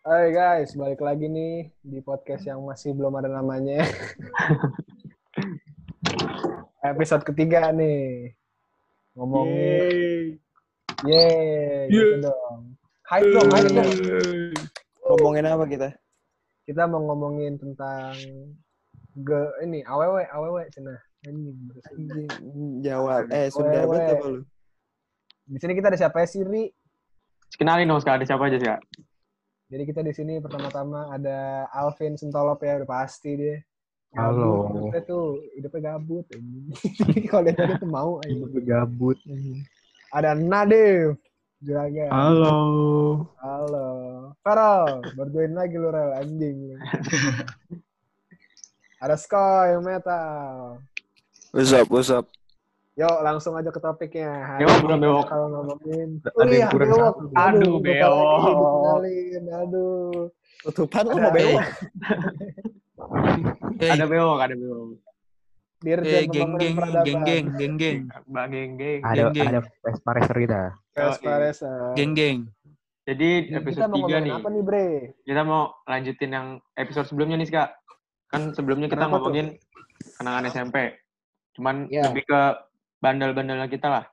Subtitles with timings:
[0.00, 3.84] Hai guys, balik lagi nih di podcast yang masih belum ada namanya.
[6.96, 8.32] Episode ketiga nih.
[9.12, 10.40] Ngomongin.
[11.04, 12.80] Yeay, gitu dong.
[13.12, 13.92] Hype dong, hype dong.
[15.04, 15.92] Ngomongin apa kita?
[16.64, 18.16] Kita mau ngomongin tentang
[19.20, 20.96] ge ini awewe awewe cina.
[21.28, 21.52] Ini
[22.80, 23.28] Jawab.
[23.28, 24.40] Eh, betul apa lu?
[25.44, 26.72] Di sini kita ada siapa ya Siri?
[27.60, 28.80] Kenalin dong sekarang ada siapa aja sih, Kak?
[29.70, 33.62] Jadi kita di sini pertama-tama ada Alvin Sentolop ya, udah pasti dia.
[34.18, 34.66] Halo.
[34.66, 36.26] Gabut, hidupnya tuh, hidupnya gabut.
[37.30, 38.18] Kalau dia tuh mau.
[38.26, 38.66] anjing.
[38.66, 39.14] Gabut.
[40.10, 41.14] Ada Nadif.
[41.62, 42.10] Juragan.
[42.10, 42.58] Halo.
[43.38, 43.88] Halo.
[44.42, 46.74] Farel, berjoin lagi lu Rel, anjing.
[49.06, 50.82] Ada Skoy Metal.
[51.54, 52.26] What's up, what's up?
[53.00, 54.28] Yuk, langsung aja ke topiknya.
[54.28, 55.24] Hari Bewok, ini belum bewok.
[55.24, 56.08] Kalau ngomongin.
[56.20, 57.14] Ada Oh bewok.
[57.34, 59.00] Aduh, bewok.
[59.56, 60.28] Aduh.
[60.62, 61.64] Tutupan lu Ada- mau bewok?
[63.80, 65.00] Ada bewok, ada bewok.
[65.80, 69.00] Dirjen eh, geng geng geng geng geng geng Bang Geng Geng.
[69.00, 69.48] Ada Geng, geng.
[69.48, 70.60] ada Vespa Racer kita.
[70.92, 71.72] Vespa Resa.
[71.96, 72.38] geng geng.
[73.02, 74.32] Jadi Kita episode mau 3 ngomongin nih.
[74.36, 74.86] apa nih, Bre?
[75.24, 77.68] Kita mau lanjutin yang episode sebelumnya nih, Kak.
[78.28, 79.20] Kan sebelumnya kita Kenapa tuh?
[79.24, 79.46] ngomongin
[80.14, 80.76] kenangan SMP.
[81.56, 82.02] Cuman Iya.
[82.06, 82.40] lebih ke
[83.00, 84.04] bandel-bandelnya kita lah.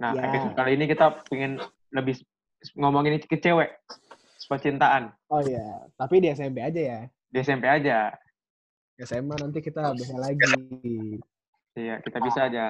[0.00, 0.32] Nah, Ya.
[0.32, 1.60] episode kali ini kita pengen
[1.92, 2.16] lebih
[2.74, 3.76] ngomongin ke cewek.
[4.48, 5.14] Percintaan.
[5.30, 7.00] Oh iya, tapi di SMP aja ya.
[7.30, 8.10] Di SMP aja.
[8.98, 10.42] SMA nanti kita bisa lagi.
[11.78, 12.64] Iya, kita bisa aja.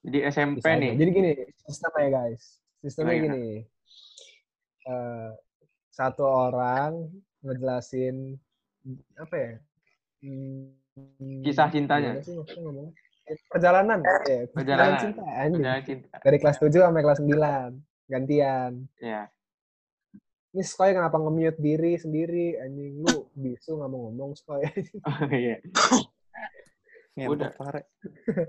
[0.00, 0.80] Jadi SMP Bisa aja.
[0.80, 0.92] nih.
[0.96, 1.32] Jadi gini,
[1.66, 2.44] sistemnya ya guys.
[2.80, 3.24] Sistemnya iya.
[3.26, 3.46] gini.
[4.86, 5.30] Eh,
[5.92, 7.10] satu orang
[7.44, 8.38] ngejelasin
[9.20, 9.52] apa ya?
[10.24, 10.72] Hmm,
[11.44, 12.16] Kisah cintanya.
[12.24, 12.36] sih?
[13.46, 14.98] Perjalanan, ya, Perjalanan.
[14.98, 15.62] cinta anjing.
[15.62, 16.16] Udah cinta.
[16.18, 17.78] Dari kelas 7 sampai kelas 9.
[18.06, 18.72] Gantian.
[18.98, 19.22] Iya.
[20.50, 22.58] Ini Skoy kenapa nge-mute diri sendiri?
[22.58, 24.66] Anjing lu bisu nggak mau ngomong Skoy.
[25.06, 25.62] Oh, iya.
[27.10, 27.50] Ngentot Udah.
[27.52, 27.80] pare.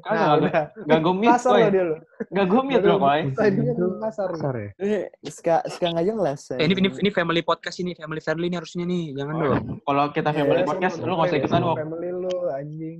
[0.02, 0.64] Kan Nah, gak, udah.
[0.86, 1.96] gak gue mute, Kasar lo dia lo.
[2.30, 3.22] Gak gue mute loh, Koy.
[3.34, 4.30] Skoy dia kan kasar.
[4.34, 4.70] Kasar ya?
[4.78, 6.42] Eh, Ska, ska nggak jelas.
[6.54, 9.66] Eh, ini, ini ini family podcast ini, family friendly ini harusnya nih, jangan dong.
[9.82, 11.62] Kalau kita family Iya, podcast, lu gak usah family, ikutan.
[11.78, 13.00] Family lu anjing.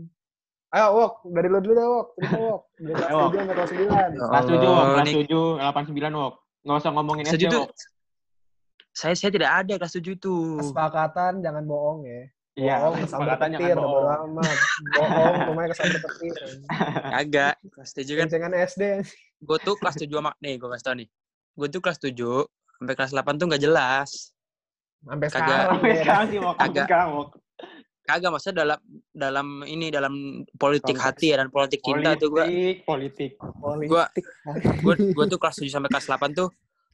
[0.72, 2.08] Ayo Wok, dari lu dulu dah Wok.
[2.16, 2.62] Cerita Wok.
[2.80, 3.28] Dari kelas Ayo, Wok.
[3.28, 4.12] 7 sampai kelas 9.
[4.16, 4.86] Kelas 7, Wok.
[4.88, 6.34] Kelas ini- 7, 89, Wok.
[6.62, 7.72] Gak usah ngomongin SD, 7 tuh, Wok.
[8.92, 10.36] saya saya tidak ada kelas 7 itu.
[10.64, 12.22] Kesepakatan jangan bohong ya.
[12.52, 14.36] Iya, kan bodo bohong.
[14.36, 14.58] amat.
[14.96, 16.34] Bohong, rumahnya kesambar petir.
[17.10, 17.56] Kagak.
[17.68, 18.84] Kelas 7 kan Kencengan SD.
[19.42, 21.08] gue tuh kelas 7 sama nih, gue kasih tau nih.
[21.52, 22.48] Gue tuh kelas 7
[22.80, 24.32] sampai kelas 8 tuh nggak jelas.
[25.02, 25.68] Sampai sekarang.
[25.68, 26.00] Sampai ya.
[26.00, 26.56] sekarang sih, Wok.
[26.56, 26.86] Sampai Agak.
[26.88, 27.28] sekarang, Wok.
[28.02, 30.14] Kagak maksudnya dalam dalam ini dalam
[30.52, 31.06] politik Konteks.
[31.08, 32.46] hati ya dan politik cinta tuh gue
[32.82, 33.88] Politik, politik.
[33.88, 34.12] Gua-
[34.82, 36.50] gue gue tuh kelas 7 sampai kelas 8 tuh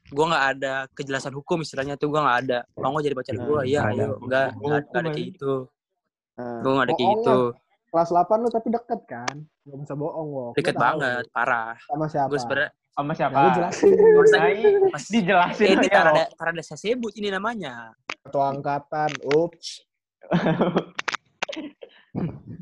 [0.06, 3.62] gue nggak ada kejelasan hukum istilahnya tuh gue nggak ada mau nggak jadi pacar gue
[3.66, 4.04] iya Nggak ada.
[4.04, 5.54] ayo nggak nggak nggak ada kayak gitu
[6.38, 7.40] Nah, gue nggak ada kayak gitu
[7.88, 9.36] Kelas 8 lu tapi deket kan?
[9.64, 10.28] Gak bisa bohong.
[10.30, 10.84] Lu deket tahu.
[10.84, 12.30] banget parah Sama siapa?
[12.30, 13.40] gue sebenarnya Sama Ya, siapa?
[13.54, 13.90] jelasin.
[14.28, 17.74] Nah, ini pas dijelasin eh, ini aja, karena ada karena ada saya sebut ini namanya
[18.20, 19.10] Ketua angkatan.
[19.30, 19.87] Ups.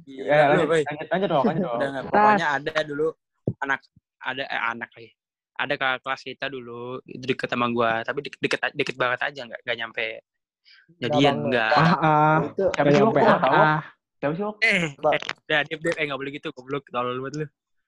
[0.06, 1.44] Ya, lanjut, lanjut, lanjut, Wok.
[1.48, 1.76] Lanjut, Wok.
[1.80, 3.08] udah nggak pokoknya ada dulu
[3.64, 3.80] anak
[4.20, 5.10] ada eh anak lagi
[5.56, 9.42] ada kakak kelas kita dulu itu deket sama gue tapi deket deket, deket banget aja
[9.48, 10.08] nggak nggak nyampe
[11.00, 12.38] jadian enggak Ah, ah.
[12.44, 13.14] Itu Siapa sih, Wok?
[13.16, 13.64] Nyampe Gua nggak tahu, Wok.
[13.64, 13.82] ah.
[14.16, 17.46] Siapa sih, eh eh udah dia dia eh nggak boleh gitu goblok tolol banget lu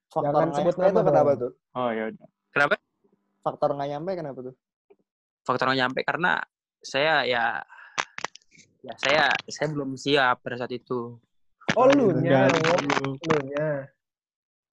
[0.08, 1.42] faktor Jangan nggak sebut nyampe nama itu kenapa dong.
[1.44, 1.52] tuh?
[1.76, 2.28] Oh, ya udah.
[2.56, 2.74] kenapa
[3.44, 4.56] Faktor nggak nyampe kenapa tuh?
[5.44, 6.32] faktor nggak nyampe karena
[6.80, 7.44] saya ya
[8.80, 11.18] ya saya saya belum siap pada saat itu
[11.76, 12.48] Oh lu nya.
[12.50, 13.14] Lu
[13.46, 13.86] nya.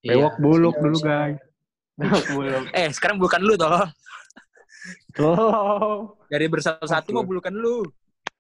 [0.01, 0.41] Bewok Iya.
[0.41, 1.37] buluk dulu guys.
[2.31, 2.63] Belum.
[2.73, 3.85] eh sekarang bukan lu toh
[5.21, 6.17] Oh.
[6.27, 7.23] dari bersatu satu Aduh.
[7.23, 7.85] mau bukan lu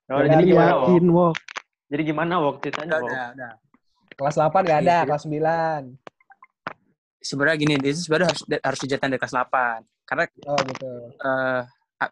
[0.04, 0.52] Oh, jadi iya.
[0.52, 0.84] gimana, Wok?
[0.92, 1.36] Yakin Wok.
[1.88, 2.54] Jadi gimana, Wok?
[2.60, 3.08] Ceritanya, udah Wok?
[3.08, 3.52] udah, udah.
[4.14, 5.06] Kelas 8 gak ada, Iya.
[5.08, 5.84] kelas 9.
[7.18, 10.90] sebenarnya gini itu sebenarnya harus harus dijadikan dari kelas 8 karena Oh gitu.
[11.16, 11.62] eh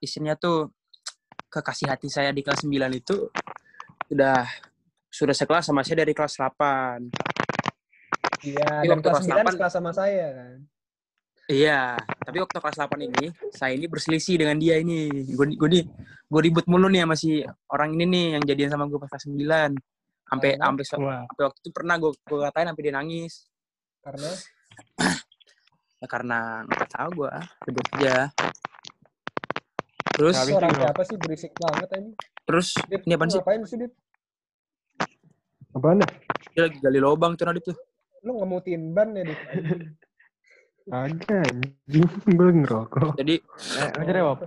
[0.01, 0.73] isinya tuh
[1.53, 3.29] kekasih hati saya di kelas 9 itu
[4.09, 4.41] udah
[5.07, 7.13] sudah sekelas sama saya dari kelas 8
[8.43, 10.57] Iya, dan waktu kelas kelas 9 delapan- sekelas sama saya kan.
[11.47, 11.81] Iya,
[12.23, 15.11] tapi waktu kelas 8 ini saya ini berselisih dengan dia ini.
[15.31, 15.69] Gue gue
[16.27, 19.27] gue ribut mulu nih sama si orang ini nih yang jadian sama gue pas kelas
[19.29, 19.75] 9.
[20.27, 23.33] Sampai sampai sampai waktu itu pernah gue gue katain sampai dia nangis.
[24.01, 24.31] Karena
[26.03, 27.33] Ya karena nggak tahu gue,
[27.63, 28.27] ribut aja.
[30.23, 32.11] Terus itu orang siapa sih berisik banget ini?
[32.43, 33.41] terus Dit, ini apaan lu sih?
[33.43, 33.93] Ngapain sih, Dit?
[35.73, 36.11] Apaan dah?
[36.53, 37.77] Dia lagi gali lubang tuh Nadif tuh.
[38.23, 39.41] Lu ngemutin ban ya, Dit?
[40.95, 41.47] Agak.
[42.29, 43.15] Gue ngerokok.
[43.15, 43.35] Jadi
[43.79, 44.39] Eh, lanjut deh, Wok.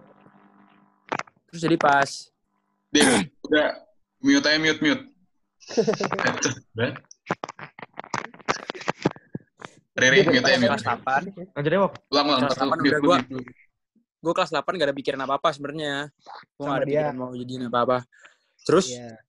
[1.46, 2.10] terus jadi pas
[2.92, 3.04] Dia
[3.42, 3.68] udah
[4.20, 5.04] mute aja mute mute.
[9.96, 10.72] Riri mute aja mute.
[10.72, 11.94] kelas 8 Lanjut deh, Wok.
[12.12, 12.40] Ulang ulang.
[12.44, 13.40] kelas Satu, 8 mute udah dulu.
[14.26, 16.10] Gue kelas 8 gak ada pikiran apa-apa sebenarnya
[16.52, 16.90] gue gak ada dia.
[17.06, 17.98] pikiran mau jadiin apa-apa
[18.60, 19.22] terus Iya.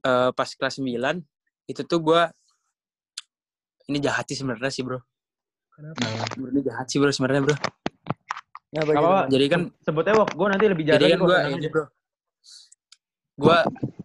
[0.00, 1.18] eh, pas kelas 9
[1.66, 2.22] itu tuh gue
[3.86, 5.00] ini jahat sih sebenarnya sih bro
[5.68, 5.98] Kenapa?
[5.98, 7.56] Nah, sebenarnya jahat sih bro sebenarnya bro
[8.70, 9.32] Ngapa Gak gitu?
[9.32, 10.28] jadi kan Sebutnya, Wok.
[10.32, 11.84] Gue nanti lebih jalan jadi kan gue ini bro
[13.34, 13.58] gue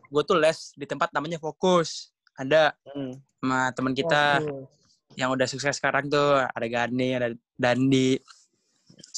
[0.09, 3.13] gue tuh les di tempat namanya fokus ada Hmm.
[3.37, 4.65] sama teman kita Fokus.
[5.13, 8.17] yang udah sukses sekarang tuh ada Gani ada Dandi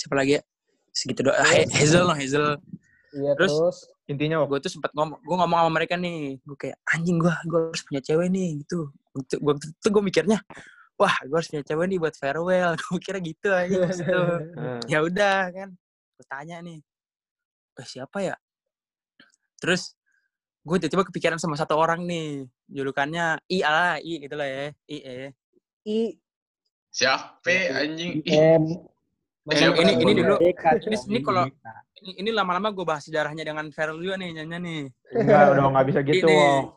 [0.01, 0.41] siapa lagi ya?
[0.89, 1.45] Segitu doang.
[1.45, 2.57] He- Hazel loh Hazel.
[3.13, 3.53] Iya Terus?
[3.53, 3.77] terus.
[4.09, 4.57] Intinya, Wok.
[4.57, 6.41] gue tuh sempat ngomong gue ngomong sama mereka nih.
[6.41, 8.89] Gue kayak anjing gue gue harus punya cewek nih gitu.
[9.13, 10.41] Itu gue tuh gue mikirnya
[10.97, 12.73] wah gue harus punya cewek nih buat farewell.
[12.89, 14.21] Gue kira gitu aja itu.
[14.91, 15.69] Ya udah kan.
[16.17, 16.81] Gue tanya nih
[17.79, 18.35] eh siapa ya?
[19.61, 19.95] Terus
[20.61, 22.45] gue tiba-tiba kepikiran sama satu orang nih.
[22.67, 25.29] Julukannya I lah I gitu lah ya I eh
[25.87, 25.99] I.
[26.91, 28.19] Siapa anjing?
[28.27, 28.90] Ih,
[29.41, 29.49] M.
[29.57, 31.49] Eh, ini ini dulu ini, ini kalau
[31.97, 34.81] ini, ini lama-lama gue bahas sejarahnya dengan Farel juga nih nyanyi nih
[35.17, 36.69] Enggak, udah nggak bisa gitu, Ini.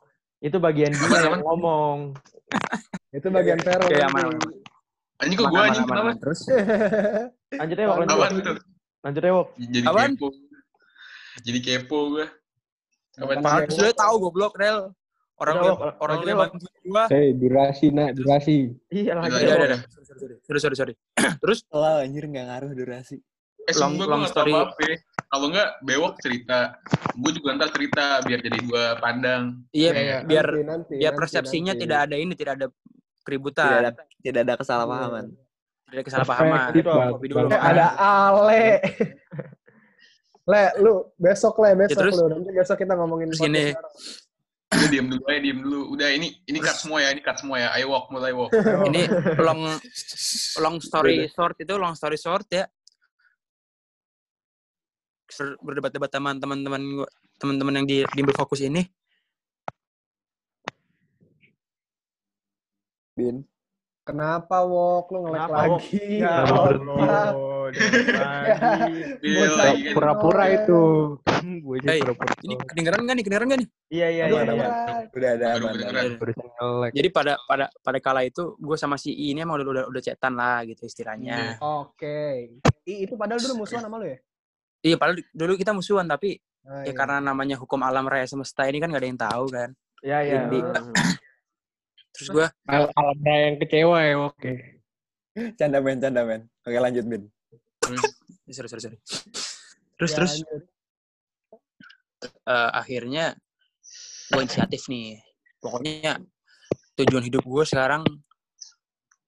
[0.45, 2.17] Itu bagian dia yang ngomong.
[3.17, 3.85] Itu bagian Vero.
[3.85, 4.09] Oke, nanti.
[4.09, 4.53] aman, aman.
[5.21, 6.13] Anjing kok aman, anjing kenapa?
[6.21, 6.41] terus
[7.61, 7.97] Lanjut Wok.
[8.05, 8.57] Lanjut?
[9.05, 9.49] Lanjut Wok.
[9.61, 10.29] Jadi kepo.
[11.45, 12.27] Jadi kepo gua.
[13.21, 13.69] Apaan?
[13.71, 14.91] Sudah tahu goblok Rel
[15.37, 18.57] orang Udah, orang Lanjut yang bantu gua Hei, durasi nak, durasi.
[18.89, 19.81] Iya, Udah, deh, udah
[20.45, 20.95] sorry sorry sorry
[21.43, 23.19] terus Lah anjir nggak ngaruh durasi.
[23.61, 24.53] Eh, Long- sumpah long gua nggak tahu story.
[24.53, 24.87] apa-apa.
[25.25, 26.59] Kalau nggak bewok cerita.
[27.13, 29.43] Gue juga ntar cerita biar jadi gua pandang.
[29.71, 31.83] iya Iya, biar Nanti, nanti, biar persepsinya nanti.
[31.83, 33.91] tidak ada ini tidak ada Tidak keributan ada
[34.21, 35.25] tidak ada kesalahpahaman.
[35.85, 37.11] tidak ada kesalahpahaman Perspektif, Bang.
[37.11, 38.65] kopi dulu Eh, ada Ale.
[40.45, 42.15] Le, lu besok le, besok Ya, terus?
[42.15, 42.27] lu.
[42.29, 43.65] Nanti besok kita ngomongin Terus gini.
[44.75, 45.81] Udah diem dulu aja, diem dulu.
[45.95, 47.69] Udah ini ini cut semua ya, ini cut semua ya.
[47.79, 48.51] Ayo walk, mulai walk.
[48.91, 49.07] ini
[49.39, 49.79] long
[50.61, 52.67] long story short itu long story short ya
[55.63, 57.03] berdebat-debat sama teman-teman
[57.41, 58.87] teman-teman yang di di fokus ini
[63.15, 63.47] Bin.
[64.05, 65.07] Kenapa Wok?
[65.11, 65.49] Lu Wok?
[65.49, 66.21] lagi?
[66.21, 67.33] Ya Allah,
[67.73, 68.93] lagi.
[69.25, 69.97] Iya.
[69.97, 70.83] Pura-pura itu.
[71.45, 72.33] Gue juga pura-pura.
[72.41, 74.43] ini kedengeran nggak nih kedengeran nggak nih Iya, iya, iya.
[74.45, 74.69] iya.
[75.09, 76.91] Udah ada nge-lag.
[76.91, 80.03] jadi pada pada pada kala itu gue sama si I ini emang udah udah, udah
[80.03, 82.49] cetan lah gitu istilahnya Oke.
[82.85, 84.19] Ih, itu padahal dulu musuhan sama lu ya?
[84.81, 86.93] iya padahal dulu kita musuhan tapi Ah, ya iya.
[86.95, 89.69] karena namanya hukum alam raya semesta ini kan gak ada yang tahu kan
[90.01, 90.41] Iya, iya.
[92.15, 94.53] Terus gue Al alamnya yang kecewa ya, oke.
[95.59, 96.47] Canda men, canda men.
[96.63, 97.23] Oke lanjut Bin.
[98.47, 98.99] sorry sorry sorry.
[99.95, 100.33] Terus Ya, terus.
[100.39, 100.63] lanjut.
[102.45, 103.25] eh, akhirnya
[104.31, 105.19] gue inisiatif nih.
[105.59, 106.23] Pokoknya
[106.95, 108.07] tujuan hidup gue sekarang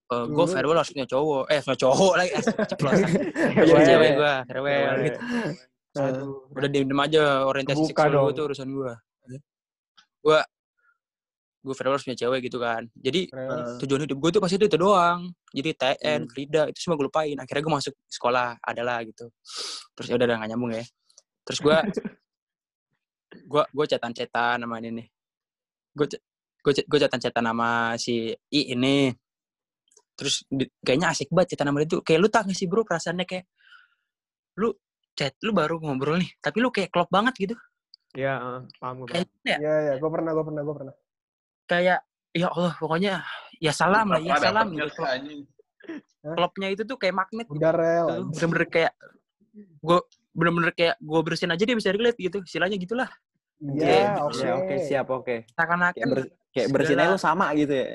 [0.07, 1.45] gue Dulu- farewell harus punya cowok.
[1.51, 2.31] Eh punya cowok lagi.
[2.31, 3.09] Eh, ceplosan.
[3.57, 4.17] Iya, Punya iya, cewek iya.
[4.17, 4.95] gue farewell.
[5.03, 5.19] Gitu.
[6.55, 8.93] Udah diem diem aja orientasi Buka seksual gue tuh urusan gue
[10.23, 10.41] gue
[11.67, 12.87] gue farewell harus punya cewek gitu kan.
[12.95, 15.21] Jadi Terus, tujuan hidup gue tuh pas itu itu doang.
[15.51, 16.31] Jadi TN Hmm.
[16.31, 17.35] Frida itu semua gue lupain.
[17.35, 19.27] Akhirnya gue masuk sekolah adalah gitu.
[19.99, 20.85] Terus ya udah udah nggak nyambung ya.
[21.43, 21.77] Terus gue
[23.51, 25.07] gue gue cetan cetan sama ini nih.
[25.91, 26.07] Gue
[26.63, 29.11] gue gue cetan cetan sama si I ini.
[30.17, 32.01] Terus di- kayaknya asik banget cetan sama dia tuh.
[32.07, 33.45] Kayak lu tak sih bro perasaannya kayak
[34.57, 34.71] lu
[35.17, 37.57] chat lu baru ngobrol nih tapi lu kayak klop banget gitu.
[38.17, 38.61] Iya, heeh.
[38.81, 39.09] paham gue.
[39.13, 40.95] kayak ya Iya, iya, gue pernah, gue pernah, gue pernah.
[41.67, 41.99] Kayak
[42.31, 43.13] ya Allah pokoknya
[43.57, 45.41] ya salam lah ya salam gitu anjing.
[46.23, 48.07] klopnya itu tuh kayak magnet gitu Udah rel.
[48.07, 48.23] tuh.
[48.33, 48.93] bener-bener kayak
[49.57, 49.99] gue
[50.31, 53.11] bener-bener kayak gue bersihin aja dia bisa relate gitu istilahnya gitulah
[53.57, 54.37] Iya, oke.
[54.37, 55.25] Ya, oke siap oke.
[55.25, 56.21] Kayak, seakan-akan ber,
[56.51, 57.89] kayak bersinnya lu sama gitu ya.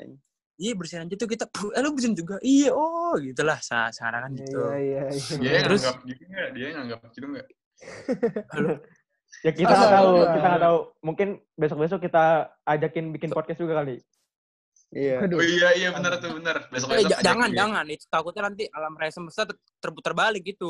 [0.58, 4.30] iya bersihin aja tuh kita "Puh, eh lu bersihin juga iya oh gitulah Se- seakan-akan
[4.36, 5.36] gitu Iya, iya, iya.
[5.38, 6.48] Dia yang Terus- nganggap gitu nggak?
[6.50, 7.46] Dia yang nganggap gitu nggak?
[9.40, 10.78] Ya kita nggak tahu, kita nggak tahu.
[11.00, 12.24] Mungkin besok-besok kita
[12.62, 13.96] ajakin bikin podcast juga kali.
[14.92, 15.24] Iya.
[15.24, 16.68] Oh iya iya benar tuh benar.
[16.68, 20.44] Besok eh, besok ja- jangan jangan itu takutnya nanti alam raya semesta ter- terputar balik
[20.44, 20.68] gitu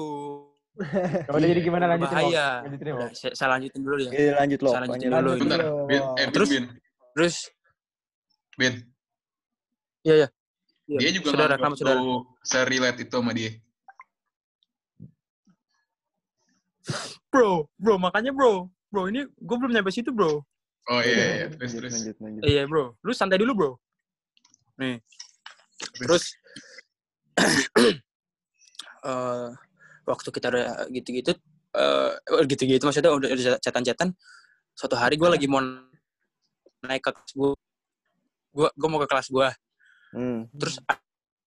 [1.28, 2.22] Coba jadi gimana lanjutin, Wok?
[2.32, 2.96] bahaya Lanjutin, Wok.
[2.96, 4.70] Udah, saya, saya lanjutin dulu ya Iya lanjut lo.
[4.70, 5.12] Saya lanjutin lanjut.
[5.12, 5.28] dulu.
[5.28, 6.48] Lanjut Bentar, dulu, Bin, eh, Bin, Terus?
[6.48, 6.64] Bin,
[7.12, 7.34] terus
[8.56, 8.74] Bin.
[10.00, 10.28] iya iya
[10.82, 13.50] Iya, Dia juga saudara kamu saudara lu se-relate itu sama dia.
[17.32, 20.44] Bro bro makanya bro bro ini gue belum nyampe situ bro.
[20.90, 21.46] Oh iya, iya.
[21.48, 21.92] terus Lanjut, terus.
[21.96, 22.42] lanjut, lanjut.
[22.44, 22.92] iya bro.
[23.00, 23.70] Lu santai dulu bro.
[24.76, 25.00] Nih.
[25.96, 26.24] Terus.
[29.02, 29.48] Eh
[30.06, 31.34] waktu kita udah gitu-gitu
[31.74, 32.14] eh
[32.46, 34.14] gitu-gitu maksudnya udah udah chatan-chatan
[34.74, 35.58] suatu hari gue lagi mau
[36.82, 37.50] naik ke kelas gue
[38.52, 39.48] gue gue mau ke kelas gue
[40.12, 40.44] Hmm.
[40.54, 41.00] terus a-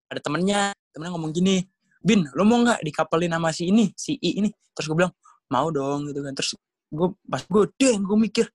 [0.10, 1.62] ada temennya temennya ngomong gini
[2.02, 4.50] bin lo mau nggak dikapelin sama si ini si I ini?
[4.74, 5.14] Terus gue bilang
[5.50, 6.34] mau dong gitu kan.
[6.34, 6.56] Terus
[6.90, 8.46] gue pas gue deh gue mikir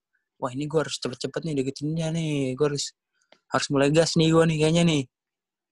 [0.41, 2.55] wah ini gue harus cepet-cepet nih deketinnya nih.
[2.55, 2.95] Gue harus
[3.51, 5.03] harus mulai gas nih gue nih kayaknya nih.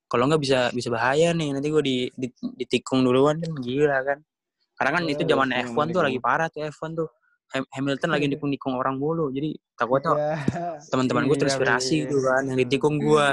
[0.08, 1.52] Kalau nggak bisa bisa bahaya nih.
[1.52, 3.52] Nanti gue di, di ditikung duluan kan.
[3.54, 4.18] Gila kan.
[4.74, 6.04] Karena kan itu Oh, zaman iya, F1 tuh menikung.
[6.06, 7.08] lagi parah tuh F1 tuh.
[7.48, 9.32] Ham- Hamilton lagi nikung-nikung orang mulu.
[9.32, 10.36] Jadi takutnya Ya,
[10.86, 12.02] teman-teman gue Iya, terinspirasi iya.
[12.04, 13.26] gitu kan yang ditikung gue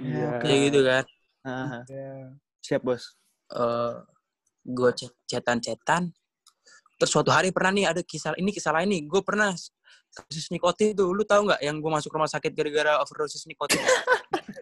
[0.00, 0.28] Iya.
[0.38, 1.04] kayak gitu kan.
[1.44, 2.32] Ah, ya.
[2.60, 3.16] siap bos.
[3.50, 3.94] eh
[4.64, 6.08] gue chat chatan-chatan
[6.94, 9.50] terus suatu hari pernah nih ada kisah ini kisah lain nih gue pernah
[10.10, 13.82] kasus nikotin tuh lu tahu nggak yang gue masuk rumah sakit gara-gara overdosis nikotin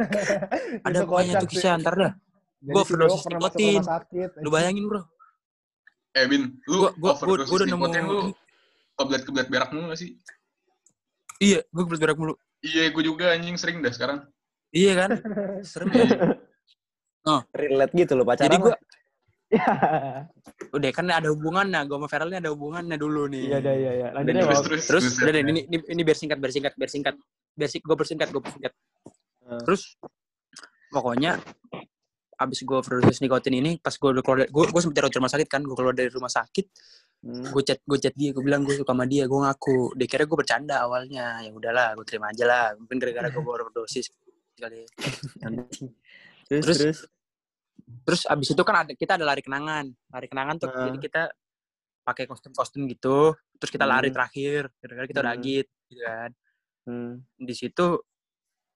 [0.86, 2.12] ada pokoknya tuh kisah ntar dah
[2.62, 3.82] Gua si overdosis nikotin.
[3.82, 4.30] sakit.
[4.38, 5.02] lu bayangin bro
[6.12, 8.18] Eh, Bin, lu Gua- gua- gua- overdosis gua udah nemu- nikotin lu
[8.94, 10.10] kebelet-kebelet berak mulu gak sih?
[11.38, 14.18] iya gue berat mulu Iya, gue juga anjing sering dah sekarang.
[14.70, 15.10] iya kan
[15.68, 16.06] serem ya
[17.52, 18.46] Relate gitu loh pacaran.
[18.46, 18.74] jadi gue
[19.52, 19.68] Ya.
[20.76, 23.52] udah kan ada hubungannya gue sama Feral ini ada hubungannya dulu nih.
[23.52, 24.08] Iya, iya, iya.
[24.16, 25.04] Lanjut Dan ya, Terus, terus, terus.
[25.20, 27.14] udah deh, ini, ini ini biar singkat biar singkat biar singkat.
[27.52, 28.72] Biar sing, gue persingkat gue persingkat.
[29.42, 29.60] Hmm.
[29.68, 30.00] terus
[30.88, 31.36] pokoknya
[32.40, 35.28] abis gue overdosis nikotin ini pas gue udah keluar dari, gue gue sempet dari rumah
[35.28, 35.60] sakit kan.
[35.60, 36.66] Gue keluar dari rumah sakit.
[37.22, 37.44] Hmm.
[37.54, 39.92] gue chat gue chat dia gue bilang gue suka sama dia gue ngaku.
[40.00, 41.44] Dia kira gue bercanda awalnya.
[41.44, 42.64] Ya udahlah gue terima aja lah.
[42.80, 44.08] Mungkin gara-gara gue overdosis
[44.56, 44.86] kali
[46.48, 47.00] Terus, terus- terus.
[48.02, 50.86] Terus abis itu kan ada kita ada lari kenangan lari kenangan tuh Ah.
[50.86, 51.22] jadi kita
[52.02, 54.16] pakai kostum-kostum gitu terus kita lari Hmm.
[54.16, 55.40] terakhir gara-gara kita udah Hmm.
[55.40, 56.30] agit gitu kan
[56.82, 57.12] Hmm.
[57.38, 57.86] di situ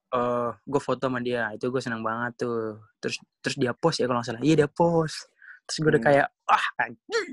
[0.08, 4.06] eh gue foto sama dia itu gue seneng banget tuh terus terus dia post ya
[4.06, 5.26] kalau nggak salah iya dia post
[5.66, 6.08] terus gue udah Hmm.
[6.08, 7.24] kayak ah anjing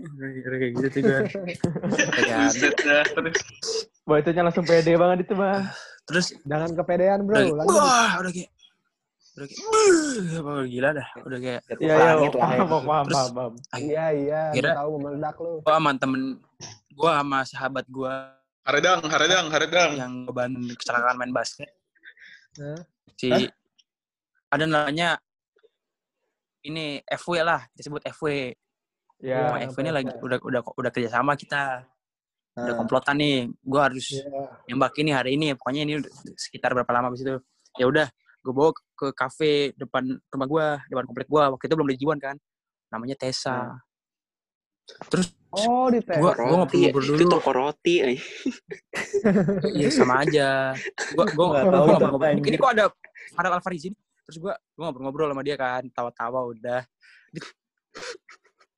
[0.41, 1.19] kayak gitu tuh gue
[3.13, 3.37] terus.
[4.03, 5.63] Bacanya langsung pede banget itu, Bang.
[6.03, 7.37] terus Jangan kepedean bro.
[7.37, 7.71] udah Lanjut.
[7.71, 8.49] wah udah kayak
[9.33, 9.65] udah kayak
[10.37, 12.63] apa gila dah udah kayak Iya, iya, langit lah ya.
[12.63, 13.51] paham, paham, paham.
[13.75, 14.41] Iya iya.
[14.53, 15.51] Kira- tahu meledak lu.
[15.59, 16.21] gue sama temen
[16.91, 18.13] gue sama sahabat gue
[18.63, 19.91] Haredang, haredang, haredang.
[19.93, 21.67] yang beban kecelakaan main basket
[22.55, 22.79] Hah?
[23.15, 23.27] si
[24.47, 25.17] ada namanya
[26.63, 28.53] ini FW lah disebut FW
[29.17, 29.39] Ya.
[29.41, 31.87] sama Iya, FW ini lagi udah udah udah kerja sama kita
[32.53, 32.77] udah Ah.
[32.77, 34.29] komplotan nih gue harus Iya.
[34.69, 37.35] nembak ini hari ini pokoknya ini udah sekitar berapa lama abis itu
[37.73, 38.07] ya udah
[38.43, 42.19] gue bawa ke kafe depan rumah gue depan komplek gue waktu itu belum ada jiwan
[42.19, 42.35] kan.
[42.89, 43.79] Namanya Tessa.
[45.07, 46.01] Terus Oh di.
[46.17, 47.31] Gua- gua ngobrol- ngobrol Itu dulu.
[47.31, 47.95] toko roti.
[48.01, 48.17] ay.
[49.79, 50.73] ya sama aja.
[51.13, 52.83] Gue gue Nggak tahu itu apa, ini, kok ada
[53.37, 53.95] ada Alfariz ini
[54.25, 55.85] terus gue gue ngobrol-ngobrol sama dia kan.
[55.87, 56.81] Tawa-tawa udah.
[57.29, 57.39] Di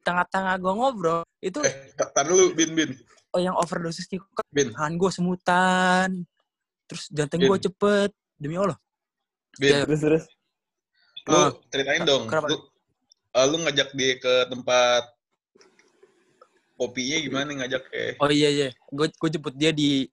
[0.04, 2.92] tengah-tengah gue ngobrol itu Eh, tar dulu, Bin, Bin.
[3.32, 4.20] oh yang overdosis nih
[4.70, 6.10] tangan gue semutan.
[6.86, 8.12] Terus jantung gue cepet.
[8.36, 8.76] Demi Allah
[9.56, 9.72] Bin.
[9.72, 10.24] Ya, Terus, terus.
[11.26, 11.50] Lu Ah.
[11.68, 12.28] ceritain dong.
[12.28, 12.48] Kenapa?
[12.48, 12.58] Lu,
[13.32, 15.04] eh, lu ngajak dia ke tempat
[16.76, 20.12] kopinya gimana ngajak eh Oh iya iya, gue gue jemput dia di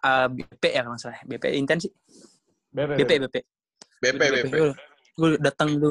[0.00, 1.18] uh, BP ya kalau salah.
[1.22, 1.90] BP intensi.
[2.70, 2.90] BP.
[2.96, 3.36] BP BP.
[3.98, 4.54] BP BP.
[5.14, 5.90] Gue datang dulu.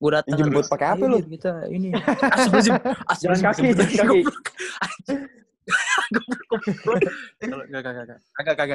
[0.00, 0.32] Gue datang.
[0.34, 1.88] Jemput pakai apa "Ayo, lu?" Dir, Kita ini.
[2.34, 2.74] Astagfirullahaladzim.
[3.20, 4.20] Jalan kaki, jalan kaki.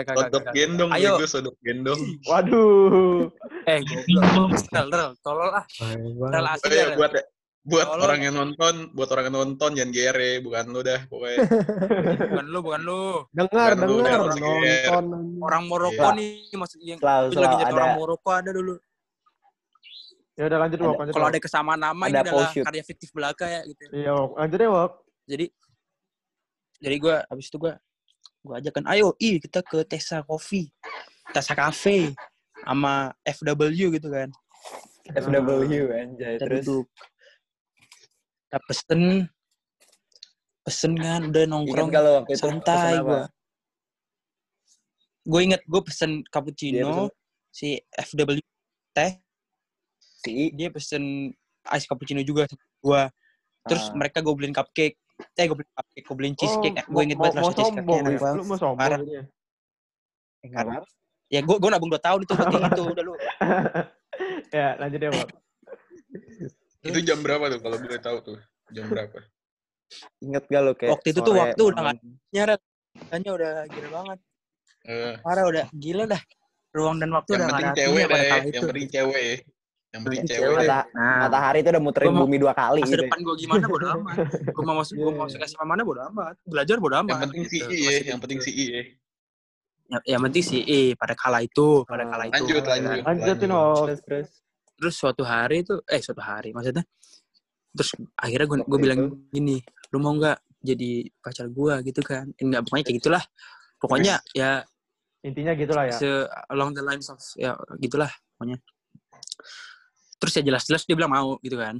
[0.06, 0.24] Kalau-.
[0.26, 1.14] Sodok gendong, Ayo.
[1.26, 2.02] sodok gendong.
[2.26, 3.30] Waduh.
[3.66, 4.50] Eh, goblok.
[4.72, 5.66] Rel, tolol ah.
[5.66, 6.98] Asli Eh, ya, Rel.
[6.98, 7.12] buat
[7.66, 8.06] buat Tolong.
[8.06, 11.38] orang yang nonton, buat orang yang nonton jangan gere, bukan lu dah pokoknya.
[12.30, 13.02] Bukan lu, bukan lu.
[13.34, 15.06] Dengar, dengar, nonton.
[15.42, 16.14] Orang Maroko Iya.
[16.14, 17.74] nih, maksud yang Selalu, selalu ada.
[17.74, 18.76] orang Maroko ada dulu.
[20.36, 20.94] Ya udah lanjut, Wak.
[21.00, 22.66] Lanjut, Kalau ada kesamaan nama ini Ada adalah post shoot.
[22.68, 23.82] karya fiktif belaka ya gitu.
[23.90, 24.30] Iya, Wak.
[24.38, 24.92] Lanjut ya, Wak.
[25.26, 25.46] jadi
[26.78, 27.74] jadi gue abis itu gue
[28.46, 30.70] gue ajakan ayo i kita ke Tessa Coffee
[31.32, 32.14] Tessa Cafe
[32.62, 34.30] sama FW gitu kan.
[35.14, 36.38] FW anjay.
[36.38, 36.66] kita Terus.
[36.66, 36.86] duduk.
[38.46, 39.02] Kita pesen
[40.62, 42.42] pesen kan udah Ingat nongkrong kalau waktu itu?
[42.42, 43.22] santai gue
[45.26, 47.10] gue inget gue pesen cappuccino
[47.50, 48.38] si FW
[48.94, 49.14] teh.
[50.00, 50.50] Si?
[50.54, 51.34] Dia pesen
[51.70, 52.46] ice cappuccino juga
[52.82, 53.02] gue
[53.66, 53.98] terus Ah.
[53.98, 57.24] mereka gue beliin cupcake eh gue beliin cupcake gue beliin cheesecake Oh, gue inget mau-
[57.28, 58.20] banget mau rasa cheesecake sombong, ya?
[58.20, 59.00] banget Lu mau sombong Parah.
[59.02, 59.24] ya?
[60.42, 60.88] Eh, nggak apa-apa.
[61.26, 63.14] ya gue gue nabung 2 tahun itu kayak gitu udah lu
[64.56, 65.28] ya, lanjut ya, Wak.
[66.86, 68.38] Itu jam berapa tuh kalau boleh tahu tuh?
[68.70, 69.18] Jam berapa?
[70.22, 71.98] Ingat gak lo kayak Waktu itu tuh waktu udah malam.
[72.30, 72.62] nyeret
[73.06, 74.20] Tanya udah gila banget
[74.86, 76.22] Eh, parah udah gila dah
[76.72, 78.88] ruang dan waktu yang udah penting nggak ada cewek artinya pada deh, yang itu penting
[78.90, 79.36] cewek ya.
[79.96, 80.58] Yang penting Iya, cewek.
[80.60, 83.02] Mata- Nah, Matahari itu udah muterin Gua mau- bumi dua kali masa gitu.
[83.02, 84.16] depan gue gimana bodo amat.
[84.46, 86.36] Gue mau masuk, gue mau masuk SMA mana bodo amat.
[86.44, 87.10] Belajar bodo amat.
[87.10, 87.66] Yang penting si gitu.
[87.66, 88.60] I ya, Masih yang penting si gitu.
[88.60, 88.84] I ya.
[89.86, 92.42] Ya, yang penting sih, eh, pada kala itu, pada kala itu.
[92.42, 93.00] Lanjut, lanjut.
[93.06, 93.86] Lanjutin, oh.
[93.86, 94.28] Terus terus.
[94.76, 96.82] Terus suatu hari tuh, eh suatu hari maksudnya,
[97.72, 99.16] terus akhirnya gue gue bilang itu.
[99.32, 99.58] gini,
[99.90, 102.28] lu mau nggak jadi pacar gue gitu kan?
[102.36, 103.24] Enggak, pokoknya kayak gitulah.
[103.78, 104.66] Pokoknya ya
[105.22, 105.94] Intinya gitulah ya.
[105.94, 106.10] se
[106.50, 108.58] along the lines of ya gitulah pokoknya.
[110.16, 111.76] Terus ya jelas-jelas dia bilang mau gitu kan.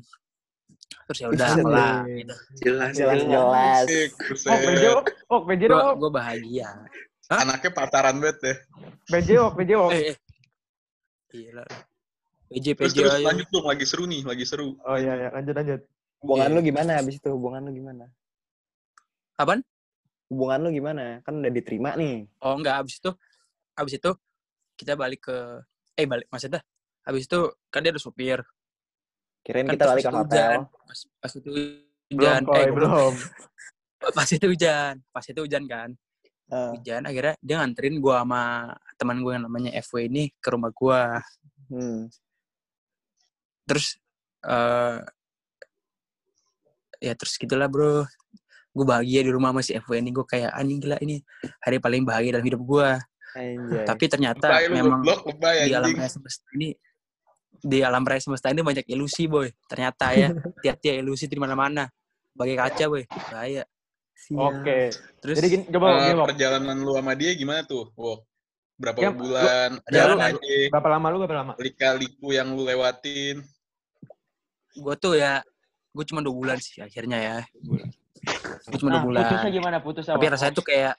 [1.06, 2.34] Terus ya udah lah gitu.
[2.66, 2.92] Jelas.
[2.98, 3.86] Jelas jelas.
[3.86, 4.50] Oh, PJ, buset.
[4.50, 5.08] ok.
[5.26, 6.70] Ok, PJ Gue gue bahagia.
[7.26, 7.40] Hah?
[7.42, 8.54] Anaknya pacaran banget ya.
[9.10, 9.92] PJ, ok, PJ, ok.
[9.92, 10.18] Eh, eh.
[11.30, 11.64] Gila.
[12.46, 13.26] PJ Terus PJ terus aja.
[13.26, 14.78] lanjut dong, lagi seru nih, lagi seru.
[14.86, 15.30] Oh iya, iya.
[15.34, 15.82] Lanjut, lanjut.
[16.22, 16.56] Hubungan Iya.
[16.58, 17.30] lu gimana abis itu?
[17.34, 18.06] Hubungan lu gimana?
[19.38, 19.62] Apaan?
[20.30, 21.22] Hubungan lu gimana?
[21.22, 22.26] Kan udah diterima nih.
[22.42, 23.12] Oh enggak, abis itu
[23.76, 24.12] abis itu
[24.80, 25.38] kita balik ke
[25.96, 26.64] eh balik maksudnya
[27.06, 28.42] habis itu kan dia ada supir
[29.46, 30.26] Kirain kan kita balik ke hotel.
[30.26, 30.60] hujan
[30.90, 33.14] pas, pas itu Belum, hujan Koy, eh belum.
[34.18, 35.90] pas itu hujan pas itu hujan kan
[36.46, 38.70] Eh, hujan akhirnya dia nganterin gua sama
[39.02, 41.18] teman gue yang namanya FW ini ke rumah gua
[41.74, 42.06] hmm.
[43.66, 43.98] terus
[44.46, 45.02] eh
[47.02, 48.06] ya terus gitulah bro
[48.78, 51.26] gue bahagia di rumah masih FW ini gue kayak anjing gila ini
[51.66, 53.02] hari paling bahagia dalam hidup gua
[53.34, 53.82] Anjay.
[53.90, 55.98] tapi ternyata Lebay memang lebay di alam anjing.
[55.98, 56.78] raya semesta ini
[57.66, 60.30] di alam raya semesta ini banyak ilusi boy ternyata ya
[60.62, 61.90] hati-hati ilusi di mana-mana
[62.38, 63.66] bagai kaca boy bahaya
[64.32, 64.90] Oke.
[65.20, 67.92] terus Jadi gini, coba, Eh, gini, perjalanan lu sama dia gimana tuh?
[67.94, 68.24] Wok?
[68.80, 69.70] Berapa Ya, bulan?
[69.76, 70.40] lu- Jalan aja.
[70.72, 71.54] Berapa lama lu, berapa lama?
[71.60, 73.44] Lika-liku yang lu lewatin.
[74.76, 75.40] gue tuh ya
[75.96, 79.78] gue cuma dua bulan sih akhirnya ya gue cuma dua Nah, bulan putusnya gimana?
[79.80, 80.96] Putusnya, tapi rasanya tuh kayak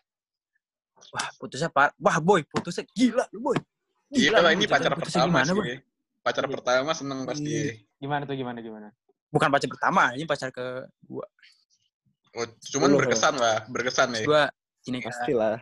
[1.12, 3.58] wah putusnya par wah boy putusnya gila lu boy
[4.32, 5.60] lah, lu, ini pacar pertama gimana, sih.
[5.60, 5.76] Boy?
[6.26, 6.28] Ya.
[6.28, 7.46] Pacar pertama seneng pasti.
[7.46, 7.62] Iya.
[7.64, 7.74] ya.
[7.98, 8.88] Gimana tuh, gimana, gimana?
[9.26, 10.64] bukan pacar pertama ini pacar ke
[11.04, 11.26] gua
[12.32, 14.24] Oh, cuman berkesan lah, berkesan ya.
[14.24, 14.42] gua
[14.84, 15.56] ini kan Pastilah.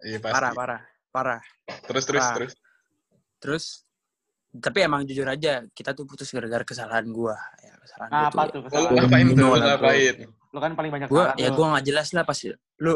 [0.00, 0.34] Iya pasti.
[0.34, 1.40] parah parah parah
[1.84, 2.36] Terus terus Parah.
[2.36, 2.52] terus.
[3.38, 3.64] terus
[4.54, 8.42] tapi emang jujur aja kita tuh putus gara-gara kesalahan gua ya kesalahan gua Nah, apa
[8.46, 8.94] tuh tuh Oh, lu kesalahan?
[9.00, 9.48] ngapain tuh?
[9.58, 10.16] Ngapain?
[10.48, 12.46] Lu kan paling banyak gua salah ya gua nggak jelas lah pasti
[12.78, 12.94] lu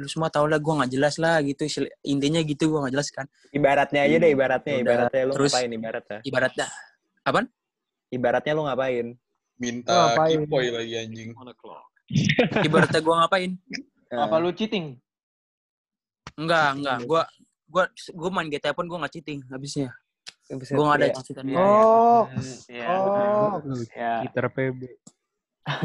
[0.00, 1.68] lu semua tau lah gua nggak jelas lah gitu
[2.02, 4.74] intinya gitu gua nggak jelas kan Ibaratnya aja deh, ibaratnya.
[4.74, 4.82] Udah.
[4.82, 6.18] Ibaratnya lu Terus- ngapain ibaratnya?
[6.22, 6.66] ibaratnya
[8.10, 9.06] Ibaratnya lu ngapain?
[9.54, 10.38] Minta Ngapain?
[10.42, 11.30] kipoy lagi anjing.
[12.64, 13.50] ibaratnya gua ngapain
[14.24, 14.96] Apa lu cheating?
[16.34, 17.22] enggak enggak gua
[17.68, 19.92] gua gua main GTA pun gua nggak cheating habisnya
[20.72, 21.14] gua nggak ada ya.
[21.20, 22.22] cheating Iya, Oh,
[22.66, 22.86] Iya.
[22.90, 23.54] oh,
[23.94, 24.12] Ya.
[24.24, 24.80] Twitter PB.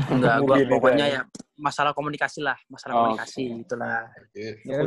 [0.08, 1.20] Enggak gua pokoknya ya.
[1.20, 1.22] ya
[1.56, 4.44] masalah komunikasi lah masalah Oh, komunikasi itulah Oke.
[4.62, 4.86] ya kan.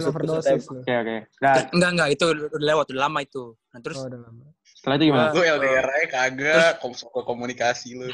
[0.77, 1.17] Oke, oke.
[1.41, 4.45] Nah, enggak enggak itu udah lewat udah lama itu nah terus Oh, udah lama.
[4.69, 5.29] setelah itu gimana?
[5.33, 8.07] Lu LDR aja kagak, kom suka komunikasi lu.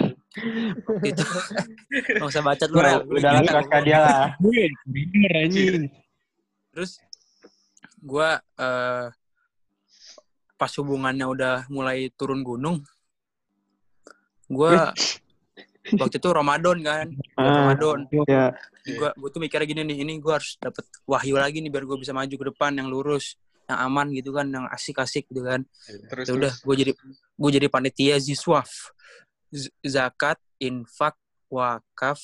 [1.03, 1.23] itu
[2.19, 3.01] nggak usah baca lu Udah, Rel.
[3.07, 4.23] udah lah, suka dia lah.
[4.43, 5.83] Gue bener anjing.
[6.71, 6.99] terus
[7.99, 9.07] gua eh,
[10.55, 12.83] pas hubungannya udah mulai turun gunung
[14.47, 14.91] gua
[15.93, 18.09] waktu itu Ramadan kan Ah, Ramadan.
[18.25, 18.57] ya.
[18.97, 22.01] gua gua tuh mikirnya gini nih ini gua harus dapet wahyu lagi nih biar gua
[22.01, 25.65] bisa maju ke depan yang lurus yang aman gitu kan yang asik-asik gitu kan.
[26.09, 26.93] Terus ya udah gue jadi
[27.35, 28.93] gue jadi panitia ziswaf.
[29.49, 31.17] Z- zakat infak
[31.49, 32.21] wakaf.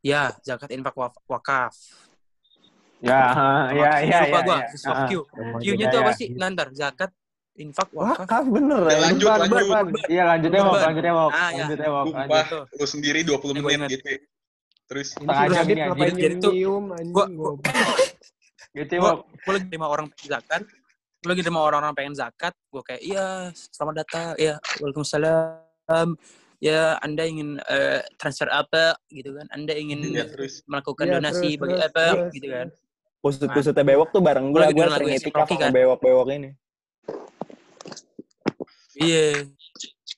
[0.00, 1.76] Ya zakat infak waf- wakaf.
[3.04, 3.34] Ya,
[3.76, 4.44] ya, ya, lupa ya.
[4.46, 4.66] gue ya.
[4.72, 5.12] ziswaf Ah, Q.
[5.36, 6.16] Emang Q nya ya, tuh apa ya.
[6.16, 6.28] sih?
[6.32, 7.10] Nantar zakat
[7.54, 8.98] infak wakaf Wakaf bener Ya, ya.
[9.02, 9.56] lanjut, Ban, lanjut.
[9.68, 9.86] ban, ban.
[10.08, 10.80] Iya, lanjutnya Ban.
[10.82, 11.30] lanjutnya Wok.
[11.30, 11.56] Ah, ya.
[11.58, 11.88] Lanjutnya.
[11.88, 12.64] Sumpah, lanjut.
[12.72, 13.90] lu sendiri 20 Ini gua menit ingat.
[13.92, 14.08] gitu.
[14.82, 17.50] Terus Ini Setengah jam ini, ngapain jadi- jadi tuh- gua gua gua.
[18.72, 19.16] Gitu, Wok.
[19.28, 20.62] gue lagi terima orang zakat
[21.22, 23.26] gue lagi terima orang-orang pengen zakat gue kayak iya
[23.70, 26.08] selamat datang ya waalaikumsalam
[26.58, 30.64] ya anda ingin eh, transfer apa gitu kan anda ingin ya terus.
[30.64, 32.66] melakukan Iya, donasi terus, bagi terus, apa terus, gitu kan.
[33.22, 34.62] Kusut-kusutnya bewok tuh bareng Gua gue.
[34.64, 35.70] lagi Gue sering sama kan.
[35.70, 36.50] bewok-bewok ini.
[39.02, 39.50] Iya.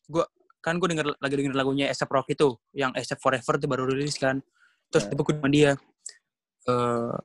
[0.06, 0.24] Gua
[0.64, 4.16] kan gue denger lagi denger lagunya ASAP Rocky tuh, yang ASAP Forever tuh baru rilis
[4.16, 4.40] kan.
[4.88, 5.10] Terus Nah.
[5.12, 5.70] tiba gue sama dia,
[6.68, 7.16] eh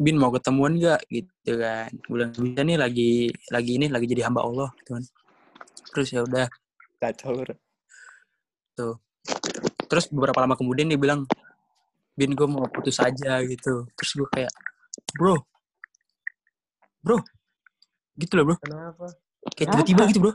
[0.00, 1.92] Bin mau ketemuan gak gitu kan.
[2.08, 5.04] Gue bilang bisa nih lagi lagi ini lagi jadi hamba Allah gitu kan.
[5.92, 6.48] Terus ya udah.
[6.96, 7.36] Kacau.
[7.36, 8.96] bro.
[9.92, 11.28] Terus beberapa lama kemudian dia bilang,
[12.16, 13.84] Bin gue mau putus aja gitu.
[13.92, 14.52] Terus gue kayak,
[15.16, 15.36] bro,
[17.04, 17.20] bro,
[18.16, 18.56] gitu loh bro.
[18.64, 19.08] Kenapa?
[19.56, 20.32] Kayak tiba-tiba gitu bro.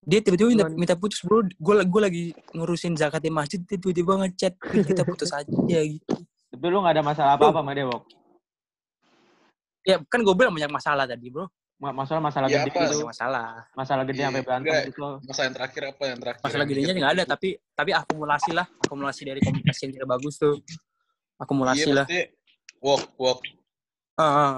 [0.00, 1.42] Dia tiba-tiba minta, minta putus bro.
[1.58, 3.58] Gue gue lagi ngurusin zakat di masjid.
[3.60, 6.14] Dia tiba-tiba ngechat "Bin, kita putus aja gitu.
[6.50, 8.02] Tapi lu gak ada masalah apa-apa sama dia, Wok.
[9.80, 11.48] Ya kan gue bilang banyak masalah tadi bro.
[11.80, 12.82] Ma- Masalah masalah Iya, gede apa?
[12.84, 12.96] gitu.
[13.08, 13.46] Masalah.
[13.72, 14.84] Masalah gede sampai berantem enggak.
[14.92, 15.00] gitu.
[15.24, 16.42] Masa yang terakhir apa yang terakhir?
[16.44, 20.34] Masalah Yang gedenya nggak ada, tapi tapi akumulasi lah, akumulasi dari komunikasi yang tidak bagus
[20.36, 20.54] tuh.
[21.40, 22.04] Akumulasi Iya, lah.
[22.04, 22.24] maksudnya
[22.84, 23.40] walk walk
[24.20, 24.54] Ah, ah.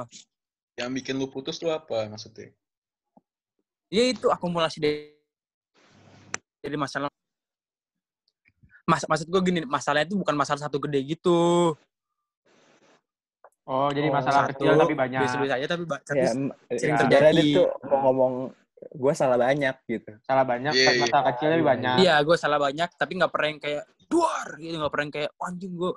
[0.75, 2.51] yang bikin lu putus tuh apa maksudnya?
[3.93, 5.13] Ya itu akumulasi dari
[6.65, 7.13] dari masalah
[8.89, 11.71] Mas, maksud gue gini, masalahnya itu bukan masalah satu gede gitu.
[13.63, 15.23] Oh, jadi Oh, masalah Satu, kecil tapi banyak.
[15.23, 15.85] Biasa-biasa aja tapi,
[16.19, 16.33] Ya,
[16.75, 17.49] sering ya, terjadi.
[17.87, 18.33] mau ngomong
[18.83, 20.19] gue salah banyak gitu.
[20.27, 21.03] Salah banyak, Iya, tapi iya.
[21.07, 21.97] masalah kecil tapi banyak.
[22.03, 25.31] Iya, gue salah banyak, tapi nggak pernah yang kayak duar gitu, nggak pernah yang kayak
[25.39, 25.93] "Oh, anjing gue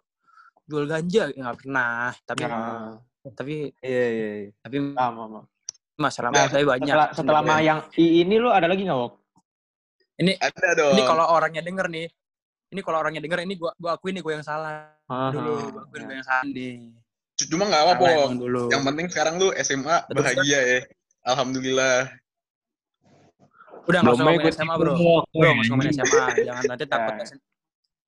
[0.70, 2.06] jual ganja, nggak pernah.
[2.22, 3.02] Tapi Nah,
[3.34, 4.30] tapi Iya iya.
[4.46, 4.50] iya.
[4.62, 5.44] tapi paham, paham.
[5.96, 6.88] Masalah Nah, tapi banyak.
[6.88, 7.64] Setelah, setelah sebenarnya.
[7.64, 9.14] ma yang I ini lu ada lagi nggak, Wok?
[10.16, 10.94] Ada dong.
[10.96, 12.08] ini kalau orangnya denger nih,
[12.72, 14.96] ini kalau orangnya denger ini gua gua akuin nih gue yang salah
[15.32, 15.72] dulu, Aha.
[15.72, 16.76] gua akuin gue yang salah nih.
[17.52, 18.06] Cuma nggak apa-apa.
[18.16, 18.32] Wok.
[18.40, 18.64] dulu.
[18.72, 20.80] Yang penting sekarang lu SMA Betul, bahagia ya.
[21.28, 21.98] Alhamdulillah.
[23.86, 27.14] Udah nggak usah ngomongin SMA bro, bro nggak usah ngomongin SMA, jangan nanti takut.
[27.20, 27.26] Ya.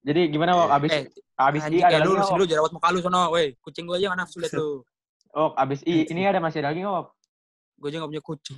[0.08, 0.70] Jadi gimana, Wok?
[0.72, 1.04] Abis, Eh,
[1.36, 2.48] abis I ada lagi lu, lu Wok?
[2.48, 4.80] jerawat muka lu sono, weh, kucing gue aja nggak nafsu liat lu.
[5.36, 7.08] Wok, abis I ini ada masih ada lagi nggak, Wok?
[7.78, 8.58] Gue aja nggak punya kucing.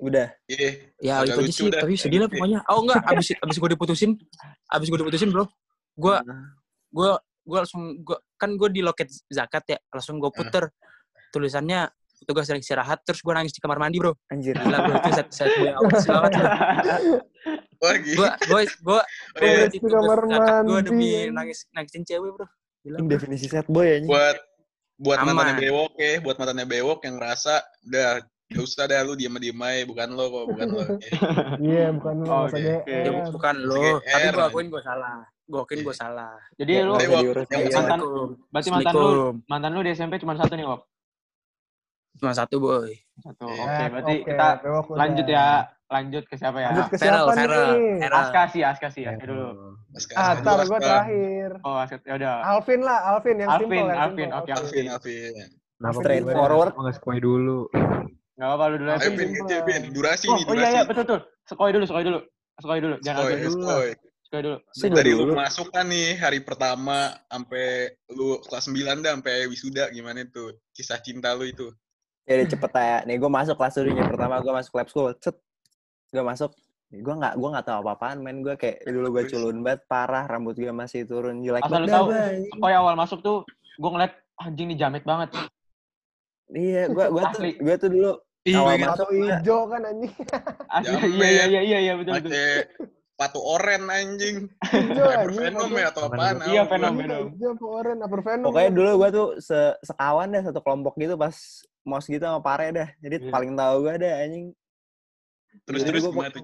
[0.00, 0.28] Udah.
[0.48, 0.70] Iya.
[1.04, 2.34] Ya Agak itu aja sih, dah, tapi sedih lah ya.
[2.36, 2.58] pokoknya.
[2.72, 4.10] Oh enggak, abis abis gue diputusin,
[4.72, 5.44] abis gue diputusin bro,
[5.96, 6.16] gue
[6.90, 7.10] gue
[7.44, 10.72] gue langsung gue kan gue di loket zakat ya, langsung gue puter
[11.30, 11.88] tulisannya
[12.28, 14.12] tugas dari istirahat, terus gue nangis di kamar mandi bro.
[14.28, 14.56] Anjir.
[14.56, 16.32] Gila bro, itu set set gue awal banget.
[17.80, 19.00] Gue gue gue gue
[19.72, 21.32] Di kamar gue mandi, demi anjing.
[21.32, 22.46] nangis nangisin cewek bro.
[22.80, 22.96] Gila.
[23.00, 24.08] Ini definisi sad boy anjing.
[24.08, 24.36] buat
[25.00, 25.32] buat Aman.
[25.32, 27.54] mantannya bewok ya, buat mantannya bewok yang ngerasa
[27.88, 28.08] udah
[28.50, 30.80] gak usah dah lu diem diem aja, bukan lo kok, bukan lo.
[30.82, 30.90] Ya.
[31.70, 32.58] Iya, bukan lu Oh, GR.
[32.82, 32.92] oke.
[32.92, 35.16] Ya, bu- bukan lo, tapi gue akuin gue salah.
[35.46, 36.34] Gue akuin gue salah.
[36.54, 38.00] Jadi Ya, lu mantan-
[38.52, 39.10] berarti mantan lu
[39.46, 40.80] mantan lu di SMP cuma satu nih, Wok?
[42.18, 42.92] Cuma satu boy.
[43.16, 43.46] Satu.
[43.48, 43.62] Iya.
[43.62, 44.48] Oke, Eh, berarti oke, kita
[44.92, 45.46] lanjut ya.
[45.90, 46.70] Lanjut ke siapa ya?
[46.70, 47.98] Lanjut ke Feral, siapa Feral, nih?
[47.98, 48.20] Feral.
[48.22, 49.46] Aska sih, Aska sih, Aska dulu.
[49.90, 51.48] Mas Ah, Mas gue terakhir.
[51.60, 52.34] Oh, Aska, ya udah.
[52.46, 53.98] Alvin lah, Alvin yang Alvin, simple.
[53.98, 55.34] Alvin, oke, Alvin, Alvin.
[55.74, 56.70] Kenapa Straight gue- forward.
[56.70, 57.58] Gue nggak sekoi dulu.
[57.74, 58.88] Enggak apa-apa lu dulu.
[58.88, 59.10] Ayo, Alvin.
[59.10, 59.38] Vin, simple.
[59.42, 59.82] kecil, Vin.
[59.90, 60.62] Durasi Oh, nih, oh durasi.
[60.62, 61.20] iya iya betul betul.
[61.44, 62.18] Sekoi dulu, sekoi dulu.
[62.54, 63.58] Sekoi dulu, jangan Alvin dulu.
[63.58, 63.88] skoy.
[64.22, 64.56] Sekoi dulu.
[64.94, 65.22] Dari dulu.
[65.26, 67.66] lu masuk kan nih hari pertama sampai
[68.08, 71.66] lu kelas 9 dah sampai wisuda gimana tuh kisah cinta lu itu?
[72.24, 72.96] Ya udah cepet aja.
[73.02, 73.90] Nih gue masuk kelas dulu.
[74.06, 75.10] Pertama gue masuk lab school.
[75.18, 75.34] Cet.
[76.10, 76.50] Gue masuk.
[76.90, 80.54] Gue nggak gue nggak tahu apa-apaan main gue kayak dulu gue culun banget parah rambut
[80.54, 82.06] gue masih turun jelek Asal banget tahu.
[82.50, 83.36] Sekoi awal masuk tuh
[83.78, 85.30] gue ngeliat anjing nih jamet banget.
[86.50, 90.12] iya gue gue tuh gue tuh dulu Ih, Awal pengen masuk hijau kan anjing.
[90.74, 91.12] Asli, Jamet.
[91.12, 92.26] iya iya iya iya iya betul betul.
[92.26, 92.48] pakai
[93.12, 94.36] sepatu oren anjing.
[95.30, 96.36] Venom ya atau apaan?
[96.42, 96.72] Iya, Apa?
[96.72, 97.24] Venom, Venom.
[97.36, 98.44] Apa oren, apa Venom.
[98.48, 101.36] pokoknya dulu gue tuh se sekawan deh satu kelompok gitu pas
[101.80, 103.28] mos gitu sama pare dah jadi Iya.
[103.28, 104.46] paling tahu gue deh anjing
[105.66, 106.42] Terus terus gimana tuh?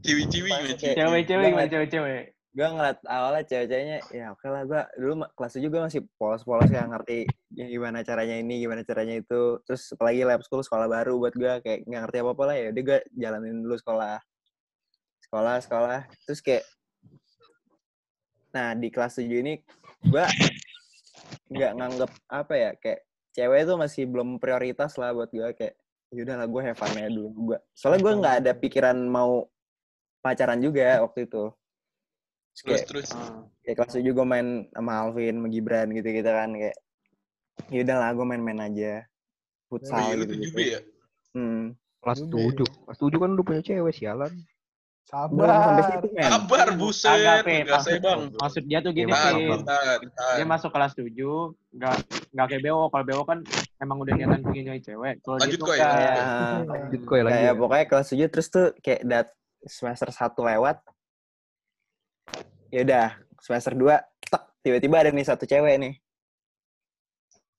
[0.00, 0.94] Ciwi-ciwi gimana Kayak- ciwi?
[0.94, 2.24] Cewek-cewek Gua gimana ngeliat- cewek-cewek?
[2.52, 6.84] gue ngeliat awalnya cewek-ceweknya ya oke lah gue dulu kelas 7 gue masih polos-polos kayak
[6.84, 7.24] ngerti
[7.56, 11.48] ya gimana caranya ini gimana caranya itu terus apalagi lab school sekolah baru buat gue
[11.64, 14.20] kayak nggak ngerti apa-apa lah ya udah gue jalanin dulu sekolah
[15.24, 16.64] sekolah sekolah terus kayak
[18.52, 19.54] nah di kelas 7 ini
[20.04, 20.24] gue
[21.48, 23.00] nggak nganggep apa ya kayak
[23.32, 25.72] cewek itu masih belum prioritas lah buat gue kayak
[26.12, 29.48] yaudah lah gue have fun aja dulu gue soalnya gue nggak ada pikiran mau
[30.20, 31.50] pacaran juga waktu itu
[32.52, 33.08] Terus Terus kayak terus.
[33.16, 33.40] Ah.
[33.64, 36.76] kayak kelas 7 gue main sama Alvin, sama Gibran gitu-gitu kan kayak
[37.72, 39.08] ya udah lah gue main-main aja
[39.72, 40.60] Oh futsal iya gitu, tujuh gitu.
[40.60, 40.80] Ya?
[41.32, 41.72] Hmm.
[42.04, 42.68] Kelas tujuh.
[42.68, 44.32] Kelas tujuh kan udah punya cewek sialan.
[45.04, 45.90] Belum sampai Sabar.
[45.92, 46.24] situ men.
[46.24, 47.52] Kabar buset, Agak, Pit.
[47.60, 48.20] enggak saya Maksud, bang.
[48.38, 50.32] maksud dia tuh gini, Bentar, bentar, bentar.
[50.38, 51.04] Dia masuk kelas 7,
[51.70, 51.94] nggak
[52.32, 52.82] nggak kayak Bewo.
[52.88, 53.38] Kalau Bewo kan
[53.76, 55.14] emang udah niatan pengen nyari cewek.
[55.20, 56.16] Kalau dia Lanjut, tuh Koy, kayak lanjut,
[56.64, 57.32] Kayak Lanjut koi lagi.
[57.34, 57.52] kayak ya.
[57.52, 59.26] pokoknya kelas 7 terus tuh kayak dat
[59.62, 60.16] semester 1
[60.48, 60.76] lewat
[62.68, 63.84] ya udah semester 2
[64.24, 65.94] tek tiba-tiba ada nih satu cewek nih.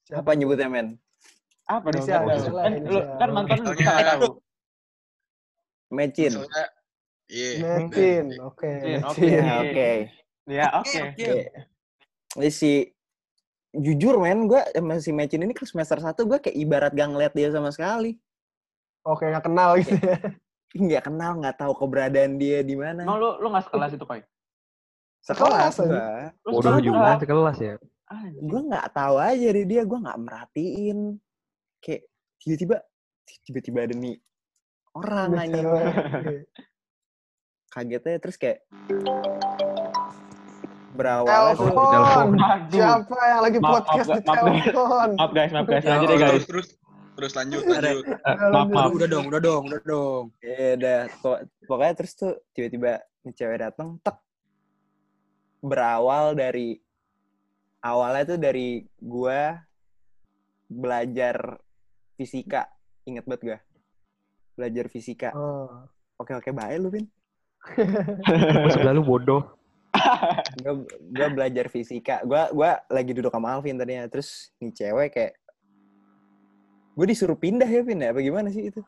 [0.10, 0.88] Apa nyebutnya men?
[1.63, 2.03] apa dong?
[2.03, 2.27] Kan,
[2.84, 4.36] kan, kan mantan lu tahu.
[5.89, 6.34] Mecin.
[6.36, 6.65] Misalnya,
[7.31, 7.51] Iya.
[7.88, 8.67] Metin, oke.
[8.67, 9.21] Metin, oke.
[9.21, 9.43] Metin.
[9.43, 9.91] Ya, oke.
[10.43, 10.99] Ya oke.
[11.13, 11.31] Oke.
[12.33, 12.71] Ini si
[13.73, 17.33] jujur men gue sama si Mecin ini ke semester 1 gue kayak ibarat gak ngeliat
[17.33, 18.17] dia sama sekali.
[19.03, 20.19] Oke, nggak kenal gitu ya.
[20.73, 24.25] nggak kenal nggak tahu keberadaan dia di mana Emang lu lu nggak sekelas itu Koy?
[25.21, 27.75] Sekelas gua Lu Waduh sekelas juga sekelas ya.
[28.41, 30.97] Gue nggak tahu aja dari dia gue nggak merhatiin
[31.77, 32.01] kayak
[32.41, 32.75] tiba-tiba
[33.45, 34.17] tiba-tiba ada nih
[34.97, 35.93] orang cewek.
[37.73, 38.62] Kagetnya terus kayak
[40.93, 42.38] berawal tuh Telepon.
[42.73, 45.09] Siapa yang lagi Maaf, podcast maaf, di telepon?
[45.17, 45.81] Maaf guys, maaf guys.
[45.81, 46.45] Ya, Lanjut deh Terus, guys.
[46.45, 46.67] terus,
[47.17, 47.31] terus.
[47.33, 48.05] Lanjut, lanjut.
[48.05, 48.91] Eh, Udah, maaf, maaf.
[48.93, 53.97] udah dong udah dong udah dong Ya udah, pok- pokoknya terus tuh tiba-tiba cewek datang,
[53.99, 54.17] tek.
[55.63, 56.77] Berawal dari
[57.81, 58.67] awalnya tuh dari
[58.99, 59.57] gua
[60.67, 61.57] belajar
[62.13, 62.69] fisika.
[63.03, 63.57] Ingat banget gua.
[64.53, 65.29] Belajar fisika.
[65.33, 65.89] Oh.
[66.15, 67.09] Oke oke baik lu, Vin.
[68.73, 69.43] Sebelah lu bodoh.
[70.65, 70.73] Gua,
[71.13, 72.26] gua belajar fisika.
[72.26, 74.10] Gua gua lagi duduk sama Alvin tadinya.
[74.10, 75.34] Terus nih cewek kayak
[76.93, 78.13] gue disuruh pindah ya Vin ya?
[78.13, 78.82] Apa gimana sih itu?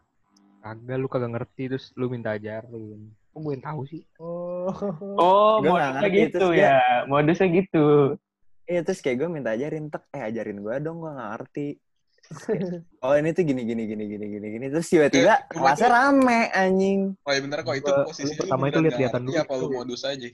[0.61, 3.09] Kagak lu kagak ngerti terus lu minta ajarin.
[3.33, 4.01] Kok gue yang tahu sih?
[4.21, 4.69] Oh.
[5.17, 6.77] Oh, Gua modusnya ngerti, gitu terus ya.
[7.09, 7.85] Modusnya gitu.
[8.65, 11.67] Iya terus kayak gue minta ajarin tek, eh ajarin gue dong gue gak ngerti.
[12.99, 16.39] Oh ini tuh gini gini gini gini gini gini terus tiba-tiba Eh, kelasnya itu- rame
[16.51, 16.99] anjing.
[17.21, 19.35] Oh ya bentar kok itu posisi lu pertama itu lihat-lihatan dulu.
[19.37, 20.29] apa lu modus aja?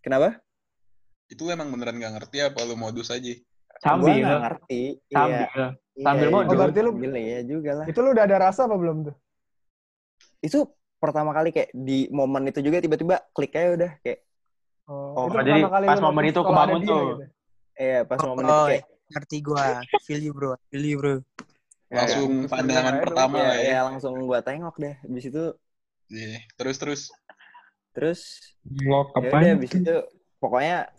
[0.00, 0.28] Kenapa?
[1.26, 3.32] Itu emang beneran gak ngerti apa lu modus aja?
[3.80, 4.20] Sambil.
[4.20, 4.82] gak ngerti.
[5.08, 5.48] Sambil.
[5.48, 6.44] Iya, sambil iya, modus.
[6.44, 7.86] iya, Oh, berarti lu- sambil, iya juga lah.
[7.88, 9.16] Itu lu udah ada rasa apa belum tuh?
[10.38, 10.58] Itu
[10.96, 14.20] pertama kali kayak di momen itu juga tiba-tiba klik aja udah kayak
[14.84, 17.00] Oh, Oh, itu jadi pas momen itu kebangun tuh.
[17.16, 17.24] gitu.
[17.74, 21.16] eh pas Oh, momen itu oh, kayak ngerti gua feel you bro feel you bro
[21.94, 23.58] Langsung Terus pandangan berdoa ya pertama ya, ya.
[23.62, 24.94] ya langsung gua tengok deh.
[25.06, 25.44] Habis itu
[26.10, 26.38] Iya.
[26.58, 27.02] Terus terus.
[27.94, 28.20] terus
[28.66, 29.94] Lock ya udah habis itu
[30.42, 30.90] pokoknya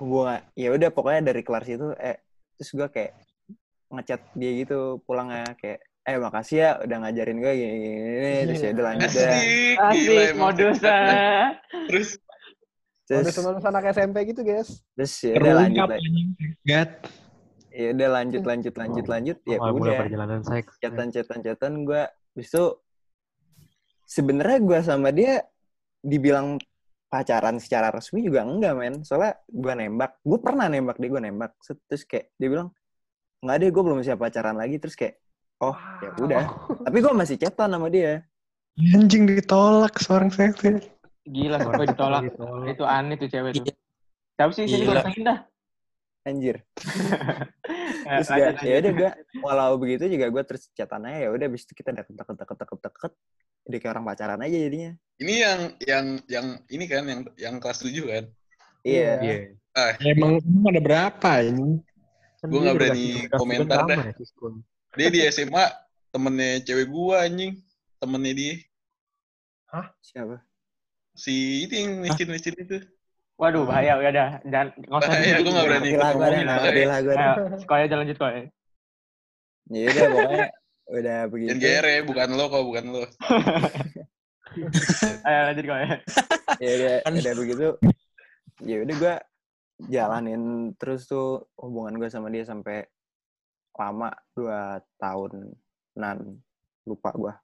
[0.00, 2.16] hubungan ya udah pokoknya dari kelas itu eh
[2.56, 3.12] terus gua kayak
[3.92, 8.32] ngechat dia gitu pulangnya kayak eh makasih ya udah ngajarin gue gini, gini, gini.
[8.44, 9.76] terus ya udah lanjut deh Asik.
[9.80, 10.40] Asik emang.
[10.52, 10.96] modusnya.
[13.04, 14.80] Terus Udah teman anak SMP gitu, guys.
[14.96, 15.88] terus ya udah lanjut
[17.74, 19.38] ya udah lanjut lanjut lanjut lanjut.
[19.44, 19.98] Ya mulai udah.
[20.06, 20.78] perjalanan seks.
[20.78, 22.02] chatan chatan chatan gue
[22.38, 22.64] itu
[24.06, 25.42] sebenarnya gue sama dia
[25.98, 26.62] dibilang
[27.10, 28.94] pacaran secara resmi juga enggak men.
[29.02, 30.22] Soalnya gue nembak.
[30.22, 31.52] Gue pernah nembak dia gue nembak.
[31.90, 32.68] Terus kayak dia bilang
[33.42, 34.78] nggak deh gue belum siap pacaran lagi.
[34.78, 35.18] Terus kayak
[35.58, 36.44] oh ya udah.
[36.86, 38.22] Tapi gue masih chatan sama dia.
[38.78, 40.93] Anjing ditolak seorang sekte.
[41.24, 42.22] Gila, sampai ditolak.
[42.28, 42.68] ditolak.
[42.68, 43.64] Itu aneh tuh cewek tuh.
[43.64, 43.74] Iya.
[44.36, 44.88] Tapi sih sini Gila.
[44.92, 45.40] gue rasain dah.
[46.24, 46.56] anjir
[48.16, 49.10] terus gue ya udah gue
[49.44, 52.78] walau begitu juga gue terus chatannya ya udah bis itu kita deket deket deket deket
[52.80, 53.12] deket
[53.68, 57.84] jadi kayak orang pacaran aja jadinya ini yang yang yang ini kan yang yang kelas
[57.84, 58.24] 7 kan?
[58.88, 59.36] iya Iya.
[59.76, 61.82] Ah, Emang, emang ada berapa ini?
[62.40, 64.02] Kan nggak udah berani komentar dah.
[64.06, 64.14] ya,
[64.96, 65.66] dia di SMA
[66.14, 67.58] temennya cewek gua anjing.
[67.98, 68.54] Temennya dia.
[69.98, 70.38] siapa
[71.14, 72.76] Si itu yang licin-licin itu.
[73.34, 74.28] Waduh, bahaya udah dah.
[74.46, 76.58] Jangan usah Bahaya, gua nggak berani gue ngomongin, lah
[77.02, 78.30] gue Ayo, sekolah aja lanjut kok.
[79.64, 80.46] ya udah pokoknya
[80.84, 83.02] udah begitu Dan GR ya, bukan lo kok, bukan lo.
[85.26, 85.78] Ayo lanjut kok.
[86.62, 87.68] ya udah udah begitu
[88.62, 89.14] ya udah gue
[89.90, 90.42] jalanin
[90.78, 92.86] terus tuh hubungan gue sama dia sampai
[93.74, 96.38] lama dua tahunan
[96.86, 97.34] lupa gue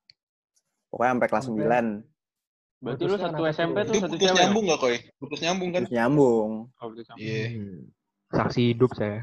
[0.86, 2.09] pokoknya sampai kelas Sampai- 9
[2.80, 3.94] Berarti lu satu SMP tuh?
[3.94, 4.38] satu putus cewek.
[4.40, 4.96] nyambung gak, Koy?
[5.16, 5.80] Putus nyambung kan?
[5.84, 7.20] terus nyambung Oh, putus nyambung.
[7.22, 7.44] Iya.
[7.50, 7.80] Hmm.
[8.30, 9.20] Saksi hidup saya.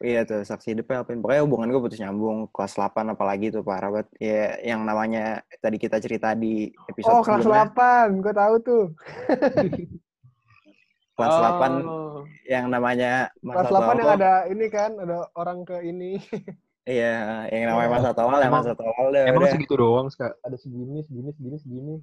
[0.00, 3.92] iya tuh saksi hidupnya apain pokoknya hubungan gue putus nyambung kelas 8 apalagi tuh parah
[3.92, 5.22] banget ya yang namanya
[5.60, 7.68] tadi kita cerita di episode Oh, kelas sebelumnya
[8.08, 8.24] 8.
[8.24, 8.84] Gue tahu tuh.
[11.14, 12.24] kelas 8 Oh.
[12.44, 16.16] yang namanya Kelas masa 8 yang ada ini kan, ada orang ke ini.
[16.88, 20.32] iya yang namanya masa tawal ya Emang- masa tawal deh Emang udah segitu doang, Ska?
[20.40, 21.94] Ada segini, segini, segini, segini.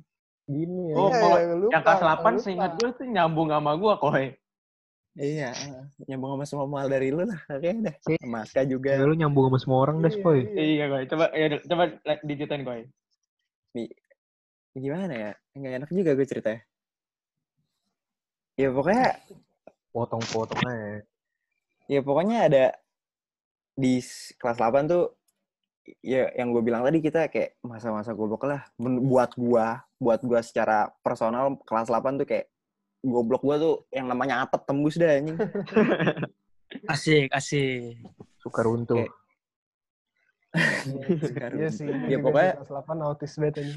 [0.41, 0.95] Segini ya.
[0.97, 2.43] Oh, Iya, kalau iya, lupa, Yang kelas 8 lupa.
[2.43, 4.25] seingat gue tuh nyambung sama gue koy.
[5.11, 5.51] Iya,
[6.07, 7.39] nyambung sama semua mal dari lu lah.
[7.45, 7.95] Kayaknya dah.
[7.99, 8.89] Sama Aska juga.
[8.95, 10.39] Ya, lu nyambung sama semua orang dah, Iya, Spoy.
[10.47, 10.63] iya.
[10.63, 11.03] Iya koy.
[11.07, 11.83] Coba ya coba
[12.23, 12.81] diceritain koy.
[14.71, 15.31] Gimana ya?
[15.51, 16.61] Nggak enak juga gue ceritanya.
[18.55, 19.07] Ya pokoknya,
[19.91, 21.03] Potong-potong aja.
[21.91, 22.65] ya pokoknya ada
[23.75, 23.99] di
[24.39, 25.11] kelas 8 tuh
[26.01, 30.93] ya yang gue bilang tadi kita kayak masa-masa goblok lah buat gua buat gua secara
[31.01, 32.53] personal kelas 8 tuh kayak
[33.01, 35.41] goblok gua tuh yang namanya atap tembus dah anjing
[36.93, 37.97] asik asik
[38.41, 39.05] Suka runtuh.
[40.51, 41.13] Oke.
[41.21, 41.61] Sekarang.
[41.61, 41.87] Iya sih.
[42.09, 43.75] ya pokoknya kelas 8 autis banget ini.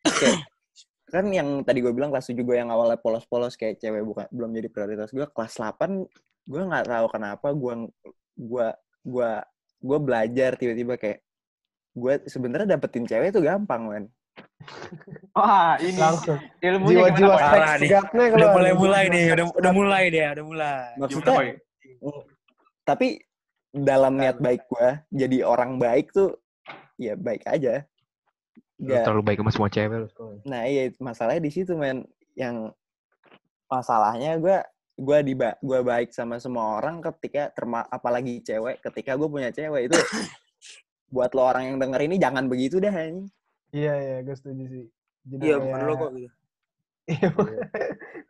[0.00, 0.36] kayak
[1.10, 4.50] kan yang tadi gue bilang kelas 7 gue yang awalnya polos-polos kayak cewek bukan belum
[4.54, 6.06] jadi prioritas gue kelas 8
[6.46, 7.74] gue nggak tahu kenapa gue
[8.38, 8.68] gue
[9.04, 9.30] gue
[9.80, 11.18] gue belajar tiba-tiba kayak
[11.90, 14.04] gue sebenarnya dapetin cewek itu gampang men.
[15.34, 16.38] Wah, ini Langsung.
[16.60, 17.36] ilmunya Jiwa-jiwa.
[17.36, 17.88] seks nih.
[17.90, 20.86] gatnya udah mulai mulai nih udah udah mulai dia udah mulai.
[20.96, 21.36] Maksudnya
[22.84, 23.22] tapi
[23.70, 26.36] dalam niat baik gue jadi orang baik tuh
[26.98, 27.84] ya baik aja.
[28.80, 30.08] Nggak- terlalu baik sama semua cewek.
[30.46, 32.06] Nah iya masalahnya di situ men.
[32.38, 32.72] Yang
[33.66, 34.56] masalahnya gue
[35.00, 39.88] gue di gue baik sama semua orang ketika terma apalagi cewek ketika gue punya cewek
[39.88, 39.96] itu
[41.10, 43.26] buat lo orang yang denger ini jangan begitu dah anjing.
[43.70, 44.84] Iya iya, gue setuju sih.
[45.26, 46.34] Jadi Iya, bukan lo kok gitu.
[47.06, 47.28] Iya,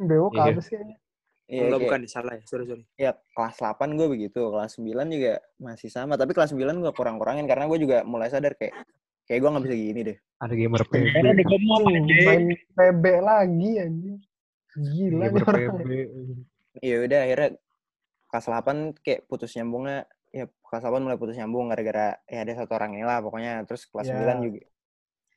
[0.01, 0.43] bewok Iya.
[0.49, 0.75] apa sih?
[0.75, 0.99] anjing?
[1.47, 2.01] Iya, Enggak, kayak- bukan.
[2.07, 2.43] Salah ya.
[2.47, 2.85] Sorry, sorry.
[2.95, 7.45] ya kelas 8 gue begitu, kelas 9 juga masih sama, tapi kelas 9 gue kurang-kurangin
[7.45, 8.73] karena gue juga mulai sadar kayak
[9.27, 10.17] kayak gue nggak bisa gini deh.
[10.39, 11.05] Ada gamer PB.
[11.11, 14.17] Karena udah ngomong Anjing, Main PB lagi anjing.
[14.71, 15.45] Gila Gamer.
[15.45, 15.91] PB.
[16.81, 17.49] Ya udah akhirnya
[18.31, 20.20] kelas 8 kayak putus nyambungnya ya
[20.71, 23.67] kelas 8 mulai putus nyambung gara-gara ya ada satu orang ini lah pokoknya.
[23.67, 24.15] Terus kelas Ya.
[24.15, 24.61] 9 juga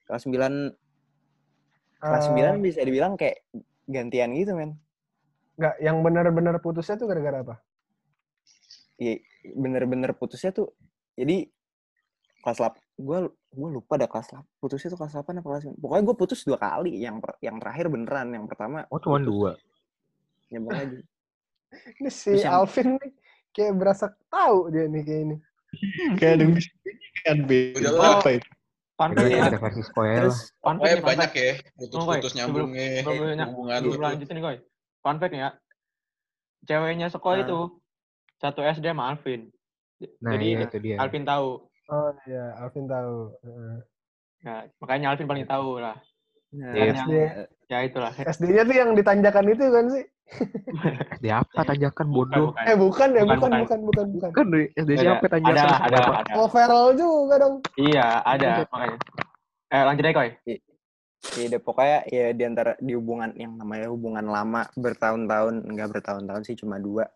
[0.05, 0.53] kelas 9
[1.97, 3.41] kelas Eh, 9 bisa dibilang kayak
[3.89, 4.77] gantian gitu men.
[5.53, 7.55] Enggak, yang benar-benar putusnya tuh gara-gara apa?
[8.95, 9.19] Iya,
[9.53, 10.69] bener-bener putusnya tuh
[11.13, 11.49] jadi
[12.41, 13.17] kelas 8 gue
[13.53, 16.39] gue lupa dah kelas 8 putusnya tuh kelas 8 apa kelas 9 pokoknya gue putus
[16.43, 19.57] dua kali yang per- yang terakhir beneran yang pertama Oh, cuma dua.
[20.47, 21.01] nyambung lagi
[21.73, 23.11] Ini si Terus Alvin nih
[23.53, 25.35] kayak berasa tahu dia nih kayak ini.
[26.17, 26.53] Kayak ada kan.
[28.19, 28.49] Apa itu?
[28.93, 29.41] Fact ya.
[29.49, 32.87] ada versi spoiler terus nih, fun banyak ya, Oh, putus-putus sebelum- nyambungnya
[33.33, 33.99] banyak- hubungan lu tuh.
[33.99, 34.57] lanjutin nih, Koy.
[35.01, 35.49] Fun fact ya.
[36.63, 37.43] Ceweknya sekolah Nah.
[37.43, 37.59] itu
[38.37, 39.49] satu SD sama Alvin.
[40.21, 40.95] Nah, Jadi iya itu dia.
[40.99, 41.49] Alvin tahu.
[41.89, 43.15] Oh iya, Alvin tahu.
[43.41, 43.75] Heeh.
[44.43, 45.97] Nah, makanya Alvin paling tahu lah.
[46.53, 46.93] Nah, Iya.
[46.95, 47.13] SD.
[47.67, 48.11] Ya itulah.
[48.13, 50.05] SD-nya tuh yang ditanjakan itu kan sih?
[51.19, 52.53] SD apa tanjakan bodoh?
[52.53, 53.59] Bukan, Eh bukan ya, Bukan, bukan, bukan.
[53.59, 54.31] bukan, bukan, bukan.
[54.31, 55.57] Kan SD Ada, siapa tanjakan?
[55.57, 56.13] ada, ada, Apa?
[56.21, 56.31] ada.
[56.37, 57.55] Oh, Feral juga dong.
[57.75, 58.97] Iya, ada makanya.
[59.67, 60.29] Eh, lanjut aja, Koy.
[61.23, 66.43] ya udah pokoknya ya di antara di hubungan yang namanya hubungan lama bertahun-tahun enggak bertahun-tahun
[66.43, 67.07] sih cuma dua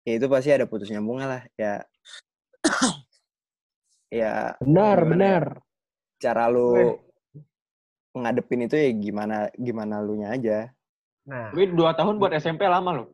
[0.00, 1.84] ya itu pasti ada putus nyambungnya lah ya
[4.10, 5.42] ya Benar, ya, benar.
[6.16, 6.54] cara Weh.
[6.56, 6.68] lu
[8.12, 10.58] ngadepin itu ya gimana gimana lu nya aja
[11.28, 13.08] Nah, Tapi dua tahun buat SMP lama loh.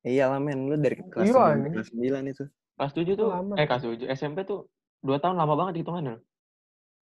[0.00, 1.68] iya lah men lu dari kelas Iya, 9 ini.
[1.76, 2.44] kelas 9 itu
[2.74, 3.54] Kelas 7 tuh, Lama.
[3.54, 6.16] eh kelas 7, SMP tuh dua tahun lama banget hitungannya.
[6.16, 6.22] loh.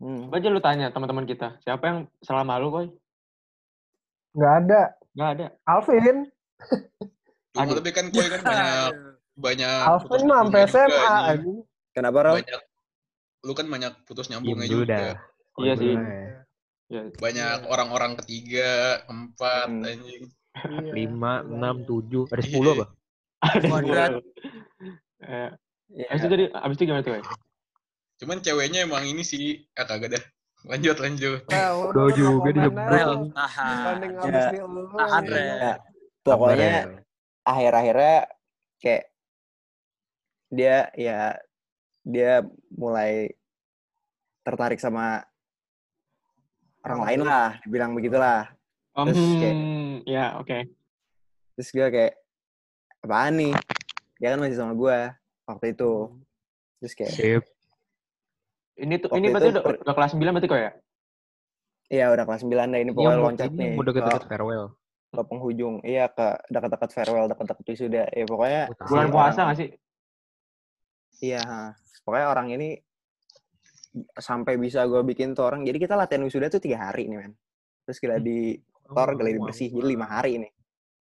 [0.02, 0.26] hmm.
[0.26, 2.86] Coba aja lu tanya teman-teman kita, siapa yang selama lu, Koy?
[4.34, 4.82] nggak ada.
[5.14, 5.46] Nggak ada.
[5.64, 6.16] Alvin,
[7.54, 7.74] Aduh.
[7.78, 8.90] tapi kan gue kan banyak
[9.34, 11.32] banyak Alvin putus mah sampai nyambungnya juga, SMA.
[11.94, 12.34] kenapa Ram?
[12.42, 12.62] Banyak
[13.40, 14.98] lu kan banyak putus nyambungnya dulu juga.
[15.60, 15.94] Iya sih.
[16.92, 17.08] Ya.
[17.16, 19.88] Banyak orang-orang ketiga, keempat, Hmm.
[19.88, 20.24] anjing.
[20.52, 22.86] Iya, Lima, enam, tujuh, ada sepuluh apa?
[23.40, 24.20] Ada sepuluh.
[25.24, 25.50] Eh,
[25.92, 27.20] Ya, abis itu tadi, abis itu gimana tuh?
[28.24, 30.24] Cuman ceweknya emang ini sih, ah kagak dah.
[30.64, 31.44] Lanjut, lanjut.
[31.52, 32.64] Nah, udah, juga udah.
[32.88, 33.96] Rel, tahan.
[34.24, 34.48] Ya.
[34.96, 35.22] Tahan.
[35.28, 35.48] Rel.
[35.60, 35.72] ya,
[36.24, 36.82] pokoknya ya.
[37.44, 38.16] akhir-akhirnya
[38.80, 39.04] kayak
[40.48, 41.20] dia ya
[42.08, 43.36] dia mulai
[44.46, 45.28] tertarik sama
[46.82, 48.50] orang lain lah dibilang begitulah
[48.92, 49.60] Um, Terus kayak-
[50.04, 50.58] ya, oke.
[51.56, 52.12] terus gue kayak
[53.00, 53.56] apaan nih
[54.16, 54.98] dia kan masih sama gue
[55.42, 55.92] waktu itu
[56.76, 57.42] terus kayak Sip.
[58.76, 60.72] Ini tuh, ini berarti itu udah, udah kelas 9 berarti, Koy ya?
[61.88, 64.28] iya udah kelas 9 dah ini Iya, pokoknya mau- loncat ini nih Mau deket-deket ke,
[64.28, 64.66] farewell.
[65.08, 68.62] ke penghujung iya ke dekat-dekat farewell dekat-dekat wisuda ya pokoknya.
[68.84, 69.68] Bulan puasa nggak sih?
[71.22, 71.62] Iya, ha.
[72.04, 72.68] pokoknya orang ini
[74.16, 75.62] sampai bisa gue bikin tuh orang.
[75.62, 77.32] Jadi kita latihan wisuda tuh tiga hari nih, men.
[77.84, 80.52] Terus gladi kotor, Oh, gladi wow, bersih, jadi lima hari nih.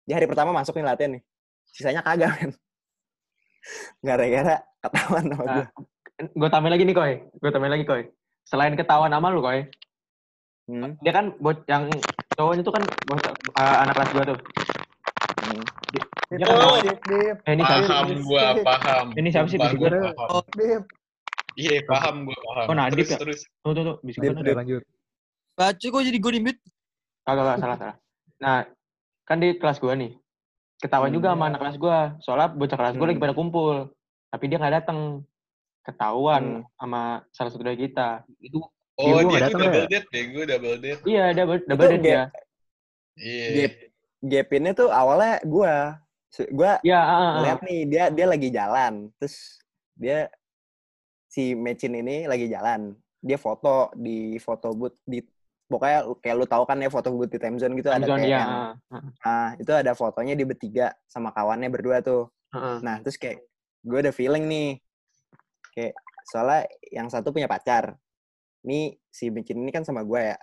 [0.05, 1.23] Di hari pertama masuk nih latihan nih.
[1.69, 2.53] Sisanya kagak, men.
[4.01, 5.65] Gara-gara ketahuan sama gue.
[6.35, 7.13] Gue tambahin lagi nih, Koy.
[7.39, 8.03] Gue tambahin lagi, Koy.
[8.43, 9.69] Selain ketahuan sama lu, Koy.
[10.69, 11.89] Hmm, Dia kan, buat yang
[12.37, 13.25] cowoknya tuh kan bos,
[13.57, 14.39] uh, anak kelas gue tuh.
[15.49, 15.63] hmm.
[15.89, 16.77] Dip, Dia kan Oh.
[16.85, 17.63] dip, dip, Eh, ini?
[17.65, 19.07] Paham gua, paham.
[19.17, 19.57] Ini siapa sih?
[19.57, 20.13] Banget.
[20.13, 20.45] paham.
[21.59, 22.67] Iya, paham gua, paham.
[22.71, 23.19] Oh, Nadib terus, ya?
[23.19, 23.41] terus.
[23.67, 23.97] Tuh, tuh, tuh.
[24.01, 24.23] Dip.
[24.23, 24.83] Udah lanjut.
[25.59, 26.61] Baca kok jadi gue di mute.
[27.27, 27.97] Kagak, kagak, salah, salah.
[28.39, 28.59] Nah,
[29.27, 30.13] kan di kelas gue nih.
[30.79, 31.19] Ketahuan Hmm.
[31.19, 31.99] juga sama anak kelas gue.
[32.23, 33.25] Soalnya bocah kelas gue lagi Hmm.
[33.27, 33.77] pada kumpul.
[34.31, 35.27] Tapi dia nggak datang.
[35.83, 36.65] Ketahuan Hmm.
[36.79, 37.01] sama
[37.35, 38.23] salah satu dari kita.
[38.39, 38.63] Itu
[38.95, 39.89] Oh, gua dia nggak tuh datang double ya?
[39.89, 41.01] date deh, gua double date.
[41.07, 42.23] Iya, double, double Itu date dia- dia.
[43.19, 43.47] Iya.
[43.51, 43.73] Gap,
[44.21, 45.75] gapinnya tuh awalnya gue.
[46.51, 47.35] Gue Iya, ah, ah, ah.
[47.43, 49.09] lihat nih, dia dia lagi jalan.
[49.17, 49.59] Terus
[49.95, 50.29] dia,
[51.29, 52.97] si Mecin ini lagi jalan.
[53.21, 55.21] Dia foto di foto booth di
[55.69, 58.33] pokoknya kayak lu tahu kan ya foto booth di time zone gitu ada Amazon, kayak
[58.33, 62.33] yang ah, Nah, itu ada fotonya di bertiga sama kawannya berdua tuh.
[62.57, 62.81] ah.
[62.81, 63.45] Nah, terus kayak
[63.85, 64.81] gue ada feeling nih.
[65.77, 68.01] Kayak soalnya yang satu punya pacar.
[68.65, 70.39] Nih si Micin ini kan sama gue ya.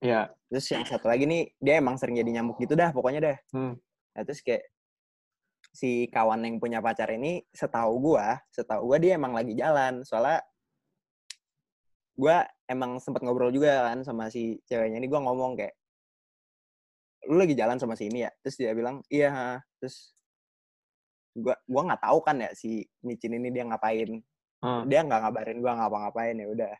[0.00, 0.22] Iya.
[0.48, 3.36] Terus yang satu lagi nih dia emang sering jadi nyamuk gitu dah pokoknya dah.
[3.52, 3.74] Hmm.
[4.16, 4.64] Nah, terus kayak
[5.70, 10.02] si kawan yang punya pacar ini setahu gua, setahu gua dia emang lagi jalan.
[10.02, 10.42] Soalnya
[12.18, 15.74] gua emang sempat ngobrol juga kan sama si ceweknya ini gua ngomong kayak
[17.28, 20.16] lu lagi jalan sama si ini ya terus dia bilang iya ha." terus
[21.36, 24.20] gua gua nggak tahu kan ya si micin ini dia ngapain
[24.60, 24.84] Ah.
[24.84, 26.72] dia nggak ngabarin gue ngapa-ngapain ya udah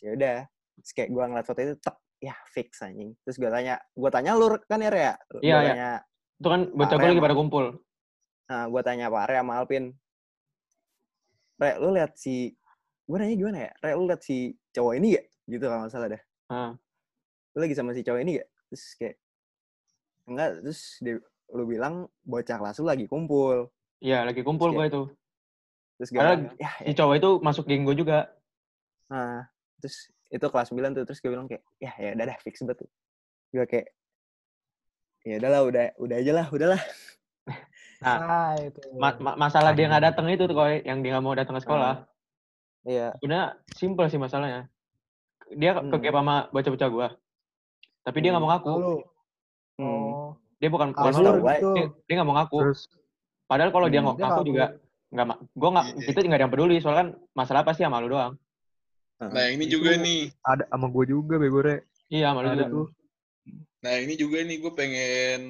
[0.00, 0.36] ya udah
[0.80, 4.32] Terus kayak gue ngeliat foto itu tek ya fix anjing terus gue tanya gue tanya
[4.40, 5.60] lu kan ya Rea Gua Iya, iya.
[5.60, 5.90] tanya
[6.40, 7.64] Itu kan bocah gue lagi pada kumpul.
[8.50, 9.94] Nah gue tanya Pak Re sama Alpin
[11.54, 12.50] Re lu lihat si
[13.06, 16.08] gue nanya gimana ya Re lu lihat si cowok ini gak gitu kalau nggak salah
[16.10, 16.72] dah Ah.
[17.54, 19.16] lu lagi sama si cowok ini gak terus kayak
[20.26, 21.14] enggak terus dia,
[21.50, 23.70] lu bilang bocah kelas lu lagi kumpul
[24.00, 25.02] Iya, lagi kumpul gue itu.
[26.00, 28.32] terus gue bilang, ya, Si cowok itu masuk geng gue juga.
[29.12, 29.44] Nah,
[29.76, 32.80] terus itu kelas 9 tuh, terus gue bilang kayak, ya ya udah dah fix banget
[32.80, 32.90] tuh.
[33.52, 33.92] Gue kayak,
[35.28, 36.80] ya udahlah, udah udah aja lah, udahlah.
[38.00, 38.80] Nah, Ah, itu.
[38.96, 41.62] ma- ma- masalah dia nggak datang itu tuh, Koy, yang dia nggak mau datang ke
[41.62, 42.08] sekolah.
[42.80, 43.46] Iya, Sebenarnya
[43.76, 44.72] simpel sih masalahnya.
[45.52, 45.92] Dia Hmm.
[45.92, 47.08] gap sama bocah-bocah gue.
[48.00, 48.72] Tapi dia nggak mau ngaku.
[48.72, 48.96] Lalu,
[49.76, 49.84] hmm.
[49.84, 51.68] oh, Dia bukan bukan kabur tahu, gitu.
[51.76, 52.58] Dia, dia nggak mau ngaku.
[52.64, 52.82] Terus
[53.44, 54.06] Padahal kalau dia Hmm.
[54.06, 54.80] nggak Dia ngaku juga kabur.
[55.10, 56.08] nggak gue nggak Iya.
[56.08, 58.32] itu nggak ada yang peduli soalnya kan masalah pasti sama lu doang.
[59.20, 60.32] Nah ini Itu- juga nih.
[60.40, 61.84] ada sama gue juga bego re.
[62.08, 62.64] Iya sama lu juga.
[62.70, 62.86] tuh.
[63.80, 65.40] Nah ini juga nih gue pengen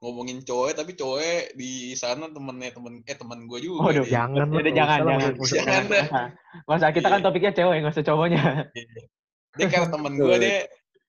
[0.00, 3.92] ngomongin cowok tapi cowok di sana temennya temen eh temen gue juga.
[3.92, 4.06] Waduh.
[4.08, 5.32] Jangan Ya udah, jangan jangan.
[5.44, 6.04] Jangan dah.
[6.68, 7.26] Masa, kita kan Iya.
[7.28, 8.42] topiknya cewek nggak usah cowoknya.
[9.60, 10.58] Dia karena temen gue dia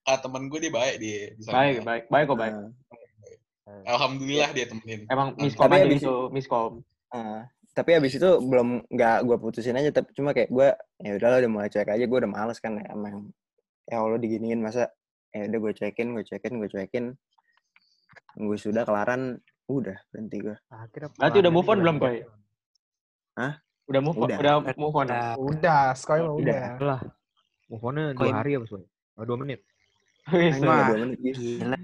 [0.01, 1.55] kata temen gue dia baik dia di sana.
[1.55, 2.53] baik baik baik kok baik.
[2.57, 5.07] Nah, Alhamdulillah dia temenin.
[5.07, 6.71] Emang Tapi miskom aja gitu miskom.
[7.13, 10.67] nah, tapi habis itu belum nggak gue putusin aja, tapi cuma kayak gue,
[10.99, 13.31] ya udahlah udah mulai cuek aja, gue udah males kan ya, emang.
[13.87, 14.91] Ya Allah diginiin masa,
[15.31, 17.05] ya udah gue cuekin, gue cuekin, gue cuekin.
[18.33, 20.55] Gue sudah kelaran, udah berhenti gue.
[20.67, 21.95] Akhirnya Berarti udah move on belum.
[21.97, 22.17] Koy?
[23.35, 23.53] Hah?
[23.85, 24.37] Udah move on, Udah.
[24.37, 25.07] udah move on.
[25.07, 25.29] Udah.
[25.35, 26.39] udah, sekolah mah Udah.
[26.39, 26.63] udah.
[26.79, 27.01] Lah.
[27.67, 28.83] Move on-nya Kok dua hari apa sih?
[29.15, 29.59] Oh, dua menit.
[30.61, 30.87] Wah.
[30.87, 31.39] dua menit gitu.
[31.59, 31.77] Gila.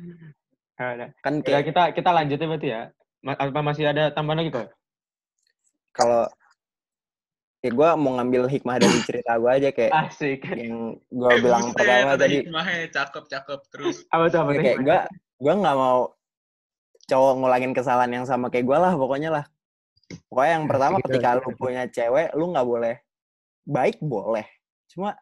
[0.77, 1.09] Udah.
[1.17, 2.81] Kan Udah, kayak kita kita lanjutin berarti ya.
[3.25, 4.67] Apa masih ada tambahan lagi kok?
[5.89, 6.29] kalau
[7.57, 10.45] ya gue mau ngambil hikmah dari cerita gue aja kayak Asik.
[10.45, 14.05] yang gue bilang pertama tadi hikmahnya, cakep cakep terus.
[14.07, 14.61] Apa tuh apa Ya, tuh?
[14.61, 14.99] kayak gue
[15.41, 16.13] gue nggak mau
[17.07, 19.45] cowok ngulangin kesalahan yang sama kayak gue lah pokoknya lah
[20.27, 22.95] pokoknya yang pertama Kita- ketika lu punya cewek lu nggak boleh
[23.63, 24.45] baik boleh
[24.87, 25.15] cuma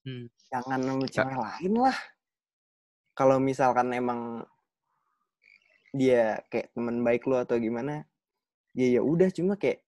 [0.00, 0.32] Hmm.
[0.48, 1.96] jangan sama cewek lain lah
[3.12, 4.40] kalau misalkan emang
[5.90, 8.06] dia kayak teman baik lu atau gimana
[8.72, 9.82] ya ya udah cuma kayak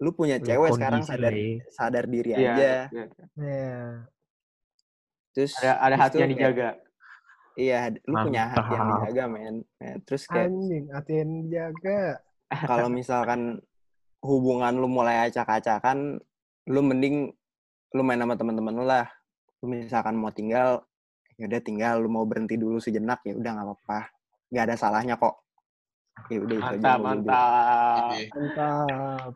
[0.00, 1.60] lu punya Lihat cewek sekarang sadar ya.
[1.70, 2.50] sadar diri Iya, aja
[2.90, 3.04] iya.
[3.36, 3.78] Iya.
[5.30, 6.68] terus Ada ada hati yang kayak- dijaga.
[7.54, 9.00] Iya lu punya hati yang Mantap.
[9.10, 12.00] dijaga men Ya, terus kayak Anjing, hati yang dijaga.
[12.70, 13.40] kalau misalkan
[14.24, 16.18] hubungan lu mulai acak-acakan,
[16.66, 17.30] lu mending
[17.94, 19.06] lu main sama teman-teman lu lah.
[19.62, 20.82] Lu misalkan mau tinggal,
[21.38, 22.02] ya udah tinggal.
[22.02, 24.00] Lu mau berhenti dulu sejenak, ya udah nggak apa-apa.
[24.50, 25.34] Nggak ada salahnya kok.
[26.30, 27.02] Ya udah itu aja Mantap, bilang.
[27.02, 28.10] mantap.
[28.14, 28.28] Iya.
[28.34, 29.32] Mantap.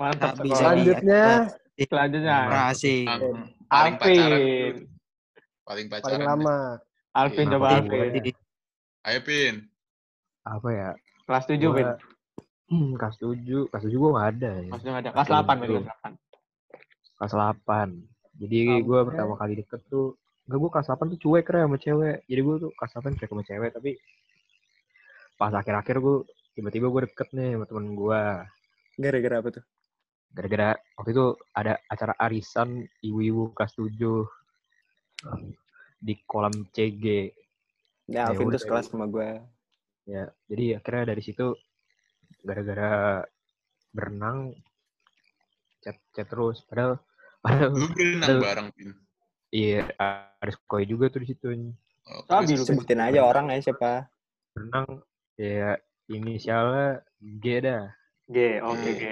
[0.00, 0.32] Mantap.
[0.38, 0.46] Habis Kok.
[0.46, 0.58] ini.
[0.58, 1.24] Selanjutnya,
[1.80, 2.36] Selanjutnya.
[2.46, 3.06] Berhasil.
[3.06, 3.36] Paling
[3.70, 4.42] paling pacaran.
[5.66, 6.18] Paling pacaran.
[6.26, 6.89] paling deh.
[7.10, 8.34] Alvin coba Alvin.
[9.02, 9.54] Ayo Pin.
[10.44, 10.88] Apa ya?
[11.24, 11.88] Kelas 7, Gua- Vin.
[12.70, 13.66] Hmm, kelas 7.
[13.66, 14.50] Kelas 7 gue gak ada.
[14.56, 14.70] Ya.
[14.70, 15.12] Maksudnya nggak ada.
[15.12, 15.84] Kelas Belum 8 berarti belum.
[15.84, 16.12] kelas 8.
[17.18, 17.88] Kelas 8.
[18.40, 20.08] Jadi gue Sampai- pertama kali deket tuh
[20.40, 22.16] Enggak, gue kelas 8 tuh cuek ya sama cewek.
[22.26, 23.70] Jadi gue tuh kelas 8 cuek sama cewek.
[23.70, 23.90] Tapi
[25.36, 26.16] pas akhir-akhir gue
[26.52, 28.22] tiba-tiba gue deket nih sama temen gue.
[28.98, 29.64] Gara-gara apa tuh?
[30.30, 32.68] Gara-gara waktu itu ada acara arisan
[33.00, 34.26] ibu-ibu kelas 7
[36.00, 37.04] di kolam CG.
[38.08, 39.38] Ya, Ya Alvin udah, tuh sekelas sama gue.
[40.08, 41.54] Ya, jadi akhirnya dari situ
[42.42, 43.22] gara-gara
[43.92, 44.56] berenang
[45.78, 46.64] chat chat terus.
[46.66, 46.98] Padahal
[47.38, 48.42] padahal Lu berenang Aduh.
[48.42, 48.90] bareng Pin.
[49.50, 51.46] iya ada koi juga tuh di situ.
[52.10, 52.66] Oh, terus- lu.
[52.66, 54.10] Sebutin aja orang ya siapa.
[54.56, 55.04] Berenang
[55.38, 55.78] ya
[56.08, 57.84] inisialnya G dah.
[58.26, 58.98] G, oke, Hmm.
[58.98, 59.04] G.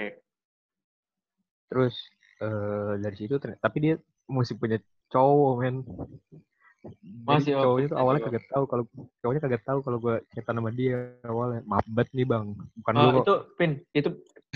[1.69, 1.95] Terus
[2.39, 3.95] eh dari situ ternyata, tapi dia
[4.27, 5.75] mesti punya cowok men.
[6.79, 8.27] Jadi Masih oke, cowoknya tuh awalnya oke.
[8.31, 8.83] kagak tahu kalau
[9.21, 11.61] cowoknya kagak tahu kalau gue chatan sama dia awalnya.
[11.67, 12.45] Maaf banget nih bang,
[12.79, 13.23] bukan Oh, lu kok.
[13.23, 14.09] itu Pin, itu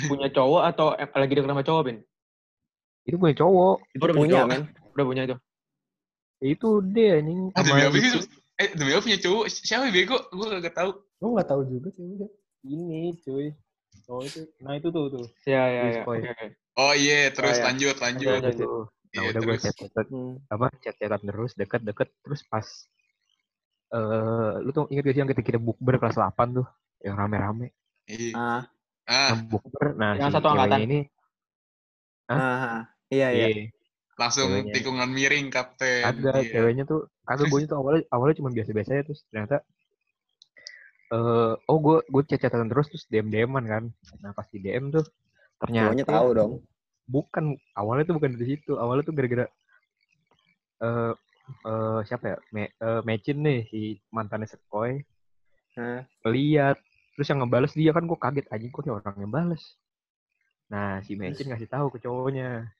[0.07, 1.97] punya cowok atau em- lagi deket sama cowok, Pin?
[3.03, 3.76] Itu punya cowok.
[3.91, 4.61] Itu udah punya, men.
[4.95, 5.36] Udah punya itu.
[6.43, 8.09] Itu dia anjing Ah, sama demi apa sih?
[8.09, 8.19] itu.
[8.59, 9.43] Eh, demi apa punya cowok?
[9.51, 10.17] Siapa ya, bego?
[10.32, 10.91] Gue gak tahu.
[11.24, 12.03] Lu nggak tahu juga sih.
[12.63, 13.51] Ini cuy.
[14.07, 14.43] Oh itu.
[14.63, 15.26] Nah itu tuh tuh.
[15.47, 16.03] Ya, ya, ya.
[16.07, 16.32] Oke.
[16.74, 17.65] Oh iya, terus iya.
[17.69, 18.39] lanjut, lanjut.
[18.39, 18.55] Lanjut.
[18.55, 18.71] Itu.
[19.14, 20.41] Nah Iya, udah gue chat chat Hmm.
[20.49, 22.66] apa chat chatan terus deket deket terus pas
[23.93, 26.68] eh lu tuh inget gak sih yang ketika kita bukber kelas 8 tuh
[27.05, 27.70] yang rame-rame
[28.09, 28.34] Iya.
[28.34, 28.61] Ah,
[29.05, 30.80] Ah, yang bukber nah Yang si satu angkatan.
[30.80, 30.99] ceweknya ini
[32.32, 32.39] Hah?
[32.41, 32.80] ah,
[33.14, 33.47] iya, iya.
[33.53, 33.64] iya
[34.14, 34.74] langsung ceweknya.
[34.78, 36.03] tikungan miring, Kapten.
[36.09, 36.49] ada Iya.
[36.53, 39.57] ceweknya tuh kagak gue tuh awalnya awalnya cuma biasa-biasa aja terus ternyata
[41.14, 43.84] eh oh gue gue chat chatan terus terus dm dman kan
[44.26, 45.05] nah pas di dm tuh
[45.61, 46.51] ternyata Cowoknya tahu dong.
[47.06, 49.45] Bukan awalnya tuh bukan dari situ awalnya tuh gara-gara
[50.80, 51.14] eh
[51.62, 53.80] eh, siapa ya Me, eh, Mecin nih si
[54.10, 55.04] mantannya Sekoy
[55.76, 56.06] Hah?
[56.26, 56.78] lihat
[57.14, 59.64] terus yang ngebales dia kan gue kaget aja kok nih orang yang bales
[60.66, 62.72] nah si Mecin ngasih tahu ke cowoknya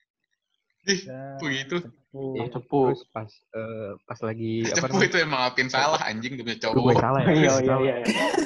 [0.84, 1.80] Ih, Ya, begitu.
[1.80, 2.36] cepu.
[2.36, 2.80] Iya, cepu.
[2.92, 3.24] terus pas
[3.56, 7.00] eh, pas lagi apa Cepu namanya itu emang Alvin salah anjing demi Lu gue cowok.
[7.00, 7.80] salah ya Iya, gue iya, salah.
[7.80, 7.96] iya.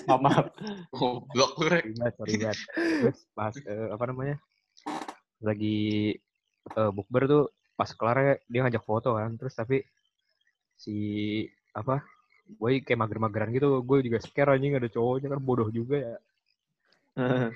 [0.06, 0.46] Maaf, maaf.
[0.94, 1.82] Goblok lu, Rek.
[1.82, 2.58] sorry banget, sorry banget.
[2.78, 4.36] Terus pas eh, apa namanya
[5.42, 6.18] lagi
[6.74, 7.44] eh, bukber tuh
[7.78, 9.86] pas kelar dia ngajak foto kan terus tapi
[10.74, 10.96] si
[11.74, 12.02] apa
[12.48, 16.16] gue kayak mager-mageran gitu gue juga scare anjing ada cowoknya kan bodoh juga ya.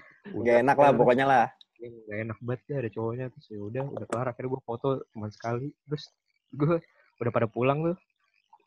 [0.46, 1.46] Gak enak lah pokoknya lah.
[1.82, 5.26] gak enak banget ya ada cowoknya terus ya udah udah kelar akhirnya gue foto cuma
[5.34, 6.14] sekali terus
[6.54, 6.78] gue
[7.18, 7.98] udah pada pulang tuh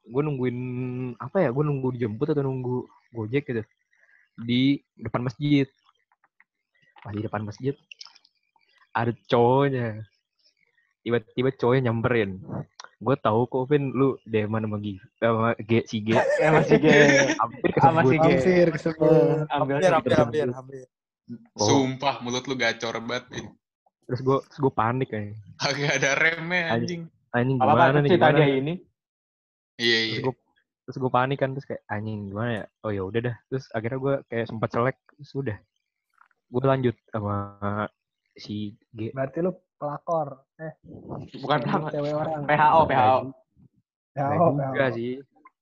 [0.04, 0.60] gue nungguin
[1.16, 2.84] apa ya gue nunggu dijemput atau nunggu
[3.16, 3.64] gojek gitu
[4.36, 5.64] di depan masjid.
[7.00, 7.72] Pas di depan masjid
[8.96, 10.08] ada cowoknya
[11.04, 12.40] tiba-tiba cowoknya nyamperin
[12.96, 16.56] gue tahu kok Vin lu deman sama Gi sama G si G Ya
[17.38, 18.26] hampir Sama si G.
[18.40, 19.46] Hampir kesebut.
[19.52, 20.86] Ambil Hampir, hampir, hampir, hampir.
[21.60, 21.68] Oh.
[21.68, 23.28] Sumpah mulut lu gacor banget.
[23.30, 23.48] Vin.
[24.06, 25.34] terus gue terus gue panik kayak
[25.66, 27.10] Agak ada remnya anjing.
[27.34, 28.74] anjing gimana nih cerita gimana dia ini?
[29.82, 30.82] Iya, terus iya.
[30.86, 33.98] terus gue panik kan terus kayak anjing gimana ya oh ya udah dah terus akhirnya
[33.98, 35.58] gue kayak sempat selek terus udah
[36.54, 37.36] gue lanjut sama
[38.36, 38.56] si
[38.90, 40.44] G Berarti lu pelakor.
[40.58, 40.74] Eh,
[41.38, 42.42] Bukan pelakor cewek orang.
[42.46, 43.18] PHO, PHO.
[44.14, 44.32] Nggak
[44.66, 44.88] juga ya.
[44.92, 45.12] sih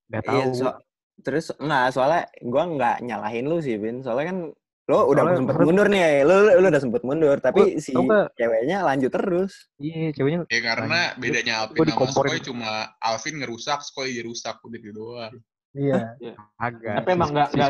[0.03, 0.79] nggak Iya, tahu so-
[1.15, 4.01] terus enggak soalnya gua nggak nyalahin lu sih, Bin.
[4.01, 4.37] Soalnya kan
[4.83, 8.25] lo udah Soalnya sempet mundur nih, lu, lu udah sempet mundur, tapi Gua- si nggak?
[8.35, 9.51] ceweknya lanjut terus.
[9.79, 11.21] iya ceweknya Ya karena Anjing.
[11.23, 12.11] bedanya Gua Alvin sama.
[12.11, 15.33] Skoy cuma Alvin ngerusak, Skoy dirusak udah gitu doang.
[15.73, 16.13] Iya.
[16.59, 17.69] agak Tapi emang nggak nggak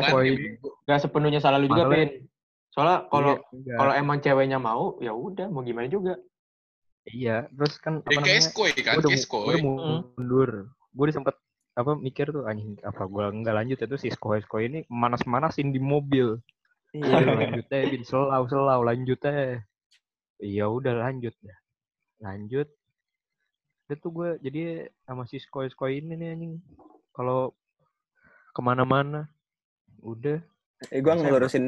[0.84, 2.28] ya sepenuhnya salah lu juga, Pin.
[2.74, 3.78] Soalnya kalau Iya, enggak.
[3.78, 6.18] kalau emang ceweknya mau, ya udah mau gimana juga.
[7.04, 9.60] iya terus kan apa Ya namanya Skoy kan, gue udah, gua udah
[10.16, 10.50] mundur.
[10.96, 11.36] Gue udah sempet
[11.76, 13.86] apa mikir tuh anjing apa gue nggak lanjut ya?
[13.86, 16.40] Tuh si Skoy Skoy ini manas-manasin di mobil.
[16.96, 17.04] Iya.
[17.22, 18.02] Udah, lanjut aja bin.
[18.02, 19.60] Selau selau lanjut aja
[20.40, 21.58] iya udah lanjut dah.
[22.24, 22.68] Lanjut.
[23.84, 26.54] Itu tuh gue jadi sama si skoy skoy ini nih anjing.
[27.12, 27.52] Kalau
[28.50, 29.28] ke mana-mana
[30.00, 30.40] udah.
[30.88, 31.22] Eh, gua SMA.
[31.26, 31.64] ngelurusin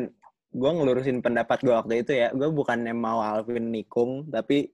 [0.56, 2.32] gua ngelurusin pendapat gua waktu itu ya.
[2.32, 4.72] Gua bukannya mau Alvin nikung, tapi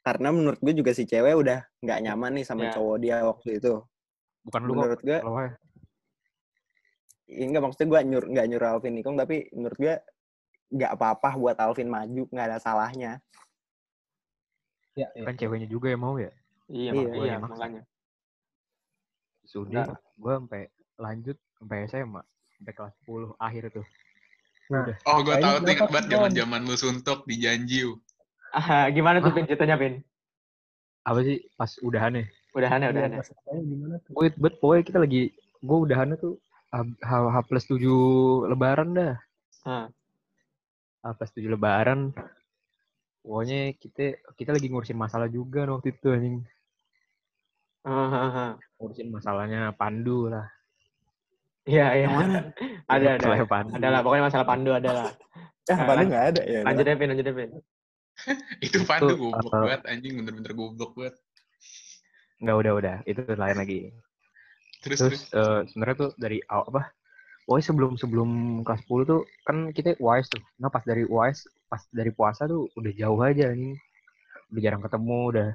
[0.00, 2.78] karena menurut gue juga si cewek udah nggak nyaman nih sama Ya.
[2.78, 3.74] cowok dia waktu itu.
[4.46, 5.50] bukan lu Menurut gue, ya.
[7.26, 9.94] ya enggak maksudnya gue nyur nggak nyuruh Alvin nikung, tapi menurut gue
[10.70, 13.18] nggak apa-apa buat Alvin maju, nggak ada salahnya.
[14.94, 15.24] Iya, iya.
[15.26, 16.30] kan ceweknya juga yang mau ya
[16.70, 17.82] Iya, Iya, iya, iya, makanya.
[19.42, 20.62] sudah gue sampai
[20.96, 22.22] lanjut sampai SMA
[22.56, 23.86] sampai kelas 10 akhir tuh
[25.06, 28.02] Oh, gue Kayaknya tahu tuh inget banget sih, zaman zaman lu suntuk di Janjiu.
[28.50, 29.30] Ah, gimana tuh?
[29.30, 30.02] Pin ceritanya, Pin?
[31.06, 33.18] apa sih pas udahannya Udahannya, Iya, udahannya.
[33.22, 34.10] maksudnya gimana tuh?
[34.18, 35.22] Wait, bet pokoknya kita lagi
[35.62, 36.34] gue udahannya tuh
[36.74, 39.14] H, H, H plus 7 lebaran dah.
[39.62, 39.86] Ah.
[40.98, 42.10] H plus 7 lebaran.
[43.22, 46.36] Pokoknya kita kita lagi ngurusin masalah juga waktu itu anjing.
[47.86, 48.50] Ah, ah, ah.
[48.82, 50.50] Ngurusin masalahnya Pandu lah.
[51.68, 52.06] Iya, iya.
[52.92, 53.28] Ada, ada.
[53.28, 53.72] Masalah Pandu.
[53.74, 55.08] Ada lah, pokoknya masalah pandu ada lah.
[55.68, 56.58] Ya, lan- nggak ada ya.
[56.66, 57.50] Lanjut deh, Pin, lanjut deh, Pin.
[58.66, 61.14] Itu Pandu goblok uh, banget anjing, bener-bener goblok banget.
[62.40, 63.78] Enggak udah udah, itu lain lagi.
[64.82, 65.22] Terus Terus terus.
[65.36, 66.82] eh, sebenarnya tuh dari aw- apa?
[67.46, 68.30] Pokoknya sebelum sebelum
[68.66, 70.42] kelas 10 tuh kan kita UAS tuh.
[70.62, 71.38] Nah pas dari UAS,
[71.70, 73.74] pas dari puasa tuh udah jauh aja anjing.
[74.52, 75.48] Udah jarang ketemu, udah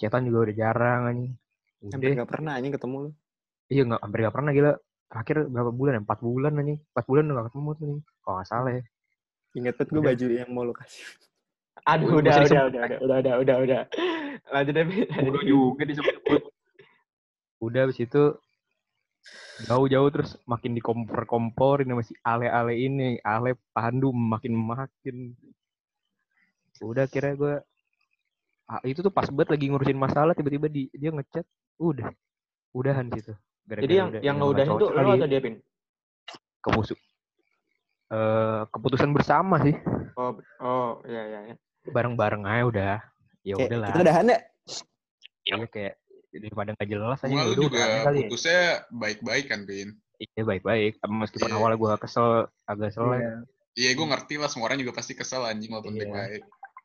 [0.00, 1.32] chatan juga udah jarang anjing.
[1.92, 3.10] Hampir Udah, nggak pernah anjing ketemu lu.
[3.72, 4.72] iya nggak hampir nggak pernah gila.
[5.12, 6.00] Terakhir berapa bulan ya?
[6.00, 6.80] Empat bulan anjing.
[6.80, 8.00] Empat bulan udah gak ketemu tuh anjing.
[8.24, 8.82] Kalau nggak salah ya.
[9.52, 10.08] Ingat banget gue Udah.
[10.08, 11.04] baju yang mau lu kasih.
[11.82, 13.82] Aduh, udah, udah, udah, udah, udah, udah, udah, udah.
[14.48, 14.84] Lanjut deh,
[15.28, 16.42] Udah juga disebut.
[17.60, 18.22] Udah abis itu
[19.68, 23.20] jauh-jauh terus makin dikompor-komporin sama si Ale-Ale ini.
[23.20, 25.36] Ale Pandu makin makin.
[26.80, 27.60] Udah kira gue
[28.72, 31.44] ah, itu tuh pas banget lagi ngurusin masalah tiba-tiba di, dia ngechat
[31.76, 32.08] udah
[32.72, 35.54] udahan situ Gara-gara Jadi yang udah- yang udah cocok lo atau dia, Pin?
[36.60, 36.94] kemusu
[38.08, 39.72] Eh, keputusan bersama sih
[40.14, 41.54] Oh, oh, iya, iya, iya.
[41.86, 42.94] bareng-bareng aja udah
[43.40, 44.38] ya Kayak, udahlah kita udahan ya?
[45.42, 45.94] ya kayak
[46.30, 48.22] daripada nggak jelas aja lu udah juga kali ya.
[48.22, 48.60] putusnya
[48.90, 49.88] baik-baik kan, Pin?
[50.14, 51.56] iya baik-baik meskipun Iya.
[51.56, 52.26] awalnya gue kesel
[52.62, 53.34] agak selek Iya.
[53.72, 54.46] Iya, gue ngerti lah.
[54.46, 56.04] Semua orang juga pasti kesel anjing walaupun Iya.
[56.04, 56.42] baik-baik.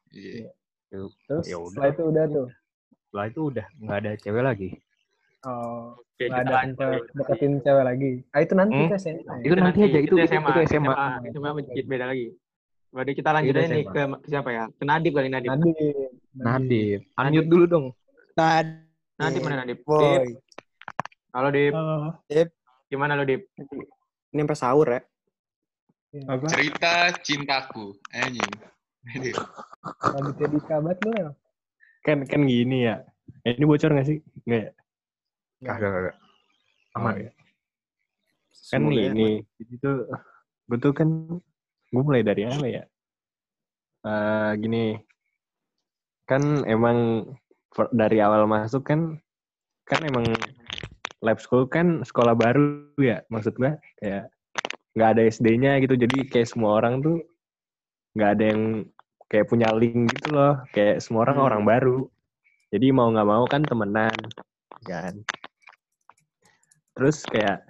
[0.10, 0.48] Iya.
[0.88, 1.68] Terus Ya udah.
[1.70, 2.48] setelah itu udah tuh.
[3.04, 4.70] setelah itu udah nggak ada cewek lagi
[5.48, 6.76] Oh, Oke, ada lanjut.
[6.76, 8.12] sempet deketin cewek lagi.
[8.30, 8.90] Ah itu nanti Hmm?
[8.90, 9.24] kan SMA.
[9.24, 9.44] ya?
[9.48, 10.52] Itu nanti aja, itu- itu- itu SMA.
[10.68, 10.94] SMA,
[11.32, 11.50] SMA
[11.88, 12.28] beda lagi.
[12.88, 13.94] Berarti kita lanjut Iya, aja nih SMA.
[13.94, 14.64] ke ke siapa ya?
[14.70, 15.50] Ke Nadib kali Nadib.
[15.50, 16.12] Nadib.
[16.36, 17.00] Nadif.
[17.16, 17.86] Unmute dulu dong.
[19.16, 19.80] Nadib mana Nadib?
[19.82, 20.04] Boy.
[20.04, 20.44] Dip.
[21.32, 21.74] Halo Dip.
[21.74, 22.12] Oh,
[22.88, 23.48] Gimana lo Dip?
[24.28, 25.02] Ini sampai sahur ya.
[26.26, 26.48] apa?
[26.50, 27.96] Cerita cintaku.
[28.12, 28.52] Anjing.
[29.08, 29.32] Ini.
[30.02, 31.30] Raditya Dika banget lu ya.
[32.02, 33.04] Kan kan gini ya.
[33.44, 34.20] Eh, ini bocor nggak sih?
[34.44, 34.72] Nggak ya?
[35.64, 36.16] Kagak, kagak.
[36.94, 37.14] Oh, Aman.
[37.26, 37.32] ya.
[38.68, 39.12] Kan Semoga ya.
[39.16, 39.28] ini,
[39.58, 40.06] itu tuh,
[40.70, 41.08] gue tuh kan,
[41.90, 42.84] gue mulai dari apa ya?
[44.06, 45.00] Eh gini,
[46.28, 47.26] kan emang
[47.96, 49.18] dari awal masuk kan,
[49.88, 50.36] kan emang
[51.24, 54.30] lab school kan sekolah baru ya, maksud gue kayak
[54.94, 57.18] nggak ada SD-nya gitu, jadi kayak semua orang tuh
[58.14, 58.62] nggak ada yang
[59.32, 61.48] kayak punya link gitu loh, kayak semua orang Hmm.
[61.50, 61.98] orang baru,
[62.70, 64.16] jadi mau nggak mau kan temenan,
[64.84, 65.14] kan.
[66.98, 67.62] Terus kayak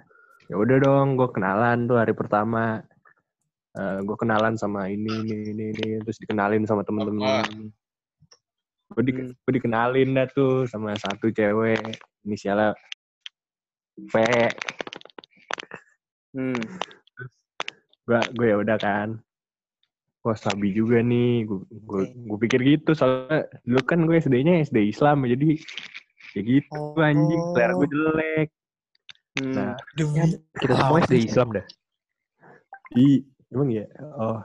[0.48, 2.80] ya udah dong gue kenalan tuh hari pertama.
[3.78, 7.70] Gue kenalan sama ini ini ini ini terus dikenalin sama temen-temen.
[8.88, 9.36] Gue di, Hmm.
[9.44, 11.78] gua dikenalin dah tuh sama satu cewek
[12.24, 12.72] inisialnya
[14.08, 14.14] V.
[16.32, 16.60] Hmm.
[18.08, 19.20] gue gue ya udah kan.
[20.24, 21.44] Wah sabi juga nih.
[21.44, 25.60] Gue gue gue pikir gitu soalnya dulu kan gue SD-nya SD Islam jadi
[26.32, 27.42] ya gitu anjing.
[27.52, 28.48] Selera gue jelek
[29.38, 29.54] Hmm.
[29.54, 29.74] nah
[30.58, 31.66] Kita semua SD Islam dah.
[32.98, 33.22] I,
[33.54, 33.86] emang ya?
[34.18, 34.42] Oh.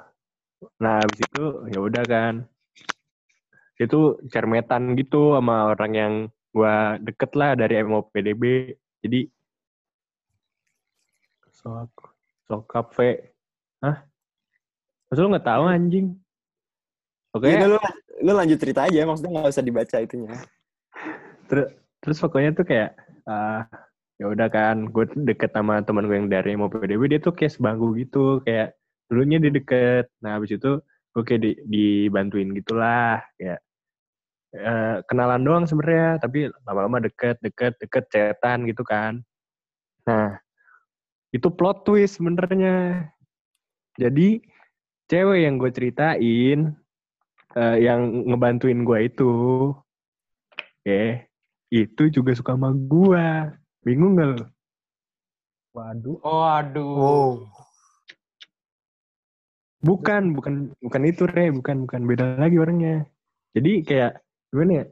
[0.78, 2.36] Nah, habis itu ya udah kan.
[3.82, 6.14] Itu cermetan gitu sama orang yang
[6.54, 8.76] gua deket lah dari MOPDB.
[9.02, 9.28] Jadi
[11.50, 12.14] sok
[12.46, 13.34] sok kafe.
[13.82, 14.06] Hah?
[15.10, 16.08] Masa lu nggak tahu anjing?
[17.34, 17.78] Oke, Ya udah, lu,
[18.22, 20.38] lu lanjut cerita aja, maksudnya nggak usah dibaca itunya.
[21.50, 21.68] terus
[22.00, 22.96] terus pokoknya tuh kayak
[23.28, 23.68] ah
[24.24, 27.92] ya udah kan gue deket sama teman gue yang dari MOPDB dia tuh kayak sebangku
[28.00, 28.72] gitu kayak
[29.12, 30.08] dulunya dia deket.
[30.24, 30.80] Nah habis itu
[31.12, 33.60] gue kayak di- dibantuin gitulah kayak
[34.56, 39.20] eh, kenalan doang sebenarnya tapi lama-lama deket deket deket cetan gitu kan.
[40.08, 40.40] Nah
[41.36, 43.12] itu plot twist sebenarnya.
[44.00, 44.40] Jadi
[45.12, 46.60] cewek yang gue ceritain
[47.60, 49.34] eh, yang ngebantuin gue itu
[50.88, 51.28] eh
[51.74, 53.60] itu juga suka sama gua.
[53.84, 54.46] Bingung gak lu?
[55.76, 56.18] Waduh.
[56.24, 56.88] Oh aduh.
[56.96, 57.32] Oh.
[59.84, 61.52] Bukan, bukan bukan itu, Re.
[61.52, 62.02] Bukan, bukan.
[62.08, 63.04] Beda lagi orangnya.
[63.52, 64.24] Jadi kayak,
[64.54, 64.86] gimana ya?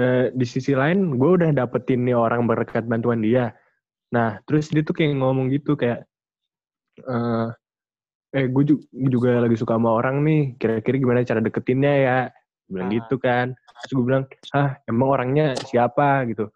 [0.00, 3.54] Eh, di sisi lain, gue udah dapetin nih orang berkat bantuan dia.
[4.10, 6.02] Nah, terus dia tuh kayak ngomong gitu, kayak,
[7.06, 7.46] eh,
[8.34, 8.64] eh gue
[9.10, 12.18] juga lagi suka sama orang nih, kira-kira gimana cara deketinnya ya?
[12.70, 12.94] Bilang Ah.
[12.98, 13.46] gitu kan.
[13.86, 16.50] Terus gue bilang, ah emang orangnya siapa gitu.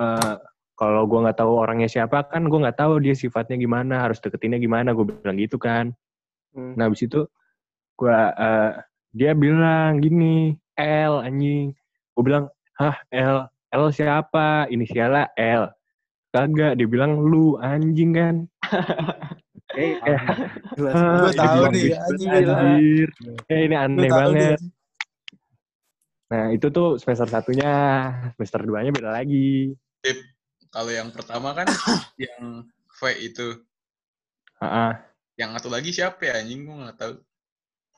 [0.00, 0.34] Eh
[0.72, 4.58] kalau gue nggak tahu orangnya siapa kan gue nggak tahu dia sifatnya gimana harus deketinnya
[4.58, 5.92] gimana gue bilang gitu kan.
[6.52, 6.76] Hmm.
[6.76, 7.24] nah habis itu
[7.96, 8.72] gue eh,
[9.16, 11.76] dia bilang gini L anjing.
[12.16, 12.48] Gue bilang
[12.80, 13.46] hah L?
[13.72, 14.68] L siapa?
[14.72, 15.70] Inisialnya L.
[16.32, 18.36] Kagak dia bilang lu anjing kan.
[19.72, 20.20] Eh eh
[20.76, 20.92] Gue
[21.32, 23.08] tahu nih, anjing anjir.
[23.48, 24.60] Eh ini aneh banget.
[24.60, 24.81] nih.
[26.32, 27.72] Nah itu tuh semester satunya
[28.32, 29.76] semester duanya beda lagi
[30.72, 31.68] Kalau yang pertama kan
[32.16, 32.64] yang
[32.96, 33.60] V itu.
[34.56, 34.92] Ah, ah.
[35.36, 37.14] Yang satu lagi siapa ya anjing gue nggak tahu.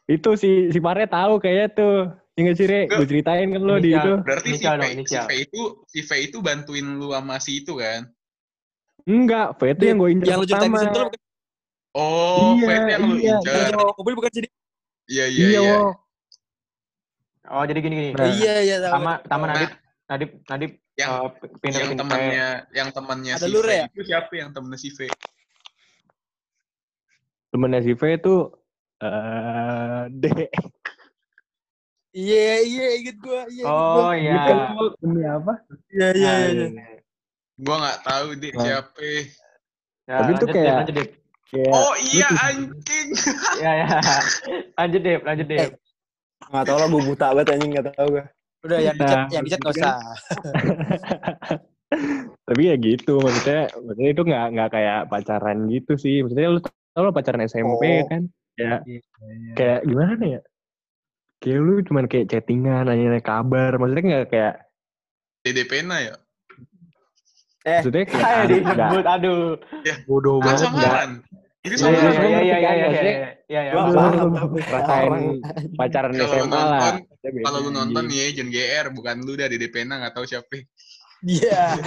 [0.04, 1.94] itu si si Pare tahu kayaknya tuh
[2.34, 2.90] Ingat sih, Re?
[2.90, 4.12] Gue ceritain kan lo di itu.
[4.26, 5.14] Berarti si V, si.
[5.14, 8.10] V itu si V itu bantuin lu sama si itu kan?
[9.06, 10.74] Enggak, V itu yang gue incer yang lu pertama.
[10.74, 11.20] di sentul bukan
[11.94, 13.36] Oh, Iya, V itu yang lu iya.
[13.38, 13.54] incer.
[13.70, 14.42] yang mobil bukan sih?
[15.06, 15.78] Iya, iya, Iya, iya.
[17.44, 18.10] Oh, jadi gini gini.
[18.12, 18.24] Nah.
[18.26, 18.92] Iya iya tahu.
[18.96, 19.54] Pertama, pertama Nah.
[19.54, 19.70] Nadib,
[20.04, 21.28] Nadib, Nadib Yang eh,
[21.58, 23.84] pindah yang temannya yang temannya si ya?
[23.90, 24.98] itu siapa yang temennya si V?
[27.50, 28.34] Temennya si V itu
[29.00, 30.24] eh D.
[32.14, 33.42] Iya iya inget gua.
[33.50, 33.64] Iya.
[33.66, 34.42] inget Oh iya.
[34.70, 34.92] Wok.
[35.02, 35.52] Demi apa?
[35.90, 36.66] Iya iya Nah, iya.
[36.70, 36.84] iya.
[37.58, 38.62] Gua nggak tahu deh Nah.
[38.62, 39.02] siapa.
[40.04, 40.96] Ya, Tapi itu kayak- lanjut.
[41.44, 43.08] Kayak, Oh iya anjing.
[43.62, 43.86] Ya ya.
[44.74, 45.58] Lanjut Dip, lanjut Dip.
[45.58, 45.70] Eh,
[46.50, 48.24] Nggak tau lah, gue buta banget anjing, nggak tau gue.
[48.64, 50.16] Udah yang dicat Nah, yang dicat nggak maksudnya usah.
[52.44, 56.20] Tapi ya gitu, maksudnya, maksudnya itu nggak nggak kayak pacaran gitu sih.
[56.20, 58.08] Maksudnya lu tau lo pacaran SMP Oh.
[58.08, 58.22] kan?
[58.54, 59.00] Ya, Iya,
[59.54, 60.40] kayak gimana ya?
[61.38, 63.74] Kayak lu cuman kayak chattingan, nanya kabar.
[63.76, 64.54] Maksudnya nggak kayak,
[65.42, 66.14] Dede Pena ya?
[67.64, 69.56] Eh, maksudnya kayak disebut, aduh.
[70.06, 70.68] bodoh Kan banget.
[70.68, 71.10] samaran.
[71.64, 73.02] Itu Iya Iya, iya iya iya kan, iya iya
[73.48, 73.60] iya iya.
[73.64, 73.72] iya.
[74.68, 75.24] Rasain orang.
[75.80, 76.80] pacaran SMA lah.
[77.00, 80.60] Maksudnya Kalau lu nonton ya, John GR, bukan lu dah Dede Pena nggak tahu siapa.
[81.24, 81.80] Iya.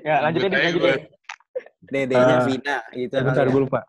[0.00, 0.94] Ya, lanjut Sebut Dip, aja lanjut gua.
[0.96, 1.02] Dip.
[1.88, 3.14] Dedenya Eh, Vina gitu.
[3.20, 3.50] Bentar ya.
[3.52, 3.80] gue lupa.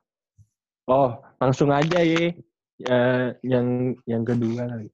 [0.89, 1.09] Oh,
[1.39, 2.35] langsung aja ya,
[3.43, 4.91] yang yang kedua lagi.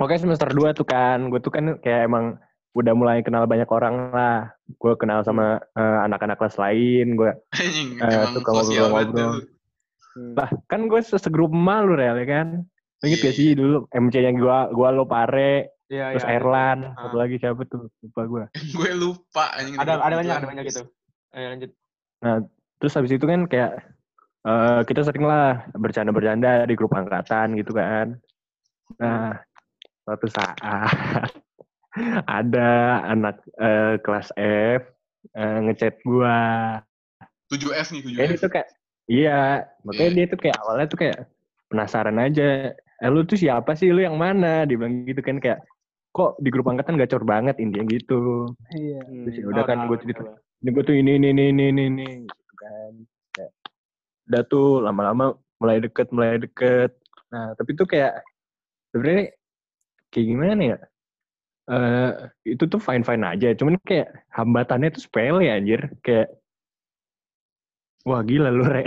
[0.00, 2.40] Pokoknya semester 2 tuh kan, gue tuh kan kayak emang
[2.72, 4.48] udah mulai kenal banyak orang lah.
[4.76, 9.32] Gue kenal sama eh, anak-anak kelas lain, gue Anjing, Eh, emang suka ngobrol-ngobrol.
[10.12, 10.36] lu.
[10.36, 12.48] lah kan gue segrup malu rel ya kan.
[13.02, 16.38] Ingat Iya, gak sih dulu MC-nya gua gua lo pare, Iya, terus iya.
[16.38, 17.08] Erlan, Ah.
[17.08, 17.90] satu lagi siapa tuh?
[17.98, 18.44] Lupa gue.
[18.78, 19.74] gue lupa anjing.
[19.74, 20.82] Ada ada banyak, ada banyak gitu.
[21.32, 21.70] Ayo lanjut.
[22.78, 23.72] Terus habis itu kan kayak
[24.42, 28.14] eh, kita sering lah bercanda-bercanda di grup angkatan gitu kan.
[29.00, 29.34] Nah,
[30.04, 30.60] suatu saat
[32.26, 32.68] ada
[33.06, 34.82] anak eh, kelas F
[35.32, 36.80] eh, ngechat gua.
[37.48, 38.16] 7F nih, 7F.
[38.16, 38.68] Kayak itu kayak
[39.06, 39.40] iya,
[39.84, 40.16] makanya Iya.
[40.16, 41.18] dia tuh kayak awalnya tuh kayak
[41.68, 42.72] penasaran aja.
[42.72, 43.92] Eh lu tuh siapa sih?
[43.92, 44.64] Lu yang mana?
[44.64, 45.60] Dia bilang gitu kan kayak
[46.12, 48.48] kok di grup angkatan gacor banget intinya gitu.
[48.72, 49.00] Iya.
[49.04, 49.52] Terus ya Hmm.
[49.52, 50.22] udah Oh, kan tahu, gue cerita
[50.62, 52.92] ini gue tuh ini ini ini ini ini, ini gitu kan
[53.34, 53.50] Kayak,
[54.30, 55.24] udah tuh lama-lama
[55.58, 56.94] mulai deket mulai deket
[57.28, 58.22] nah tapi tuh kayak
[58.94, 59.34] sebenarnya
[60.14, 60.78] kayak gimana ya
[61.70, 62.10] eh
[62.48, 63.54] itu tuh fine fine aja.
[63.54, 65.94] Cuman kayak hambatannya tuh sepele anjir.
[66.02, 66.34] Kayak
[68.02, 68.82] wah gila lu re.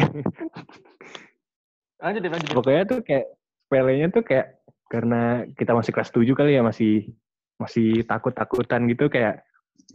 [2.04, 2.52] Lanjut, Dip, lanjut.
[2.52, 3.26] Pokoknya tuh kayak
[3.66, 4.48] sepelenya tuh kayak
[4.92, 7.10] karena kita masih kelas 7 kali ya masih
[7.58, 9.42] masih takut-takutan gitu kayak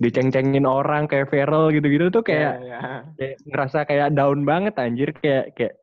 [0.00, 2.80] diceng-cengin orang kayak Feral gitu-gitu tuh kayak Iya, iya.
[3.14, 5.12] kayak ngerasa kayak down banget anjir.
[5.14, 5.74] Kayak kayak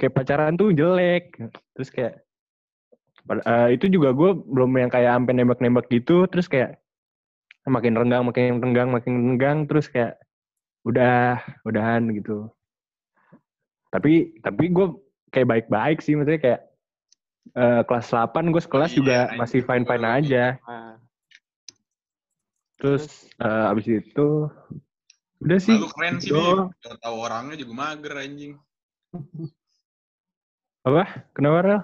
[0.00, 1.36] kayak pacaran tuh jelek.
[1.76, 2.25] Terus kayak
[3.30, 6.78] eh, itu juga gue belum yang kayak sampai nembak-nembak gitu terus kayak
[7.66, 10.22] makin renggang makin renggang makin renggang terus kayak
[10.86, 12.46] udah udahan gitu.
[13.90, 14.86] Tapi tapi gue
[15.34, 16.60] kayak baik-baik sih maksudnya kayak
[17.58, 20.44] eh, kelas 8 gue sekelas Iya, juga anjing, masih fine-fine aja.
[22.76, 24.28] terus eh, abis itu
[25.40, 26.70] udah sih Lalu keren sih gitu.
[27.02, 28.52] Tahu orangnya juga mager anjing.
[31.34, 31.80] kenapa Rel?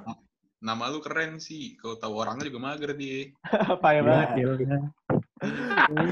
[0.63, 1.75] Nama lu keren sih.
[1.75, 3.35] Kalau tahu orangnya juga mager dia.
[3.83, 4.29] Payah Ya, banget.
[4.39, 4.79] gila.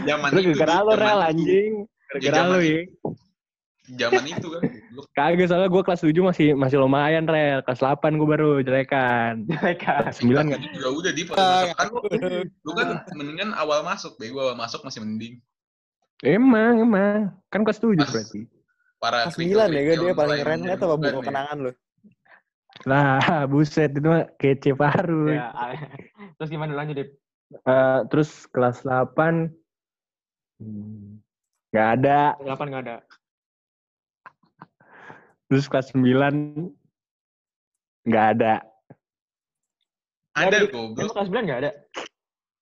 [0.04, 1.28] Zaman Lu itu, gara-gara Di, lu rel itu.
[1.30, 1.72] anjing.
[2.10, 2.74] Gara-gara zaman lu itu.
[2.74, 2.82] ya.
[3.90, 4.62] Zaman itu kan.
[4.90, 7.62] Lu Kagak soalnya gue kelas 7 masih masih lumayan rel.
[7.62, 9.34] Kelas 8 gue baru jelekan.
[9.82, 10.58] Kelas 9 kan.
[10.74, 12.00] juga udah di masuk kan lu,
[12.42, 15.38] lu kan mendingan awal masuk deh gua awal masuk masih mending
[16.20, 17.32] Emang, emang.
[17.48, 18.40] Kan kelas 7 Pas- berarti.
[19.00, 21.28] para Kelas 9 ya gue dia paling keren lihat apa bukan buku ya.
[21.30, 21.72] kenangan lu.
[22.88, 23.20] Lah,
[23.50, 25.32] buset itu mah kece baru.
[25.32, 25.50] Ya,
[26.40, 27.08] terus gimana lanjut, Dip?
[27.50, 29.50] Eh, terus kelas 8
[30.62, 31.18] hmm,
[31.74, 32.38] nggak ada.
[32.38, 32.96] Delapan nggak ada.
[35.50, 36.70] Terus kelas 9
[38.06, 38.54] nggak ada.
[40.38, 41.72] Ada goblok Emang kelas 9 nggak ada?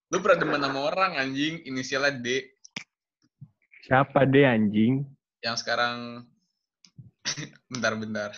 [0.09, 2.41] lu pernah demen sama orang anjing inisialnya D
[3.85, 5.05] Siapa deh anjing?
[5.39, 6.27] yang sekarang
[7.71, 8.33] bentar-bentar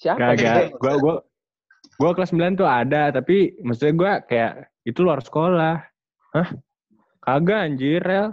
[0.00, 0.32] Siapa?
[0.32, 0.80] Kagak.
[0.80, 1.14] Gua gua
[2.00, 5.84] gua kelas 9 tuh ada, tapi maksudnya gua kayak itu luar sekolah.
[6.32, 6.48] Hah?
[7.20, 8.32] Kagak anjir, Rel.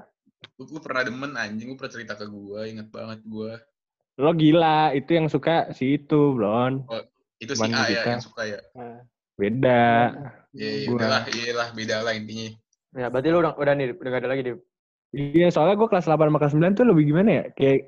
[0.56, 3.58] lu, lu pernah demen anjing lu pernah cerita ke gua inget banget gua
[4.18, 6.82] Lo gila, itu yang suka si itu, Blon.
[7.38, 8.10] itu si Cuman A ya kita.
[8.18, 8.60] yang suka ya
[9.38, 10.14] Beda.
[10.54, 10.98] iya iya Gua.
[10.98, 12.54] udahlah iya lah beda lah intinya
[12.98, 14.58] Ya, berarti lu udah, udah nih, udah nggak ada lagi, Dip.
[15.14, 17.44] Iya, soalnya gua kelas 8 sama kelas 9 tuh lebih gimana ya?
[17.54, 17.80] Kayak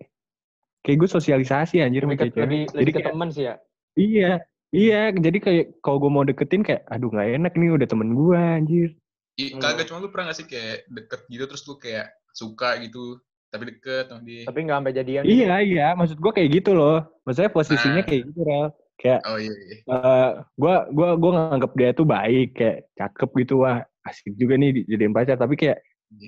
[0.80, 3.55] kayak gue sosialisasi anjir sama Lebih ke, lebih, Jadi lebih ke kayak, temen sih ya.
[3.99, 4.31] Iya,
[4.71, 5.11] iya.
[5.11, 8.89] Jadi kayak kalau gue mau deketin kayak, aduh nggak enak nih udah temen gue anjir.
[9.35, 9.63] I, Hmm.
[9.63, 13.71] kagak cuma lu pernah gak sih kayak deket gitu terus lu kayak suka gitu tapi
[13.71, 15.21] deket sama dia Tapi nggak sampai jadian.
[15.23, 15.31] gitu.
[15.35, 15.87] Iya, iya.
[15.95, 16.97] Maksud gue kayak gitu loh.
[17.23, 18.07] Maksudnya posisinya Nah.
[18.07, 18.67] kayak gitu, Rel.
[18.99, 20.29] Kayak oh iya iya eh
[20.59, 25.15] gua gua gua nganggap dia tuh baik, kayak cakep gitu wah asik juga nih dijadiin
[25.15, 25.39] pacar.
[25.39, 25.79] Tapi kayak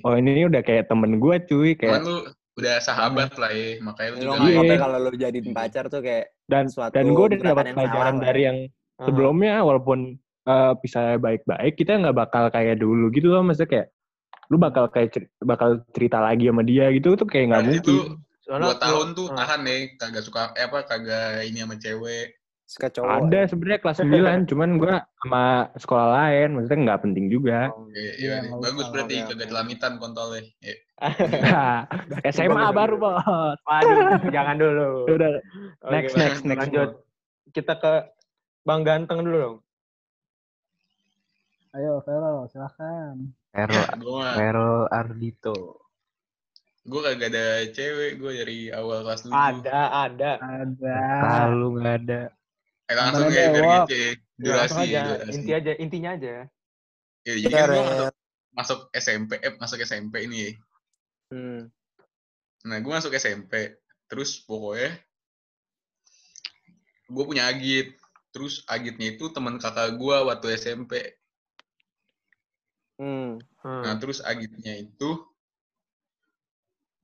[0.08, 2.16] oh ini udah kayak temen gue cuy, cuman kayak lu
[2.52, 4.60] udah sahabat lah ya makanya lu juga Iya.
[4.68, 8.40] kayak kalau lu jadiin pacar tuh kayak dan suatu dan gue udah dapat pelajaran dari
[8.40, 8.46] ya.
[8.52, 8.58] yang
[9.00, 9.98] sebelumnya walaupun
[10.42, 13.88] eh bisa baik-baik kita nggak bakal kayak dulu gitu loh maksudnya kayak
[14.52, 17.84] lu bakal kayak cer- bakal cerita lagi sama dia gitu tuh kayak nggak Nah, mungkin
[17.88, 17.96] itu
[18.42, 19.36] Soalnya dua tahun tuh ah.
[19.38, 22.41] tahan nih kagak suka eh apa kagak ini sama cewek
[22.72, 23.28] suka cowok.
[23.28, 25.44] ada sebenarnya kelas 9 cuman gua sama
[25.76, 29.48] sekolah lain maksudnya nggak penting juga Iya, Iya, iya, nggak bagus usah, berarti oke, kagak
[29.48, 30.42] celamitan kontolnya.
[30.58, 30.76] Iya.
[32.32, 34.88] SMA baru bos Waduh, jangan dulu.
[35.16, 35.30] udah
[35.90, 36.22] next Bang.
[36.24, 36.90] next next Lanjut.
[37.50, 37.92] Kita ke
[38.62, 39.56] Bang Ganteng dulu dong.
[41.72, 43.32] Ayo, Vero, silakan.
[43.52, 45.80] Errol Gue mah, Errol Ardito.
[46.82, 49.32] gue kagak ada cewek, gue dari awal kelas dulu.
[49.32, 50.30] Ada, ada.
[50.42, 50.98] Ada.
[51.46, 52.20] Lalu nggak ada.
[52.90, 54.02] Eh langsung ya, biar ngece.
[54.02, 54.10] Ya,
[54.42, 55.00] Durasi, langsung aja.
[55.06, 55.32] durasi.
[55.38, 56.34] Inti aja, intinya aja.
[57.22, 58.12] Ya, jadi kan gue masuk,
[58.52, 60.52] masuk SMP, eh masuk SMP ini ya.
[61.30, 61.60] Hmm.
[62.66, 63.78] Nah, gue masuk SMP.
[64.10, 64.98] Terus pokoknya
[67.06, 67.94] gue punya Agit.
[68.32, 71.14] Terus Agitnya itu teman kakak gue waktu SMP.
[72.98, 73.38] Hmm.
[73.62, 73.82] Hmm.
[73.86, 75.22] Nah, terus Agitnya itu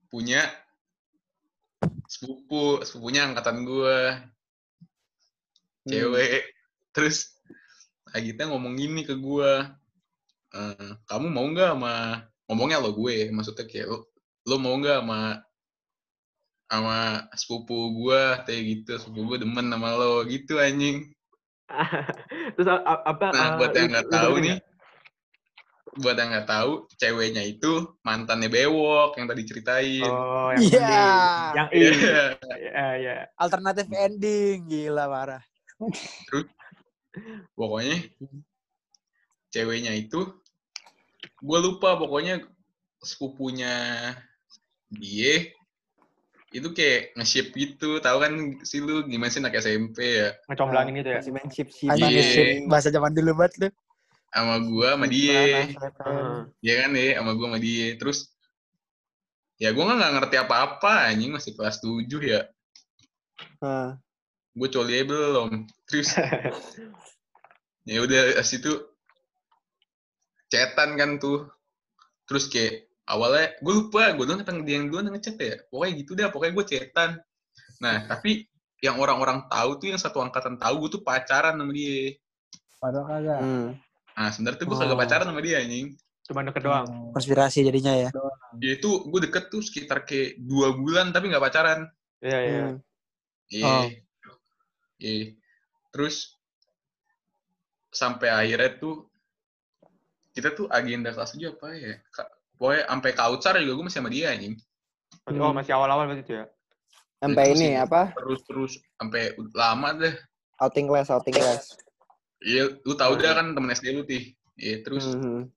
[0.09, 0.43] punya
[2.09, 3.97] sepupu, sepupunya angkatan gue,
[5.89, 6.41] cewek.
[6.93, 7.39] Terus
[8.09, 9.51] Agitnya ngomong gini ke gue,
[10.53, 14.09] "Eh, kamu mau nggak sama ngomongnya lo gue, maksudnya kayak lo,
[14.49, 15.21] lo mau nggak sama
[16.69, 16.97] sama
[17.33, 21.13] sepupu gue kayak gitu, sepupu gue demen sama lo gitu anjing.
[22.57, 23.25] Terus apa?
[23.29, 24.57] Nah, ah, buat yang nggak tahu nih,
[26.01, 30.01] buat yang nggak tahu, ceweknya itu mantannya Bewok yang tadi ceritain.
[30.01, 30.81] Oh, yang Iya.
[30.81, 31.53] ending.
[31.53, 31.77] Yang I.
[31.77, 32.21] Iya.
[32.57, 33.15] Iya, iya.
[33.37, 35.43] Alternatif ending, gila parah.
[37.57, 37.97] Pokoknya
[39.49, 40.29] ceweknya itu,
[41.41, 42.43] gue lupa pokoknya
[43.01, 43.73] sepupunya
[44.91, 45.49] dia
[46.49, 48.33] itu kayak nge-ship gitu, tahu kan
[48.65, 51.21] sih lu gimana sih anak SMP ya, Ngecomblangin itu ya.
[51.21, 51.89] Masih main chip chip.
[51.93, 52.65] Anjing Iya.
[52.65, 53.69] bahasa zaman dulu banget lu.
[54.29, 55.65] sama gua sama dia.
[55.73, 56.37] Heeh.
[56.61, 58.19] ya kan ya sama gue sama dia terus
[59.57, 62.45] ya gue nggak ngerti apa-apa anjing masih kelas 7 ya
[63.57, 63.97] Hah.
[64.59, 65.49] Gue coli aja belum
[65.87, 66.09] terus
[67.89, 68.71] ya udah pas itu
[70.49, 71.47] chatan kan tuh
[72.25, 75.93] terus kayak awalnya gue lupa gue duluan apa dia yang duluan yang ngechat ya pokoknya
[76.03, 77.09] gitu dah pokoknya gue chatan
[77.79, 78.45] nah tapi
[78.79, 82.15] yang orang-orang tahu tuh yang satu angkatan tahu gue tuh pacaran sama dia
[82.79, 83.39] Padahal kagak.
[83.43, 83.67] Hmm.
[84.15, 85.01] nah sebenarnya tuh gue kagak Oh.
[85.01, 85.87] pacaran sama dia anjing
[86.29, 86.85] Cuma deket doang.
[86.85, 87.09] Hmm.
[87.09, 88.09] Konspirasi jadinya ya.
[88.53, 91.89] dia itu gue deket tuh sekitar kayak dua bulan tapi nggak pacaran
[92.21, 92.61] Iya, iya.
[92.61, 92.77] Hmm.
[93.49, 93.65] Iya.
[93.65, 93.85] Oh.
[94.99, 95.33] Iya.
[95.89, 96.37] Terus
[97.89, 99.09] sampai akhirnya tuh
[100.35, 101.95] kita tuh agenda kelas tujuh apa ya?
[102.59, 104.55] Pokoknya sampai kaucar juga gue masih sama dia anjing.
[105.25, 106.45] Oh, masih awal-awal berarti itu ya.
[107.19, 107.75] Sampai ini sih.
[107.75, 108.13] apa?
[108.15, 110.15] Terus terus sampai lama deh.
[110.59, 111.75] Outing class, outing class.
[112.39, 114.35] Iya, lu tahu dah kan temen SD lu tih.
[114.59, 115.51] Iya, terus Mhm.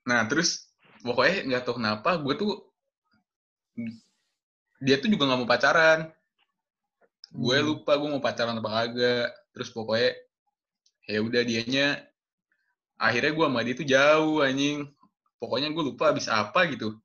[0.00, 0.66] nah terus
[1.06, 2.52] pokoknya nggak tahu kenapa gue tuh
[4.82, 6.10] dia tuh juga nggak mau pacaran.
[7.30, 7.66] Gue Hmm.
[7.66, 9.28] lupa gue mau pacaran apa kagak.
[9.54, 10.14] Terus pokoknya
[11.06, 11.86] ya udah dianya
[13.00, 14.86] akhirnya gue sama dia tuh jauh anjing.
[15.40, 16.98] Pokoknya gue lupa habis apa gitu.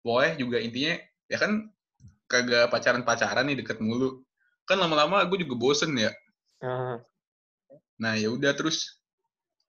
[0.00, 0.96] Pokoknya juga intinya
[1.28, 1.70] ya kan
[2.26, 4.24] kagak pacaran-pacaran nih deket mulu.
[4.66, 6.10] Kan lama-lama gue juga bosen ya.
[6.64, 6.96] Heeh.
[8.00, 9.00] Nah ya udah terus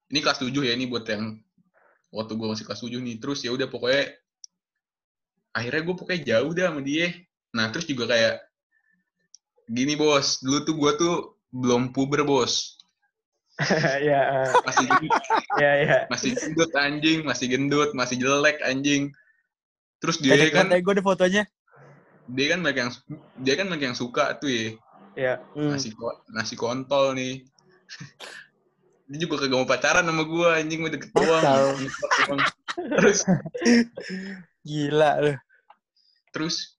[0.08, 1.36] ini kelas 7 ya ini buat yang
[2.16, 3.20] waktu gue masih kelas 7 nih.
[3.20, 4.16] Terus ya udah pokoknya
[5.52, 7.12] akhirnya gue pokoknya jauh dah sama dia.
[7.54, 8.47] Nah terus juga kayak
[9.68, 11.14] gini bos, dulu tuh gue tuh
[11.50, 12.80] belum puber bos.
[13.98, 14.52] Iya, eh.
[14.64, 15.12] Masih gendut,
[15.58, 15.98] iya, iya.
[16.08, 19.12] masih gendut anjing, masih gendut, masih jelek anjing.
[19.98, 21.44] Terus dia Kayak kan kan gue ada fotonya.
[22.28, 22.92] dia kan banyak yang
[23.40, 24.68] dia kan banyak yang suka tuh ya
[25.16, 25.34] Iya.
[25.56, 25.72] Hmm.
[25.72, 27.42] nasi ko- nasi kontol nih.
[29.08, 31.44] dia juga kagak mau pacaran sama gue anjing mau deket doang.
[32.76, 33.20] Terus
[34.62, 35.34] Gila lu.
[36.30, 36.76] terus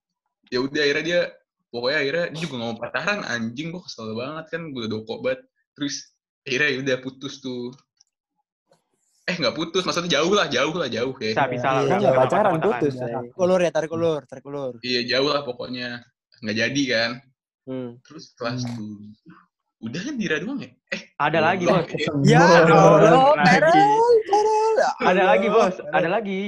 [0.46, 1.20] ya udah akhirnya dia
[1.68, 5.14] pokoknya akhirnya dia juga nggak mau pacaran anjing gue kesel banget kan gue udah doko
[5.20, 5.40] banget
[5.72, 5.94] terus
[6.42, 7.72] akhirnya ya udah putus tuh
[9.24, 11.82] eh nggak putus maksudnya jauh lah jauh lah jauh ya Bisa, bisa lah.
[11.84, 12.94] Iya, Nggak pacaran putus.
[12.96, 13.20] Ya.
[13.36, 14.72] Ulur ya, tarik ulur, tarik ulur.
[14.80, 16.00] iya jauh lah pokoknya
[16.40, 17.10] nggak jadi kan
[17.68, 18.00] Hmm.
[18.00, 18.72] terus kelas Hmm.
[18.72, 18.96] tuh
[19.84, 21.68] udah kan Dira doang ya eh Ada lagi.
[21.68, 21.84] Bos.
[21.84, 23.28] Eh, Ya Allah.
[24.98, 25.76] Ada lagi, Bos.
[25.84, 26.40] Ada lagi.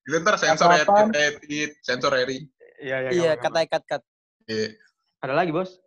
[0.00, 0.84] itu ntar sensor ya
[1.22, 3.10] edit sensor Eri Iya, iya.
[3.12, 4.02] Iya, kata ikat kat.
[4.44, 4.76] Iya.
[5.24, 5.80] Ada lagi, Bos.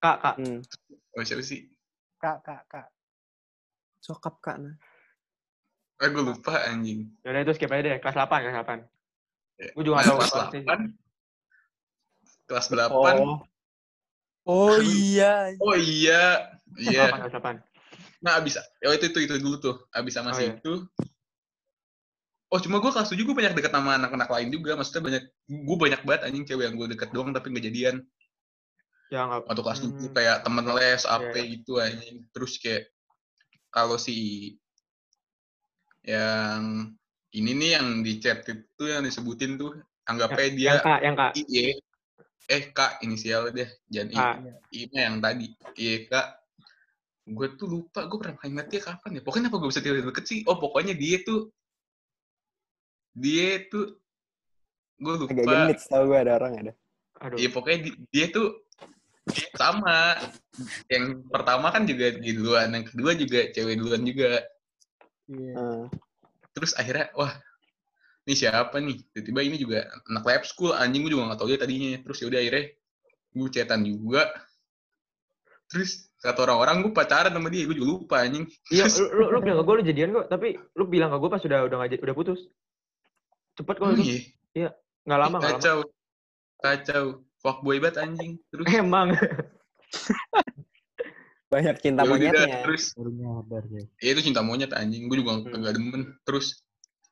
[0.00, 0.34] Kak, Kak.
[0.40, 0.64] Hmm.
[1.12, 1.68] oh siapa sih
[2.16, 2.88] Kak, kak, kak.
[4.00, 4.72] Sokap kak nah.
[6.00, 8.00] ah gue lupa anjing Yaudah itu skip aja deh.
[8.00, 8.80] Kelas 8, kelas 8.
[9.60, 9.68] Ya.
[9.76, 10.62] Gue juga Nah, nggak tahu kelas apa sih.
[10.64, 12.88] 8 kelas 8
[13.20, 13.36] Oh.
[14.48, 15.52] Oh iya.
[15.60, 16.48] oh iya
[16.80, 18.24] iya 8, kelas 8.
[18.24, 19.76] Nah, abis, oh itu, itu, itu dulu tuh.
[19.92, 20.56] Abis sama Oh, si iya.
[20.56, 20.72] itu.
[22.50, 24.74] Oh, cuma gue kelas 7 gue banyak deket sama anak-anak lain juga.
[24.74, 27.96] Maksudnya banyak, gue banyak banget anjing cewek yang gue deket doang tapi nggak jadian.
[29.10, 29.46] Ya, nggak.
[29.46, 30.14] Waktu kelas 7 Hmm.
[30.14, 31.42] kayak temen les, AP Iya.
[31.54, 32.16] gitu anjing.
[32.34, 32.90] Terus kayak,
[33.70, 34.18] kalau si
[36.02, 36.90] yang
[37.30, 39.78] ini nih yang di chat itu yang disebutin tuh,
[40.10, 41.32] anggapnya dia Yang Kak, yang Kak.
[41.38, 41.66] IE.
[42.50, 43.70] Eh, Kak, inisial deh.
[43.86, 44.18] Jangan I.
[44.18, 44.34] Kak.
[44.74, 45.46] I nya yang tadi.
[45.78, 46.26] Iya kak.
[47.30, 49.22] Gue tuh lupa, gue pernah ingat dia kapan ya.
[49.22, 50.42] Pokoknya apa gue bisa tiba-tiba deket sih.
[50.50, 51.54] Oh pokoknya dia tuh,
[53.14, 53.98] dia tuh,
[55.00, 55.32] gue lupa.
[55.32, 56.72] Agak genit tau gue ada orang ada.
[57.20, 57.36] Aduh.
[57.36, 58.64] Iya pokoknya di- dia tuh
[59.56, 60.16] sama.
[60.88, 64.40] Yang pertama kan juga dia duluan, yang kedua juga cewek duluan juga.
[65.30, 65.54] Iya.
[65.54, 65.84] Hmm.
[66.50, 67.32] Terus akhirnya, wah,
[68.26, 68.98] ini siapa nih?
[69.14, 69.78] Tiba-tiba ini juga
[70.10, 72.00] anak lab school, anjing gue juga gak tau dia tadinya.
[72.02, 72.64] Terus yaudah akhirnya,
[73.30, 74.26] gue chatan juga
[75.70, 78.42] terus kata orang-orang gue pacaran sama dia gue juga lupa anjing
[78.74, 81.30] Iya, lu, lu, lu bilang ke gue lu jadian kok, tapi lu bilang ke gue
[81.30, 82.40] pas udah udah udah putus.
[83.54, 84.04] Cepet kok itu.
[84.54, 84.70] iya?
[85.02, 85.56] Nggak lama, nggak lama.
[85.56, 85.78] kacau
[86.58, 87.04] kacau
[87.38, 89.08] fuckboy banget anjing terus Emang.
[91.50, 92.58] Banyak cinta ya udah, monyetnya.
[92.62, 93.82] terus Baru nyadar ya.
[93.98, 95.50] ya itu cinta monyet anjing gue juga Hmm.
[95.56, 96.62] nggak demen terus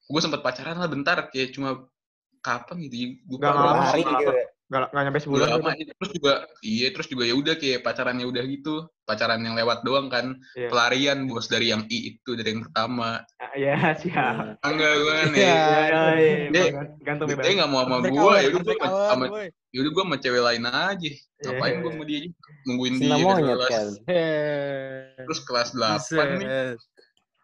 [0.05, 1.91] gue sempat pacaran lah bentar kayak cuma
[2.39, 4.33] kapan gitu ya Nggak berapa lama, hari gitu.
[4.69, 5.91] Nggak, nggak nyampe sebulan lama gitu.
[5.97, 10.13] terus juga iya terus juga ya udah kayak pacarannya udah gitu pacaran yang lewat doang
[10.13, 10.69] kan Iya.
[10.69, 13.73] pelarian bos dari yang i itu dari yang pertama Ah, Iya,
[14.05, 14.61] siap.
[14.61, 15.41] enggak gue kan Iya.
[15.41, 16.49] ya Iya, iya, iya.
[16.53, 17.49] Dia- Gantung dia bebas.
[17.57, 18.77] nggak mau sama gue ya udah gue
[19.09, 21.11] sama, ya udah gue sama cewek lain aja
[21.41, 21.89] ngapain Iya, gue iya.
[21.89, 22.19] sama dia
[22.63, 23.87] nungguin Cinta dia kelas kan.
[24.05, 26.49] Eh, terus kelas 8 nih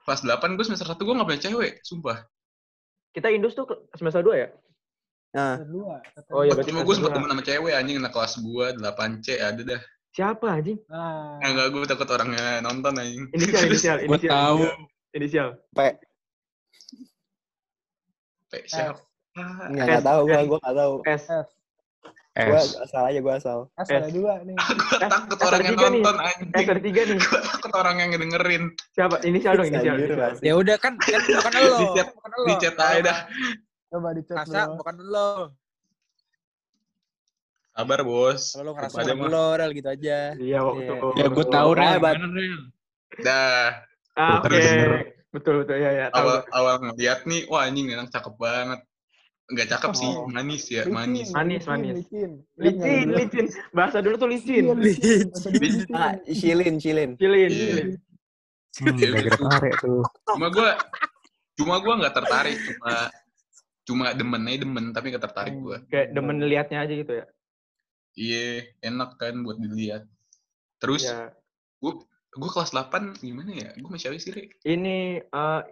[0.04, 2.18] kelas 8 gue semester 1 gue gak punya cewek sumpah
[3.10, 3.64] Kita Indus tuh
[3.94, 4.48] semester 2 ya?
[5.34, 5.98] Nah, Kedua.
[6.30, 7.10] Oh iya, berarti cuma gue dua.
[7.10, 10.78] temen sama cewek anjing anak kelas gue 8C ada dah Siapa anjing?
[10.86, 11.42] Ah.
[11.42, 14.30] enggak gue takut orangnya nonton anjing Inisial, inisial, Gue inisial.
[14.32, 14.58] tahu.
[15.12, 15.48] Inisial.
[15.68, 15.78] P.
[18.46, 19.00] Kayak siapa
[19.34, 20.94] Nggak, nggak tahu gue, gue nggak tahu.
[21.04, 21.24] S.
[22.34, 22.78] Gue S.
[22.80, 23.58] asal aja, gue asal.
[23.74, 24.54] S ada dua nih.
[24.80, 27.18] gue Eh, takut orang yang nonton S anjing ada tiga nih.
[27.18, 28.62] gue takut orang yang ngedengerin
[28.92, 29.16] Siapa?
[29.20, 29.96] Inisial dong, inisial.
[30.38, 31.78] Ya udah kan, kan bukan lo.
[32.46, 33.18] di chat aja dah
[33.94, 34.74] Coba di chat Ngerasa bro.
[34.82, 35.30] bukan lo.
[37.74, 39.28] kabar bos Kalau lo ngerasa mah.
[39.30, 40.18] lo, Rel gitu aja.
[40.34, 40.94] Iya, waktu.
[41.14, 41.98] Ya, gua tahu, Rel.
[43.22, 43.70] dah
[44.14, 44.46] Ah, oke.
[44.50, 44.66] Terus.
[45.30, 45.76] Betul, betul.
[45.78, 46.06] Ya, ya.
[46.10, 46.18] Tahu.
[46.22, 48.80] awal awal ngeliat nih wah anjing enak cakep banget
[49.44, 50.24] nggak cakep sih Oh.
[50.26, 51.94] manis ya Licin, manis Manis, licin, manis.
[52.00, 52.30] Licin.
[52.56, 53.46] Licin, licin.
[53.70, 54.64] Bahasa dulu tuh licin.
[54.64, 55.26] Iya, licin.
[55.30, 55.52] Licin.
[55.58, 55.94] licin.
[55.94, 57.10] Ah, Shilin, Shilin.
[57.14, 57.62] Cilin, Iya.
[57.70, 57.88] cilin.
[58.74, 60.02] Hmm, gara-gara tarik tuh.
[60.30, 60.70] cuma gue
[61.54, 62.94] cuma gue nggak tertarik cuma
[63.84, 67.24] cuma demen aja demen tapi nggak tertarik gue Kayak demen liatnya aja gitu ya.
[68.14, 68.46] iya
[68.80, 70.08] enak kan buat dilihat
[70.78, 71.32] terus Ya.
[71.78, 71.92] gue
[72.34, 74.44] gue kelas 8 gimana ya gue masih siapa sih Re?
[74.64, 75.62] Ini eh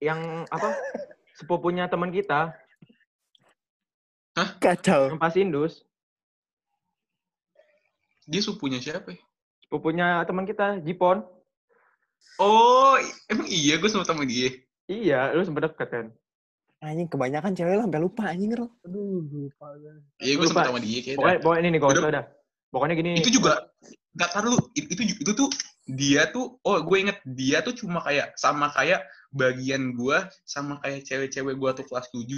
[0.00, 0.74] yang apa?
[1.34, 2.50] Sepupunya teman kita,
[4.58, 5.10] Kacau.
[5.10, 5.82] yang pas Indus,
[8.24, 9.20] dia supunya siapa ya?
[9.62, 11.22] sepupunya teman kita, Jipon.
[12.38, 12.94] oh
[13.26, 14.50] emang iya gue sama temen dia
[14.88, 16.06] Iya, lu sempet deket kan?
[16.78, 18.70] Anjing, kebanyakan cewek lah sampai lupa anjing, Rel.
[18.86, 19.94] Aduh, lupa gue.
[20.22, 20.62] iya gue Lupa.
[20.62, 22.02] sama dia kayaknya Pokoknya, pokoknya ini nih, gak Udah.
[22.02, 22.24] usah dah.
[22.68, 23.10] Pokoknya gini.
[23.18, 23.52] itu juga
[24.18, 25.48] nggak tahu lu itu, itu itu tuh
[25.88, 31.06] dia tuh oh gue inget dia tuh cuma kayak sama kayak bagian gua sama kayak
[31.06, 32.28] cewek-cewek gua tuh kelas 7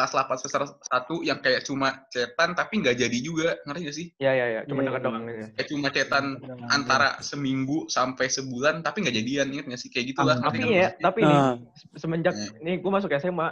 [0.00, 4.06] kelas 8 semester 1 yang kayak cuma cetan tapi nggak jadi juga ngerti gak sih
[4.16, 4.60] Ya, ya, ya.
[4.64, 5.06] Cuma Iya, deket iya.
[5.06, 5.24] doang.
[5.26, 5.46] Ya.
[5.52, 6.24] kayak cuma cetan
[6.66, 10.72] antara seminggu sampai sebulan tapi nggak jadian inget gak sih kayak gitulah Ah, ngerti Tapi
[10.74, 11.54] ya, tapi nih, Ah.
[11.94, 12.48] semenjak Iya.
[12.58, 13.48] nih gue masuk SMA,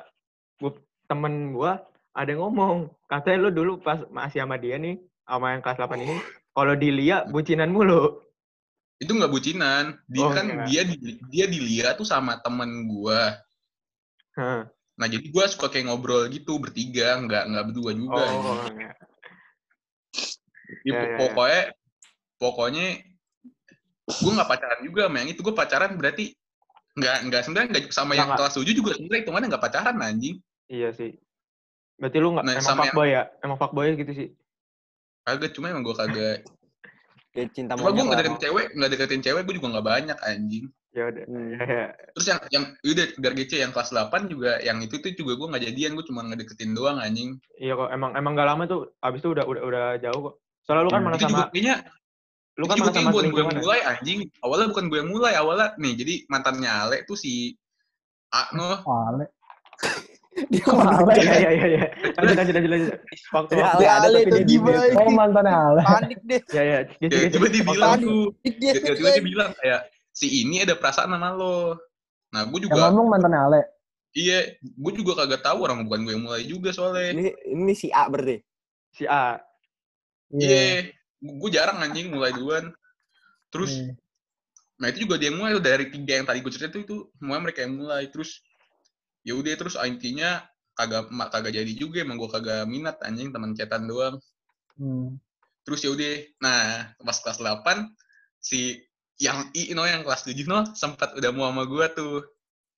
[0.57, 0.73] gua,
[1.05, 1.73] temen gue
[2.11, 6.01] ada yang ngomong, katanya lu dulu pas masih sama dia nih, sama yang kelas 8
[6.01, 6.17] ini,
[6.51, 8.25] kalau dilihat bucinan mulu.
[8.97, 10.67] itu nggak bucinan dia Oh, kan enggak.
[10.67, 13.39] dia di- dia dilihat tuh sama temen gua
[14.35, 14.67] Hah.
[14.99, 18.67] Nah jadi gua suka kayak ngobrol gitu bertiga nggak nggak berdua juga Oh.
[18.69, 18.91] Ya,
[20.85, 21.17] Ya, ya, ya.
[21.19, 21.63] pokoknya
[22.37, 22.87] pokoknya
[24.09, 26.25] gue nggak pacaran juga sama yang itu gue pacaran berarti
[26.95, 30.37] nggak nggak sebenarnya nggak sama yang kelas 7 juga sebenarnya itu mana nggak pacaran anjing
[30.69, 31.17] Iya sih.
[31.97, 33.23] Berarti lu nggak Nah, emang sama yang- fuckboy ya?
[33.41, 34.29] Emang fuckboy gitu sih.
[35.21, 36.37] kagak cuma emang gue kagak
[37.31, 40.65] Kayak cinta cuma gue nggak deketin cewek nggak deketin cewek gue juga nggak banyak anjing
[40.99, 41.25] Ya udah.
[41.25, 41.49] Hmm.
[41.55, 41.87] Ya, ya.
[42.11, 45.47] terus yang yang udah biar GC yang kelas 8 juga yang itu tuh juga gue
[45.49, 49.21] nggak jadian gue cuma ngedeketin doang anjing Iya kok emang emang gak lama tuh abis
[49.21, 50.35] itu udah udah udah jauh kok.
[50.63, 51.07] Soalnya lu kan Hmm.
[51.07, 51.77] mana itu juga sama kayaknya
[52.59, 53.61] lu kan kayak sama bukan gue yang ya?
[53.63, 57.55] mulai anjing awalnya bukan gue yang mulai awalnya nih jadi mantannya Ale tuh si
[58.29, 59.25] A no Wale.
[60.51, 61.13] Dia Wale.
[61.17, 61.85] Iya iya iya iya.
[62.15, 62.91] Lanjut lanjut lanjut lanjut.
[63.29, 64.49] Waktu Ya, waktu Ale, ada Ale tapi dia diem.
[64.63, 64.79] gimana?
[64.95, 65.81] Oh mantan Ale.
[65.83, 66.41] Panik deh.
[66.51, 66.79] Ya ya.
[66.95, 67.35] Gitu ya, gitu.
[67.35, 69.81] tiba dia bilang tuh tiba-tiba dia bilang kayak
[70.19, 71.79] si ini ada perasaan sama lo
[72.29, 73.63] nah gue Yang juga ngomong mantan Ale.
[74.13, 77.89] iya gue juga kagak tahu orang bukan gue yang mulai juga soalnya Ini ini si
[77.89, 78.43] A berarti.
[78.91, 79.39] Si A.
[80.35, 82.75] iya gue jarang anjing mulai duluan
[83.49, 83.95] terus Hmm.
[84.79, 87.39] nah itu juga dia yang mulai dari tiga yang tadi gue cerita itu itu semua
[87.39, 88.43] mereka yang mulai terus
[89.23, 90.43] ya udah terus intinya
[90.73, 94.19] kagak mak kagak jadi juga emang gue kagak minat anjing teman cetan doang
[94.79, 95.19] Hmm.
[95.67, 96.63] terus ya udah nah
[97.03, 97.91] pas kelas 8
[98.39, 98.79] si
[99.19, 102.15] yang I no yang kelas 7 no sempat udah mau sama gue tuh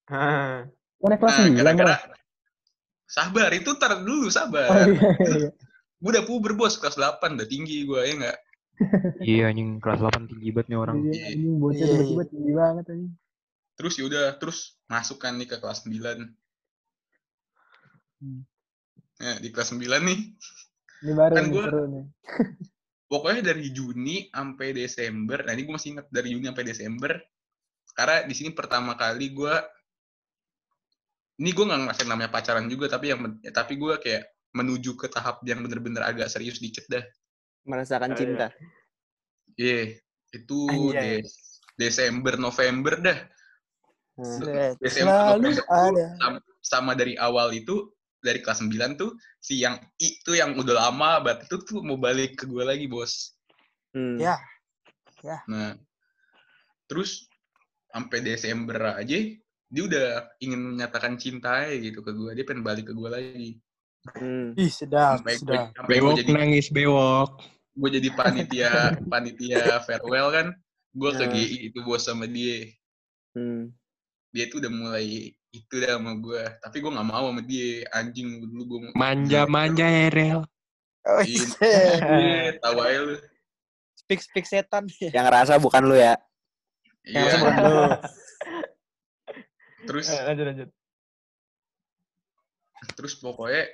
[0.06, 0.64] Hah.
[0.96, 1.96] Oh, naik kelas nah 9 gara-gara
[3.06, 5.48] sabar itu tar dulu sabar Oh iya, iya.
[5.96, 8.38] gue udah puber bos kelas 8 udah tinggi gue ya nggak
[9.20, 10.96] Iya anjing kelas 8 tinggi banget nih orang.
[11.04, 13.12] Iya, anjing bocah Iya, tiba-tiba tinggi banget anjing.
[13.74, 16.32] terus ya udah terus masuk kan nih ke kelas 9
[18.20, 18.44] Hmm.
[19.16, 20.20] nah, di kelas 9 nih
[21.00, 22.04] Ini baru Kan nih, gua- seru nih.
[23.10, 25.42] pokoknya dari Juni sampai Desember.
[25.42, 27.12] Nah ini gue masih ingat dari Juni sampai Desember.
[27.90, 29.54] Karena di sini pertama kali gue,
[31.42, 35.10] ini gue nggak ngerasain namanya pacaran juga, tapi yang men- tapi gue kayak menuju ke
[35.10, 37.02] tahap yang bener-bener agak serius dikit dah.
[37.66, 38.46] Merasakan Oh, cinta.
[39.58, 39.98] Iya,
[40.30, 41.26] itu Anjay.
[41.26, 43.18] Des- Desember November dah.
[44.20, 44.76] Hmm.
[44.78, 46.06] Desember Selalu November ada.
[46.20, 47.88] sam- sama dari awal itu
[48.20, 51.96] dari kelas 9 tuh si yang I itu yang udah lama banget itu tuh mau
[51.96, 53.32] balik ke gue lagi bos.
[53.92, 54.20] Hmm.
[54.20, 54.36] Ya.
[55.48, 55.76] Nah,
[56.88, 57.28] terus
[57.90, 59.18] sampai Desember aja
[59.70, 60.06] dia udah
[60.42, 62.30] ingin menyatakan cinta gitu ke gue.
[62.36, 63.50] Dia pengen balik ke gue lagi.
[64.16, 64.56] Hmm.
[64.56, 65.86] Ih, sedap, Sampai gue, sedap.
[65.86, 67.40] gue jadi nangis bewok.
[67.70, 68.72] gue jadi panitia
[69.12, 70.46] panitia farewell kan.
[70.90, 71.32] Gue ke Nah.
[71.32, 72.66] GI itu bos sama dia.
[73.32, 73.70] Hmm.
[74.34, 76.42] Dia tuh udah mulai itu dah sama gue.
[76.58, 77.82] Tapi gue nggak mau sama dia.
[77.90, 80.46] Anjing dulu gue Manja-manja Erel.
[81.00, 81.44] Oh, Iya.
[81.64, 81.96] iya.
[81.96, 83.14] Iya, tahu aja lu.
[83.96, 84.84] Speak speak setan.
[85.00, 86.14] Yang ngerasa bukan lu ya.
[87.02, 87.34] Yang Iya.
[87.40, 87.82] bukan lu.
[89.80, 90.70] Terus Eh, lanjut lanjut.
[92.96, 93.68] terus pokoknya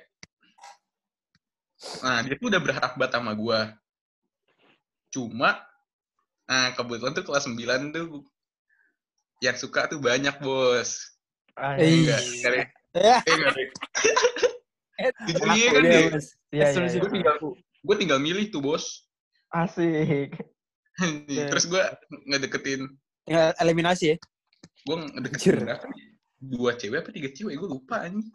[2.03, 3.59] nah dia tuh udah berharap banget sama gue
[5.09, 5.63] cuma
[6.43, 8.27] nah kebetulan tuh kelas 9 tuh
[9.39, 11.15] yang suka tuh banyak bos
[11.57, 13.17] Ya.
[15.57, 16.09] iya kan deh.
[16.09, 16.09] Iya,
[16.53, 16.97] iya, Eksklusif.
[16.97, 17.03] iya.
[17.05, 17.35] gue tinggal
[17.77, 19.05] gue tinggal milih tuh bos
[19.49, 20.33] Asik.
[21.51, 21.81] terus gue
[22.25, 22.89] ngedeketin
[23.25, 24.17] Tinggal eliminasi ya.
[24.87, 25.85] gue ngedeketin berapa
[26.37, 28.25] dua cewek apa tiga cewek gue lupa nih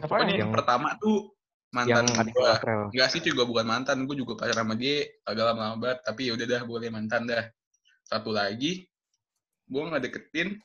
[0.00, 1.32] Apa pokoknya yang Yang- pertama tuh
[1.70, 2.52] mantan Yang gue.
[2.90, 6.34] Enggak sih juga bukan mantan, gue juga pacaran sama dia agak lama banget, tapi ya
[6.34, 7.46] udah dah boleh mantan dah.
[8.02, 8.90] Satu lagi,
[9.70, 10.58] gue nggak deketin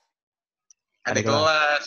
[1.05, 1.85] ada Adik kelas.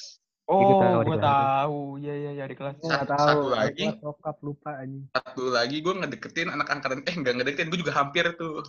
[0.49, 2.01] Oh, gue tahu.
[2.01, 2.81] Iya, iya, iya, di kelas.
[2.81, 3.19] Satu- tahu.
[3.21, 3.85] satu lagi.
[3.93, 5.05] Kelas Bokap lupa anjing.
[5.13, 8.65] Satu lagi gue ngedeketin anak angkatan, eh nggak ngedeketin, gue juga hampir tuh.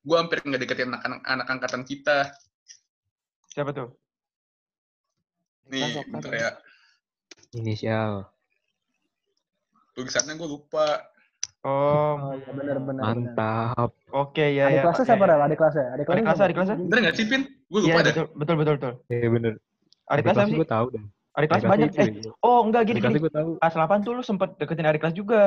[0.00, 2.32] Gue hampir ngedeketin anak-anak anak angkatan kita.
[3.52, 3.92] Siapa tuh?
[5.68, 6.32] Nih, bentar tuh?
[6.32, 6.50] ya.
[7.54, 8.24] Inisial.
[9.92, 11.04] Tulisannya gue lupa.
[11.64, 13.02] Oh, Oh iya benar benar.
[13.12, 13.90] Mantap.
[14.12, 14.82] oke ya Adik ya.
[14.84, 15.08] kelasnya oke.
[15.08, 15.40] siapa Rel?
[15.40, 15.86] Adik kelasnya?
[15.96, 16.76] Adik Adik kelasnya, adik kelasnya?
[16.76, 17.42] Bener nggak sih, Pin?
[17.66, 18.04] Gue Iya, lupa dah.
[18.06, 18.92] betul, betul, betul, betul.
[19.08, 19.52] Iya bener.
[20.04, 20.56] Adik kelas apa sih?
[20.56, 21.04] gue tahu dah.
[21.34, 21.88] Adik kelas banyak.
[21.88, 22.30] kelas Eh, iya.
[22.40, 23.10] oh, enggak gini, Adik gini.
[23.10, 23.50] kelas gue tahu.
[23.58, 25.42] Kelas 8 tuh lu sempet deketin adik kelas juga.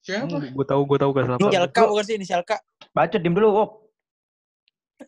[0.00, 0.36] Siapa?
[0.52, 1.40] Gue tahu, gue tahu kelas apa.
[1.40, 2.52] Inisial K bukan sih inisial K.
[2.92, 3.70] Bacot, diem dulu, Wok.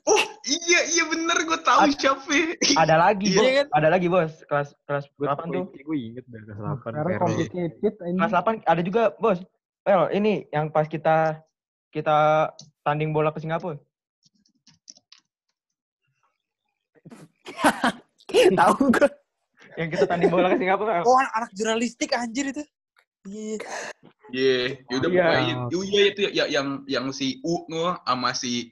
[0.03, 2.27] Oh, iya, iya bener, gue tahu Ad- siapa.
[2.75, 3.53] Ada lagi, Iya bos.
[3.55, 3.67] kan?
[3.73, 4.33] Ada lagi, bos.
[4.45, 5.65] Kelas kelas Gue 8 tuh.
[5.71, 6.75] Gue inget dah kelas 8.
[6.83, 7.21] Sekarang Vero.
[7.23, 8.19] complicated anjing.
[8.19, 9.39] Kelas 8 ada juga, bos.
[9.85, 11.39] Well, ini yang pas kita
[11.89, 12.51] kita
[12.83, 13.79] tanding bola ke Singapura.
[18.61, 19.09] Tahu gue.
[19.77, 21.05] Yang kita tanding bola ke Singapura.
[21.05, 22.65] Oh, anak, anak jurnalistik anjir itu.
[23.27, 23.59] Iya.
[24.31, 24.59] Iya,
[24.91, 25.23] yaudah Iya.
[25.23, 28.71] pokoknya itu iya itu ya, yang yang si U nu sama si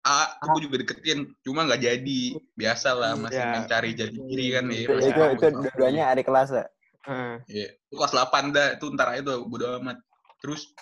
[0.00, 2.20] A gue juga deketin, cuma nggak jadi.
[2.56, 3.52] Biasa lah masih Iya.
[3.60, 4.80] mencari jadi diri kan ya.
[4.88, 6.64] Itu, itu, itu dua-duanya adik kelas ya.
[7.04, 7.34] Heeh.
[7.48, 10.00] Iya, itu kelas 8 dah, itu ntar aja tuh bodo amat.
[10.40, 10.72] Terus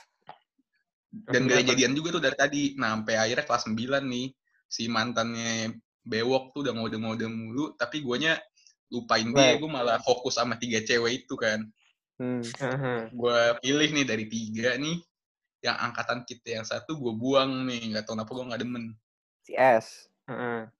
[1.27, 2.63] dan gak ada jadian juga tuh dari tadi.
[2.79, 4.27] Nah, sampai akhirnya kelas 9 nih,
[4.71, 5.75] si mantannya
[6.09, 8.41] Bewok tuh udah ngode-ngode mulu, tapi guanya
[8.89, 11.69] lupain dia, gue malah fokus sama tiga cewek itu kan.
[12.17, 12.41] Hmm.
[12.41, 13.01] Heeh.
[13.13, 14.97] Gue pilih nih dari tiga nih,
[15.61, 18.85] yang angkatan kita yang satu gue buang nih, nggak tahu kenapa gue nggak demen.
[19.45, 20.09] Si S.
[20.25, 20.73] Heeh.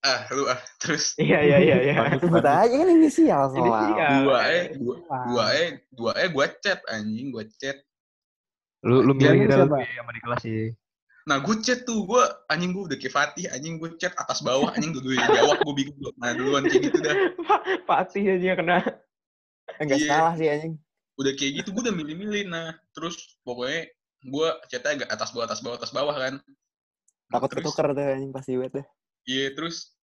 [0.00, 1.94] Ah, lu ah, terus Iya, iya, iya, iya.
[2.16, 4.00] Sebut aja kan inisial soal.
[4.24, 4.96] Dua eh dua
[5.28, 7.76] dua eh dua eh gue chat anjing gue chat
[8.80, 10.72] Lu lu milih ya sama di kelas sih.
[11.24, 14.72] Nah gue chat tuh gue anjing gue udah kayak Fatih anjing gue chat atas bawah
[14.72, 17.14] anjing yang jawab gue bingung nah duluan kayak gitu dah
[17.84, 18.78] Fatih aja yang kena.
[19.78, 20.08] Enggak Iya.
[20.08, 20.74] salah sih anjing.
[21.14, 23.92] udah kayak gitu gue udah milih-milih nah terus pokoknya
[24.22, 26.34] gue chatnya agak atas bawah atas bawah atas bawah kan
[27.30, 28.86] Nah, Takut terus ketuker tuh anjing pasti buat deh.
[29.24, 29.94] iya terus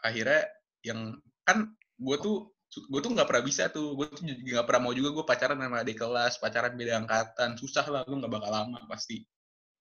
[0.00, 0.48] akhirnya
[0.80, 1.68] yang kan
[1.98, 5.10] gue tuh gue tuh nggak pernah bisa tuh gue tuh juga nggak pernah mau juga
[5.12, 9.20] gue pacaran sama adik kelas pacaran beda angkatan susah lah lu nggak bakal lama pasti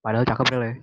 [0.05, 0.73] Padahal cakep Rel ya.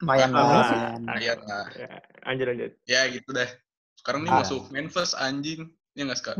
[0.00, 0.64] Lumayan Ah, banget.
[1.04, 1.90] Ah, iya lah Ya,
[2.24, 2.70] Lanjut, lanjut.
[2.86, 3.50] ya gitu deh
[3.98, 4.40] sekarang nih Ah.
[4.40, 5.60] masuk Memphis anjing
[5.92, 6.32] ya nggak suka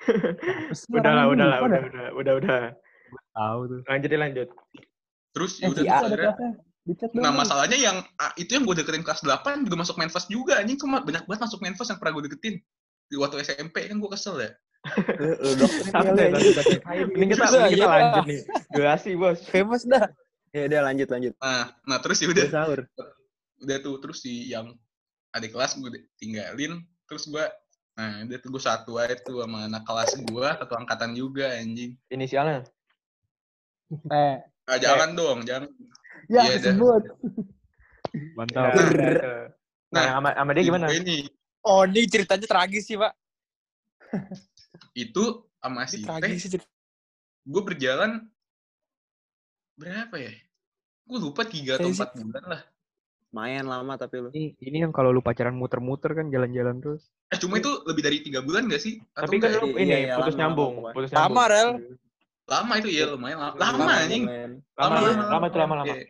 [0.92, 2.60] Udah lah, udah lah, udah, udah, udah, udah.
[3.30, 3.80] Tahu tuh.
[3.86, 4.48] Lanjut, ya, lanjut.
[5.30, 6.34] terus ya udah akhirnya
[7.14, 8.02] nah masalahnya yang
[8.34, 11.62] itu yang gue deketin kelas 8 juga masuk Memphis juga anjing cuma banyak banget masuk
[11.62, 12.58] Memphis yang pernah gue deketin
[13.06, 14.50] di waktu SMP kan gue kesel ya
[15.92, 16.52] Santai, kali ya.
[16.56, 16.98] santai, santai.
[17.06, 17.86] Mending kita, kita iya.
[17.86, 18.40] lanjut nih.
[18.72, 19.38] Durasi, bos.
[19.46, 20.08] Famous dah.
[20.50, 21.32] Ya udah lanjut lanjut.
[21.38, 22.80] nah nah terus ya Udah udah sahur.
[23.60, 24.74] udah tuh terus si yang
[25.30, 27.44] adik kelas gue tinggalin terus gue
[27.90, 31.92] Nah, dia tuh gue satu aja tuh sama anak kelas gue, satu angkatan juga anjing.
[32.08, 32.64] Inisialnya.
[34.08, 35.68] Eh, Ah, jangan dong, jangan.
[36.26, 36.72] ya Iya, dah.
[36.72, 37.02] kesebut.
[38.32, 38.72] Mantap.
[38.72, 38.80] Ya.
[38.80, 39.46] Nah,
[39.92, 40.86] Nah, sama, sama dia gimana?
[40.88, 41.28] Ini
[41.60, 43.12] Oh, ini ceritanya tragis sih, Pak.
[45.08, 45.24] itu
[45.60, 46.60] sama si Teh,
[47.44, 48.28] gue berjalan
[49.76, 50.32] berapa ya?
[51.08, 52.62] Gue lupa tiga atau empat bulan lah.
[53.30, 54.28] Main lama tapi lu.
[54.34, 57.14] Ini ini yang kalau lu pacaran muter-muter kan jalan-jalan terus.
[57.30, 58.98] Eh, cuma itu lebih dari tiga bulan gak sih?
[59.14, 59.78] Atau Tapi kan lu ya?
[59.78, 61.46] Iya, ini iya, putus lama, nyambung, lama, putus Lama, nyambung.
[61.50, 61.70] Rel.
[62.50, 63.54] lama itu ya lumayan lama.
[63.54, 64.24] Lama Lama, anjing.
[64.26, 64.52] lumayan.
[64.74, 65.94] Lama, lama, lama itu lama-lama.
[65.94, 66.06] Iya.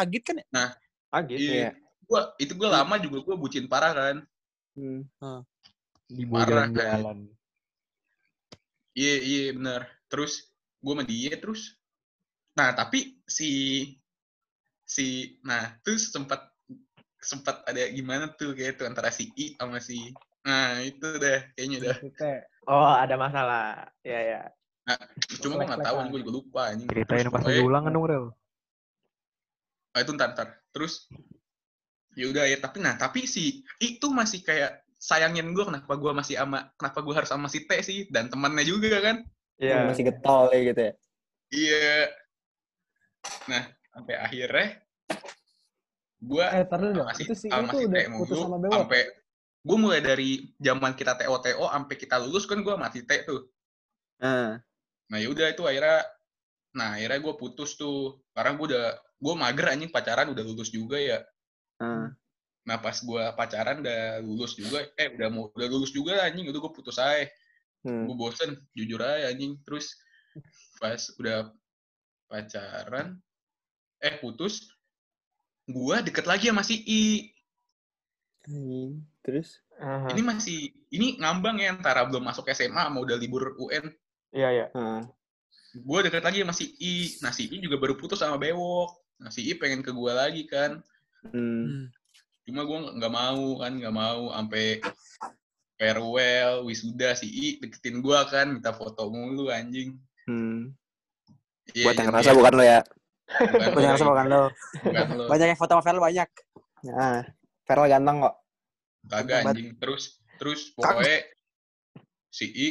[0.00, 0.44] Agit kan ya?
[1.12, 1.36] Agit.
[1.36, 1.52] Iya.
[1.52, 1.70] Iya.
[2.08, 4.16] Gua itu gue lama juga gue bucin parah kan.
[4.72, 5.04] Hmm.
[6.08, 7.28] Dibawa Parah, kan?
[8.92, 9.88] Iya iya benar.
[10.08, 10.48] Terus
[10.78, 11.76] gue sama dia terus.
[12.58, 13.48] Nah tapi si
[14.84, 16.52] si nah terus sempat
[17.22, 20.10] sempat ada gimana tuh kayak tuh antara si I sama si
[20.42, 21.96] nah itu deh kayaknya dah.
[22.02, 22.30] Kita
[22.62, 23.90] Oh, ada masalah.
[24.06, 24.40] Ya, ya.
[25.42, 26.86] Cuma gue nggak tahu, gue juga lupa anjing.
[26.86, 28.26] Ceritain pas pokoknya- ulangan dong, Rel.
[29.90, 30.62] Ah, itu ntar ntar.
[30.70, 31.10] Terus
[32.14, 36.12] ya udah ya tapi nah tapi si I tuh masih kayak sayangin gue kenapa gue
[36.14, 39.26] masih ama kenapa gue harus sama si T sih dan temannya juga kan.
[39.58, 39.90] Iya.
[39.90, 40.92] Masih getol ya gitu ya.
[41.50, 41.98] Iya.
[43.50, 44.68] Nah sampai akhirnya
[46.22, 46.64] gue eh
[47.02, 49.02] masih Itu si sama itu si udah T putus mulu sampai
[49.62, 50.30] gue mulai dari
[50.62, 53.50] zaman kita TO TO sampai kita lulus kan gue masih T tuh
[54.22, 54.54] Nah,
[55.10, 56.06] nah yaudah itu akhirnya
[56.78, 60.94] nah akhirnya gue putus tuh karena gue udah gue mager anjing pacaran udah lulus juga
[60.96, 61.18] ya
[61.82, 62.14] nah.
[62.62, 66.60] Nah pas gue pacaran udah lulus juga eh udah mau udah lulus juga anjing udah
[66.60, 67.26] gue putus aja
[67.82, 68.06] Hmm.
[68.06, 69.98] gue bosen jujur aja anjing terus
[70.78, 71.50] pas udah
[72.30, 73.18] pacaran
[73.98, 74.70] eh putus
[75.66, 77.02] gue deket lagi sama si I
[78.42, 79.02] Anjing.
[79.22, 79.58] Terus?
[79.78, 80.14] Aha.
[80.14, 80.58] ini masih
[80.90, 83.90] ini ngambang ya antara belum masuk SMA sama udah libur UN
[84.30, 84.66] Iya, iya.
[84.78, 85.02] Nah.
[85.74, 89.30] gue deket lagi sama si I nah si I juga baru putus sama Bewok nah
[89.30, 90.78] si I pengen ke gue lagi kan
[91.22, 91.86] Hmm.
[92.42, 94.82] Cuma gue nggak mau kan nggak mau sampai
[95.74, 100.70] farewell wisuda si I deketin gue kan minta foto mulu anjing Hmm.
[101.74, 102.80] Iya, Buat yang jadi rasa ya, bukan lo ya.
[103.26, 104.42] bukan Banyak lo, rasa bukan lo.
[105.26, 106.28] Banyak yang foto sama Fel banyak.
[106.86, 107.18] Nah,
[107.62, 108.34] Feral ganteng kok.
[109.02, 111.26] kagak anjing terus terus pokoknya
[112.30, 112.68] si I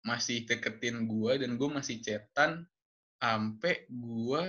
[0.00, 2.68] masih deketin gue dan gue masih cetan
[3.16, 4.42] sampai gue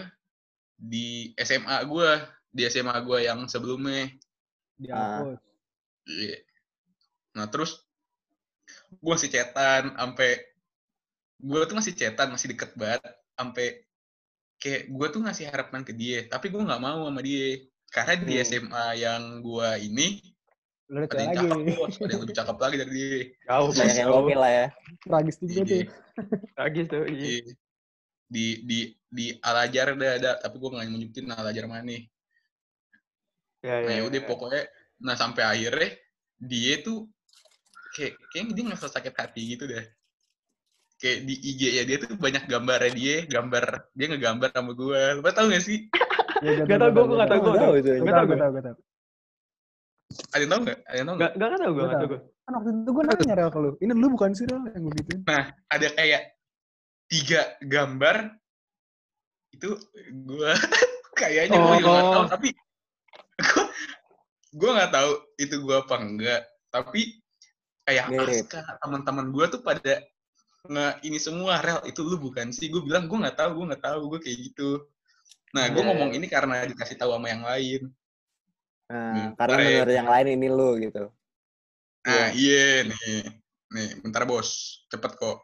[0.76, 2.10] di SMA gue
[2.52, 4.12] di SMA gue yang sebelumnya
[4.76, 5.40] Dihapus.
[6.10, 6.38] Iya.
[7.38, 7.80] Nah terus
[8.92, 10.30] gue masih cetan sampai
[11.42, 13.02] gue tuh masih cetan masih deket banget
[13.34, 13.68] sampai
[14.62, 18.36] kayak gue tuh ngasih harapan ke dia tapi gue nggak mau sama dia karena di
[18.38, 18.46] Hmm.
[18.46, 20.08] SMA yang gue ini
[20.92, 21.40] Lu ada yang lagi.
[21.40, 24.66] cakep bos ada yang lebih cakep lagi dari dia Jauh, Banyak yang gokil lah ya.
[25.08, 25.72] Tragis juga tuh.
[25.72, 25.86] Iya.
[26.52, 27.04] Tragis tuh.
[27.08, 27.16] Iya.
[27.16, 27.36] di
[28.32, 28.80] di di
[29.12, 31.96] di Al ada ada tapi gue nggak nunjukin Al Azhar mana
[33.62, 33.88] Iya, iya.
[33.88, 34.28] nah yaudah iya.
[34.30, 34.62] pokoknya
[35.02, 35.90] nah sampai akhirnya
[36.42, 37.06] dia tuh
[37.94, 39.86] kayak kayak dia nggak sakit hati gitu deh
[40.98, 45.22] kayak di IG ya dia tuh banyak gambarnya dia gambar dia ngegambar sama gue lu
[45.34, 45.80] tau gak sih
[46.42, 47.74] Ya, Gak tau, gue gue gak tau, gue Tahu tau.
[47.78, 48.76] Gak tau, tau gue tau, tau.
[50.34, 52.02] ada yang tau nggak ada yang tau nggak Gak, gak tau gue, Gua gak tau
[52.02, 52.10] tau.
[52.10, 52.20] gue.
[52.42, 53.70] Kan waktu itu gue nanya Rel ke lu.
[53.78, 55.20] Ini lu bukan sih Rel yang gue gituin.
[55.70, 56.22] ada kayak
[57.06, 58.16] tiga gambar
[59.54, 59.70] itu
[60.10, 60.52] gue
[61.22, 62.26] kayaknya gue juga tahu Oh.
[62.26, 62.71] tapi gue
[64.52, 67.20] gue nggak tahu itu gue apa enggak tapi
[67.84, 68.12] kayak.
[68.14, 70.00] Aska teman-teman gue tuh pada
[70.62, 73.84] nge ini semua rel itu lu bukan sih gue bilang gue nggak tahu gue nggak
[73.84, 74.70] tahu gue kayak gitu
[75.52, 76.18] nah gue Iya, ngomong iya.
[76.22, 77.90] ini karena dikasih tahu sama yang lain
[78.92, 79.68] Nah, Hmm, karena ya.
[79.80, 81.04] menurut yang lain ini lu gitu.
[82.04, 83.24] nah iya nih
[83.72, 84.50] nih bentar bos
[84.92, 85.40] cepet kok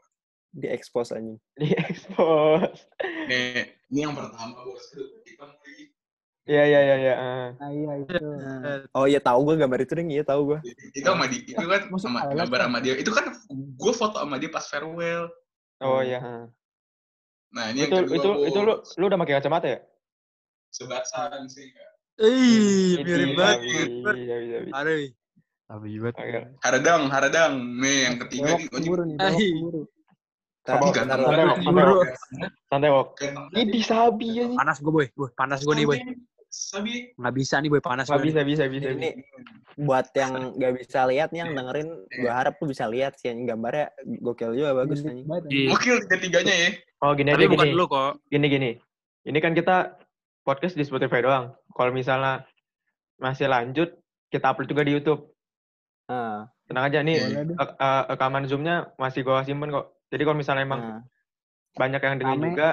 [0.51, 1.34] Di expose aja.
[1.55, 2.85] Di expose.
[3.25, 4.84] nih ini yang pertama bos
[6.48, 7.15] Iya, iya, iya, iya.
[7.19, 7.48] ah.
[7.60, 8.15] Nah iya itu.
[8.95, 10.60] Oh iya tahu gue gambar itu deng, iya tahu gue.
[10.95, 12.68] itu sama di itu kan sama highlight gambar kan?
[12.72, 15.28] sama dia itu kan gue foto sama dia pas farewell
[15.78, 16.18] Oh iya.
[16.18, 16.45] ah.
[17.53, 19.80] nah ini Itu, yang kedua itu, itu lu, lu udah pakai kacamata ya?
[20.74, 21.68] sebasan sih.
[22.18, 23.60] Ih, Ini, mirip banget.
[23.61, 24.26] Mirip banget.
[24.26, 24.69] Sabi, Sabi.
[24.74, 24.98] Aduh.
[25.68, 26.15] Tapi banget.
[26.65, 29.30] Haradang haradang nih yang ketiga nih nih, bentar,
[32.68, 32.90] Santai.
[32.91, 33.07] Wok.
[33.56, 34.57] Ini Sabi ya nih.
[34.60, 35.07] Panas gue, boy.
[35.15, 35.30] boy.
[35.38, 35.99] Panas gue nih, boy.
[36.48, 37.82] Sabi Nggak bisa nih, boy.
[37.84, 38.36] Panas Sabi, gue.
[38.36, 38.36] nih.
[38.36, 38.95] Sabi, Sabi, Sabi.
[38.98, 39.10] Ini
[39.78, 43.45] buat yang nggak bisa lihat nih yang dengerin, gue harap tuh bisa lihat sih anjing
[43.45, 43.94] gambarnya
[44.24, 45.28] gokil juga bagus anjing.
[45.69, 46.69] Gokil tiga-tiganya ya.
[47.06, 47.78] Oh, gini Tapi aja, bukan gini.
[47.78, 48.11] lu kok.
[48.32, 48.72] Gini, gini.
[49.28, 49.99] Ini kan kita
[50.41, 51.53] podcast di Spotify doang.
[51.76, 52.48] Kalau misalnya
[53.19, 53.94] masih lanjut,
[54.32, 55.30] kita upload juga di YouTube.
[56.07, 59.99] Ah, Tenang aja nih, eh, rekaman Zoom-nya masih gua simpen kok.
[60.07, 61.02] Jadi kalau misalnya emang ah.
[61.76, 62.48] banyak yang dengerin Rame.
[62.56, 62.69] juga,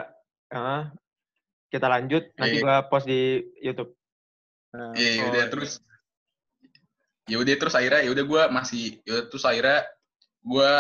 [0.55, 0.83] eh,
[1.75, 2.31] kita lanjut.
[2.39, 2.63] Nanti Iya.
[2.63, 3.21] gua post di
[3.59, 3.91] YouTube.
[4.71, 4.95] ah.
[4.95, 5.73] Iya, Oh, udah terus
[7.25, 9.81] ya udah terus akhirnya ya udah gue masih ya terus akhirnya
[10.45, 10.71] gue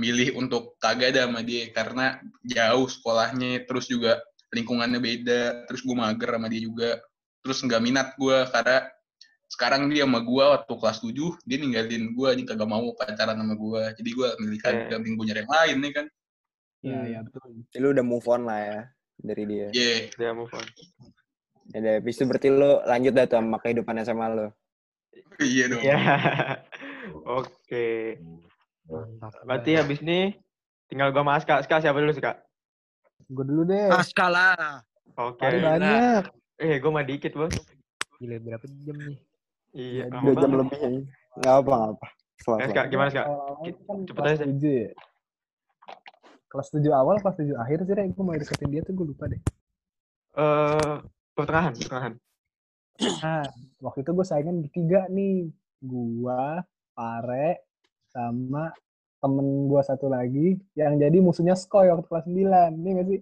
[0.00, 4.16] milih untuk kagak ada sama dia karena jauh sekolahnya terus juga
[4.48, 6.90] lingkungannya beda terus gue mager sama dia juga
[7.44, 8.88] terus nggak minat gue karena
[9.52, 11.12] sekarang dia sama gue waktu kelas 7
[11.44, 14.64] dia ninggalin gue nih kagak mau pacaran sama gue jadi gue milih Iya.
[14.64, 16.06] kagak mending gue nyari yang lain nih kan
[16.82, 17.06] Iya, Hmm.
[17.06, 17.42] iya betul.
[17.68, 18.80] Jadi lu udah move on lah ya
[19.18, 19.68] dari dia.
[19.70, 20.66] yeah Dia move on.
[21.70, 24.46] Ya udah, habis itu berarti lu lanjut dah tuh sama kehidupan SMA lu.
[25.38, 25.98] iya dong Iya.
[27.38, 28.18] Oke.
[29.46, 30.34] Berarti habis ini
[30.86, 31.54] tinggal gua sama Aska.
[31.58, 32.42] Aska siapa dulu sih, Kak?
[33.30, 33.88] Gue dulu deh.
[33.88, 34.82] Aska lah.
[35.16, 35.40] Oke.
[35.40, 35.78] Gila.
[35.78, 36.22] banyak.
[36.58, 37.54] Eh, gua mah dikit, Bos.
[38.18, 39.16] Gila berapa jam nih?
[39.72, 41.00] Iya, Dua jam lebih aja.
[41.32, 42.08] Nggak apa, nggak apa.
[42.42, 42.90] Selamat, Eh, Kak, selamat.
[42.90, 43.26] gimana, Kak?
[43.86, 44.44] Kan Cepet aja.
[46.52, 46.54] 7.
[46.54, 48.06] Kelas 7 awal, kelas 7 akhir sih, Rek.
[48.12, 49.40] Gue mau deketin dia tuh gue lupa deh.
[50.36, 50.96] Eh,
[51.32, 52.12] pertengahan, pertengahan.
[53.24, 53.44] Nah,
[53.80, 55.48] waktu itu gue saingan bertiga nih.
[55.82, 56.62] Gua,
[56.94, 57.66] Pare,
[58.14, 58.70] sama
[59.18, 62.70] temen gua satu lagi yang jadi musuhnya Skoy waktu kelas 9.
[62.78, 63.20] Ini gak sih?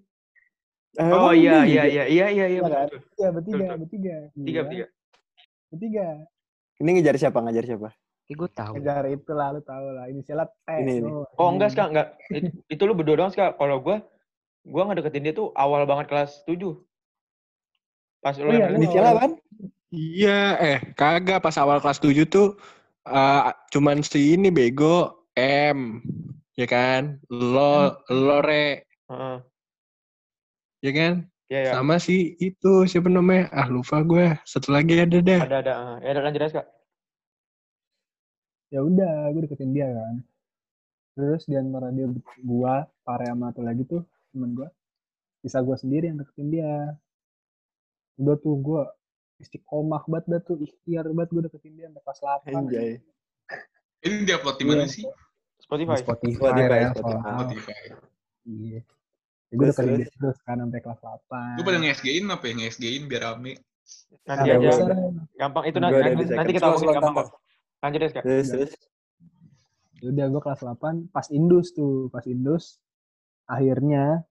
[1.01, 2.85] Eh, Oh iya, iya, iya, iya, iya, iya, Iya kan?
[2.91, 3.01] betul.
[3.17, 3.79] Iya, bertiga, Betul, betul.
[3.81, 4.17] bertiga.
[4.37, 4.87] Tiga, Gua, tiga.
[5.71, 6.07] Bertiga.
[6.81, 7.39] Ini ngejar siapa?
[7.41, 7.89] Ngejar siapa?
[8.31, 8.75] Kayak gue tahu.
[8.79, 10.07] Kejar itu lah, lu tau lah.
[10.07, 10.69] Inisialnya T.
[10.71, 11.11] Ini, ini.
[11.35, 12.09] Oh, enggak, Kak, enggak.
[12.31, 13.59] Itu, itu lu berdua doang, Kak.
[13.59, 14.07] Kalau gua,
[14.63, 16.79] gua ngedeketin dia tuh awal banget kelas 7.
[18.23, 19.15] Pas lu Oh iya, yang lu Inisial awal.
[19.19, 19.33] apaan?
[19.91, 22.55] Iya, eh kagak pas awal kelas 7 tuh
[23.03, 25.99] eh, cuman si ini bego M,
[26.55, 27.19] ya kan?
[27.27, 29.37] Lo lo re, Heeh.
[30.87, 31.15] ya kan?
[31.51, 31.73] Iya, iya.
[31.75, 33.51] Sama si itu siapa namanya?
[33.51, 34.39] Ah lupa gue.
[34.47, 35.43] Satu lagi ada dah.
[35.51, 35.75] Ada, ada.
[35.99, 36.67] Ya, ada lanjut aja, Kak.
[38.71, 40.15] Ya udah gue deketin dia kan
[41.13, 42.07] terus di antara dia
[42.41, 44.71] gua Pare sama satu lagi tuh temen gua
[45.43, 46.95] bisa gua sendiri yang deketin dia
[48.17, 48.83] udah tuh gua
[49.41, 52.91] istiqomah banget dah tuh ikhtiar banget gue deketin dia sampai kelas 8 Anjay.
[54.05, 54.93] ini dia upload di mana Iya.
[54.93, 55.05] sih
[55.61, 55.97] Spotify.
[56.01, 57.73] Spotify, Spotify, ya, Spotify.
[58.45, 58.79] iya
[59.49, 59.99] ya, gue deketin terus?
[59.99, 63.53] dia terus kan sampai kelas 8 lu pada nge-SG-in apa ya nge-SG-in biar rame
[64.23, 64.71] Nanti Nah, aja.
[65.35, 65.65] Gampang.
[65.67, 65.99] Itu nanti,
[66.31, 67.27] nanti, kita ngomongin gampang gampang.
[67.27, 67.43] kok.
[67.81, 68.25] Lanjut aja, Kak.
[68.25, 68.53] Terus, Iya.
[68.55, 68.73] terus.
[70.01, 72.81] Ya udah gue kelas 8 pas indus tuh pas indus
[73.45, 74.25] akhirnya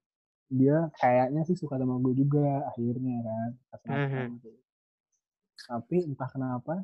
[0.50, 4.42] dia kayaknya sih suka sama gue juga akhirnya kan kelas 8 Mhm.
[4.42, 4.56] tuh.
[5.60, 6.82] tapi entah kenapa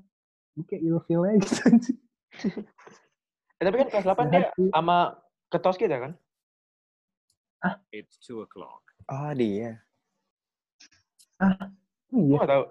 [0.55, 1.91] gue kayak ilfeel aja gitu.
[3.59, 5.19] Eh, tapi kan kelas 8 dia sama
[5.51, 6.13] ketos kita kan?
[9.09, 9.83] Oh, dia.
[12.13, 12.65] Gua iya nggak tahu.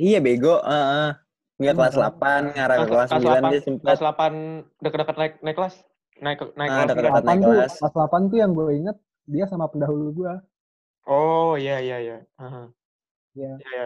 [0.00, 0.58] Iya, bego.
[0.64, 1.10] Heeh.
[1.12, 1.31] Enggak
[1.62, 2.02] Iya, kelas kan?
[2.12, 3.84] 8, ngarah ke kelas 9 dia sempat.
[3.84, 4.32] kelas 8
[4.78, 5.74] deket-deket naik naik kelas.
[6.16, 6.88] Naik ke- naik Ah, kelas.
[6.88, 7.24] deket-deket kita.
[7.24, 7.72] naik 8 tuh kelas.
[7.78, 10.32] kelas 8 tuh yang gue inget dia sama pendahulu gue
[11.04, 12.16] Oh, iya iya iya.
[12.38, 12.62] Iya.
[13.34, 13.84] Iya, iya.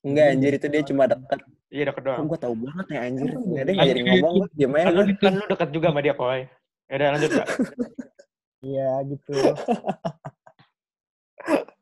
[0.00, 1.38] Enggak, anjir itu dia cuma dekat.
[1.68, 2.26] Iya deket Kok doang.
[2.26, 3.28] gue tahu banget ya anjir.
[3.30, 6.00] Enggak ada nggak jadi ngomong gue diam aja Kan lu, kan lu deket juga sama
[6.00, 6.40] dia, Koy.
[6.84, 7.46] Ya udah lanjut, Kak.
[8.62, 9.32] iya gitu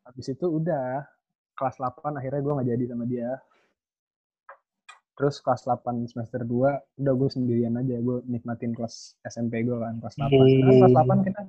[0.05, 1.02] habis itu udah
[1.55, 3.31] kelas 8 akhirnya gue nggak jadi sama dia
[5.19, 6.47] terus kelas 8 semester 2
[6.97, 10.39] udah gue sendirian aja gue nikmatin kelas SMP gue kan kelas 8 Kan
[10.78, 11.40] kelas 8 kita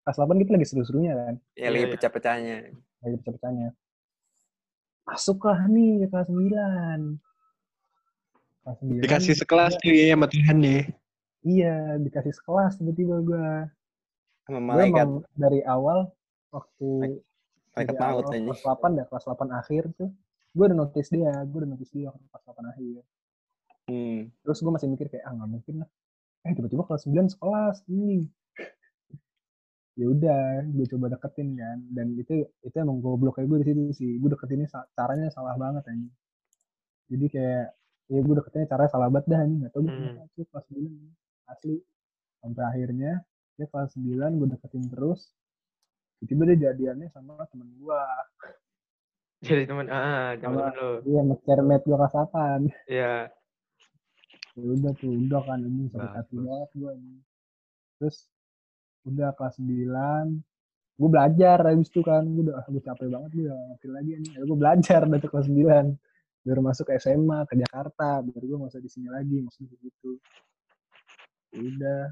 [0.00, 1.34] kelas 8 kita lagi seru-serunya kan.
[1.54, 1.92] Ya lagi Iya, iya.
[1.92, 2.56] pecah-pecahnya.
[2.98, 3.68] lagi pecah-pecahnya.
[5.02, 7.20] Masuklah nih ke kelas 9
[8.60, 10.80] kelas 9 Dikasih sekelas tuh ya sama Tuhan ya.
[11.40, 13.48] iya dikasih sekelas tiba-tiba gue
[14.42, 15.08] Sama malaikat.
[15.34, 16.08] dari awal
[16.50, 17.20] waktu
[17.70, 20.10] Malaikat dari maut awal kelas 8 dah kelas 8 akhir tuh
[20.50, 23.02] gue udah notice dia gue udah notice dia waktu kelas 8 akhir.
[23.86, 24.20] Hmm.
[24.40, 25.88] terus gue masih mikir kayak ah nggak mungkin lah.
[26.42, 28.26] Eh tiba-tiba kelas 9 sekelas ini
[29.98, 31.78] ya udah gue coba deketin kan.
[31.90, 34.10] Dan itu itu emang goblok kayak gue di situ sih.
[34.16, 36.12] Gue deketinnya sa- caranya salah banget anjing.
[37.10, 37.66] Jadi kayak
[38.08, 39.58] ya gue deketinnya caranya salah banget dah anjing.
[39.60, 40.46] Nggak tau gue Hmm.
[40.48, 40.94] kelas 9
[41.46, 41.76] asli.
[42.40, 43.12] Sampai akhirnya
[43.54, 45.20] dia kelas 9 gue deketin terus.
[46.20, 48.00] Tiba-tiba dia jadiannya sama temen gue
[49.40, 50.90] Jadi teman ah, teman Sama- lu.
[51.00, 53.14] dia sama cermet gue 8 Iya.
[54.52, 56.44] ya udah tuh udah kan ini sakit hati Bagus.
[56.44, 57.16] banget gue ini.
[57.96, 58.16] Terus
[59.08, 60.44] udah kelas 9
[61.00, 62.22] gue belajar habis itu kan.
[62.26, 64.28] Gue udah gue capek banget gue ngerti lagi ini.
[64.36, 65.96] Gue belajar dari kelas 9
[66.40, 68.20] baru masuk ke SMA ke Jakarta.
[68.20, 70.20] Baru gue usah di sini lagi maksudnya gitu.
[71.50, 72.02] Ya udah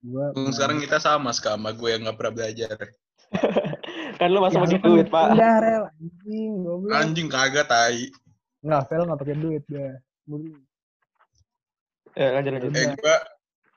[0.00, 2.72] gue sekarang kita sama sama gue yang nggak pernah belajar
[4.18, 5.26] kan lu masuk Ya, pakai duit, Pak.
[5.32, 8.10] udah rel anjing goblok anjing kagak tai
[8.60, 9.90] nggak fail nggak pakai duit gue
[10.24, 10.62] Gua-
[12.12, 12.70] Eh, lanjut lanjut.
[12.72, 13.16] Eh gue,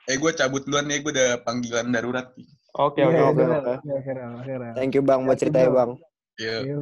[0.05, 2.34] eh gue cabut duluan nih, gue udah panggilan darurat.
[2.73, 3.53] Oke Iya, oke oke, oke.
[3.53, 3.73] oke.
[3.85, 4.71] Iya, akhirnya.
[4.73, 5.91] Thank you bang buat ceritanya bang.
[6.35, 6.75] Ya, Iya.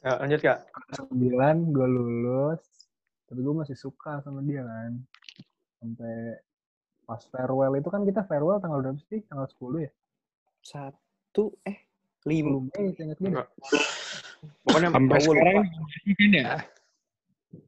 [0.00, 0.58] Ya, lanjut kak.
[0.92, 2.60] sembilan gue lulus
[3.24, 4.92] tapi gue masih suka sama dia kan
[5.78, 6.16] sampai
[7.00, 9.92] pas farewell itu kan kita farewell tanggal berapa sih tanggal 10 ya
[10.60, 11.00] Satu
[11.64, 11.76] eh
[12.24, 12.64] lima.
[12.64, 13.48] 10 Mei ingat gue Enggak.
[14.62, 16.46] Pokoknya Sampai sekarang kan ya.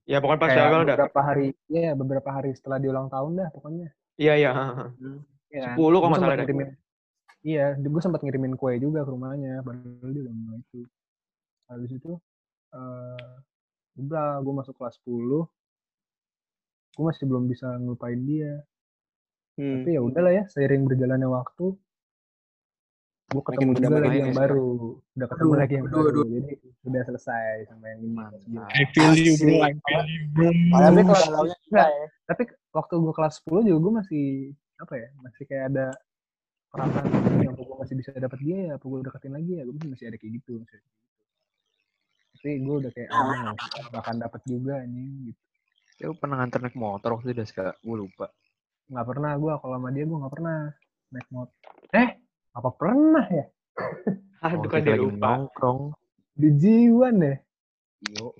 [0.04, 0.96] ya pokoknya pas kayak gagal dah.
[0.96, 4.50] beberapa hari ya beberapa hari setelah dia ulang tahun dah pokoknya Iya iya.
[4.50, 4.84] ha, ha.
[5.48, 6.44] ya, 10 kalau Gua nggak salah sempet deh.
[6.46, 6.68] ngirimin
[7.42, 9.78] iya gue sempat ngirimin kue juga ke rumahnya baru
[10.10, 10.80] dia udah mulai itu
[11.66, 12.12] habis itu
[12.72, 13.30] eh
[13.96, 15.46] udah gue masuk kelas 10
[16.92, 18.64] gue masih belum bisa ngelupain dia
[19.54, 19.80] Hmm.
[19.80, 21.72] tapi ya udahlah ya seiring berjalannya waktu
[23.26, 24.66] gue Makin ketemu juga berdamai lagi yang ya, baru
[25.18, 26.24] udah ketemu Aduh, lagi yang aduh, baru aduh.
[26.30, 26.54] jadi
[26.86, 28.70] udah selesai sama yang Mantap.
[28.70, 30.48] I feel you bro, I feel you bro.
[30.70, 31.24] Tapi kelas
[31.66, 31.88] Enggak,
[32.24, 34.26] tapi waktu gue kelas 10 juga gue masih
[34.76, 35.86] apa ya masih kayak ada
[36.70, 37.06] perasaan
[37.42, 40.16] yang gue masih bisa dapat dia ya apa gue deketin lagi ya gue masih ada
[40.16, 40.90] kayak gitu masih gitu
[42.36, 43.24] tapi gue udah kayak ah
[43.90, 45.40] nggak akan dapat juga nih gitu
[45.96, 47.66] Ya, pernah nganter naik motor waktu itu dah, Ska.
[47.80, 48.28] Gue lupa.
[48.86, 50.58] nggak pernah gue kalau sama dia gue nggak pernah
[51.10, 51.56] naik motor
[51.90, 52.08] eh
[52.56, 53.46] apa pernah ya
[54.46, 55.28] Aduh Waktu kan itu dia lupa.
[55.36, 55.80] nongkrong.
[56.32, 57.36] di jiwan deh
[58.06, 58.36] Yo,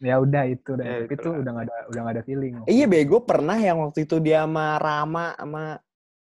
[0.00, 2.86] ya udah itu deh Ya, tapi itu udah nggak ada udah nggak ada feeling Iya
[2.86, 5.64] bego pernah yang waktu itu dia sama Rama sama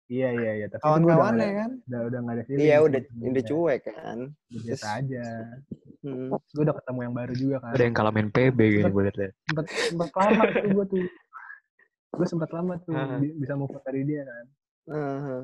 [0.06, 1.70] iya iya iya tapi nggak kawan-kawannya ada kan.
[1.82, 4.18] udah udah nggak ada feeling Iya udah udah cuek kan.
[4.46, 5.26] Udah biasa aja
[6.04, 6.28] Hmm.
[6.28, 9.32] gue udah ketemu yang baru juga kan Ada yang kalah main PB kayaknya gue liat.
[9.40, 11.02] sempet sempet lama tuh gue tuh
[12.12, 12.92] gue sempat lama tuh
[13.34, 14.44] bisa move on dari dia kan
[14.84, 15.16] Heeh.
[15.24, 15.42] Eh,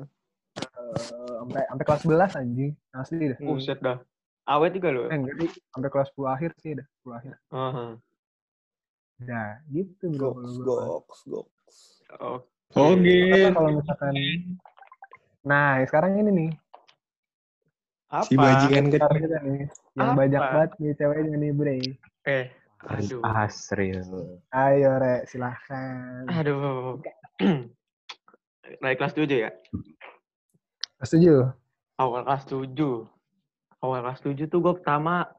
[1.31, 3.49] sampai sampai kelas 11 anjing asli dah Hmm.
[3.49, 3.97] Buset dah.
[4.43, 5.01] Awet juga lu.
[5.05, 7.85] eh enggak sih sampai kelas 10 akhir sih dah 10 akhir Aha.
[9.21, 11.77] nah gitu bro Goks goks goks.
[12.17, 12.41] Oh.
[12.71, 13.19] Oke.
[13.47, 14.13] Kalau misalkan
[15.41, 16.51] nah sekarang ini nih
[18.07, 18.25] Apa?
[18.25, 19.07] Si bajingan kecil.
[19.17, 19.63] kita nih
[19.93, 20.19] yang Apa?
[20.19, 21.77] banyak banget nih ceweknya nih bre
[22.23, 22.45] Eh.
[22.81, 23.21] Aduh.
[23.21, 24.01] Asril.
[24.49, 26.97] ayo re silahkan Aduh.
[28.81, 29.51] Naik kelas 7 ya?
[31.05, 31.51] Setuju
[32.01, 32.73] Awal kelas 7.
[33.81, 35.29] Awal kelas 7 tuh gue pertama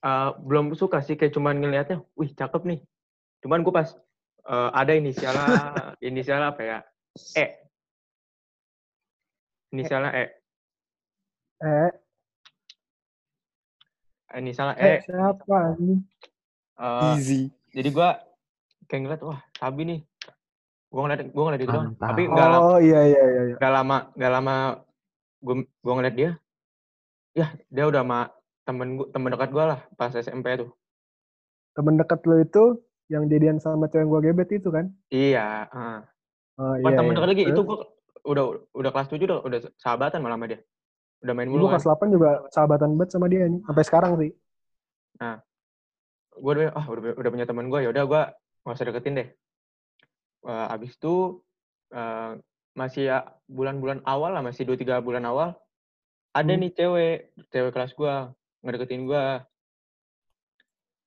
[0.00, 2.80] eh, belum suka sih kayak cuman ngelihatnya, wih cakep nih.
[3.44, 3.92] Cuman gue pas
[4.48, 5.48] eh, ada inisialnya,
[6.08, 6.78] inisialnya apa ya?
[7.36, 7.46] E.
[9.74, 10.24] Inisialnya E.
[11.64, 11.90] eh
[14.34, 14.86] Inisialnya E.
[14.86, 16.00] eh siapa nih
[16.74, 17.54] Eh, Easy.
[17.70, 18.08] jadi gue
[18.90, 20.00] kayak ngeliat, wah sabi nih.
[20.94, 21.90] Gue ngeliat, gue ngeliat itu doang.
[21.90, 22.06] Mantap.
[22.06, 23.56] Tapi nggak lama, oh iya iya iya iya.
[23.58, 24.54] nggak lama, nggak lama
[25.42, 26.30] gue gue ngeliat dia.
[27.34, 28.20] Ya, dia udah sama
[28.62, 30.70] temen gue, temen dekat gue lah pas SMP tuh.
[31.74, 32.64] temen dekat lo itu
[33.10, 35.98] yang jadian sama cewek yang gua gebet itu kan Iya, heeh.
[36.62, 37.78] oh, Bukan temen dekat lagi, itu gue
[38.24, 40.62] udah udah kelas 7 udah, udah sahabatan malah sama dia.
[41.26, 41.82] Udah main Gue mulu kan.
[41.82, 43.60] kelas 8 juga sahabatan banget sama dia nih.
[43.66, 44.30] Sampai sekarang sih.
[46.34, 48.22] Gue udah ah udah, udah punya temen gue, ya udah gue
[48.64, 49.28] nggak usah deketin deh.
[50.44, 51.40] Eh, abis itu
[51.88, 52.32] eh,
[52.74, 55.54] masih ya bulan-bulan awal lah, masih 2-3 bulan awal,
[56.34, 56.60] ada Hmm.
[56.60, 57.16] nih cewek,
[57.48, 58.14] cewek kelas gue
[58.60, 59.24] ngedeketin gue,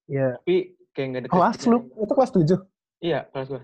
[0.07, 0.39] Iya.
[0.39, 0.55] tapi
[0.95, 1.35] kayak nggak deketin.
[1.37, 1.77] Kelas lu?
[1.99, 2.59] Itu kelas 7?
[3.03, 3.61] Iya, kelas gue.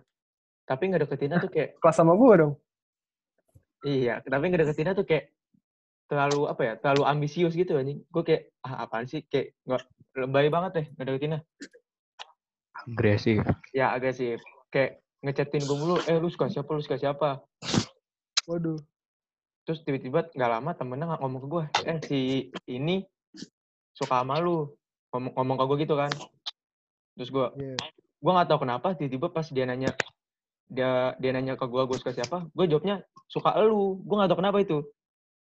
[0.68, 2.54] Tapi nggak deketinnya tuh kayak, Kelas sama gua dong.
[3.84, 5.32] iya, tapi nggak deketinnya tuh kayak
[6.08, 8.04] terlalu apa ya, terlalu ambisius gitu anjing.
[8.12, 9.82] Gue kayak, ah apaan sih, kayak nggak
[10.24, 11.40] lebay banget deh nggak deketinnya.
[12.84, 13.44] Agresif.
[13.72, 14.44] Ya agresif.
[14.68, 17.40] Kayak ngechatin gue mulu, eh lu suka siapa, lu suka siapa.
[18.46, 18.76] Waduh.
[19.64, 22.20] Terus tiba-tiba nggak lama temennya nggak ngomong ke gue, eh si
[22.68, 23.00] ini
[23.96, 24.68] suka sama lu.
[25.10, 26.12] Ngomong, ngomong ke gue gitu kan.
[27.16, 27.76] Terus gue, Iya.
[28.20, 29.92] gue nggak tahu kenapa tiba-tiba pas dia nanya
[30.66, 34.40] dia dia nanya ke gue gue suka siapa gue jawabnya suka elu gue nggak tahu
[34.42, 34.78] kenapa itu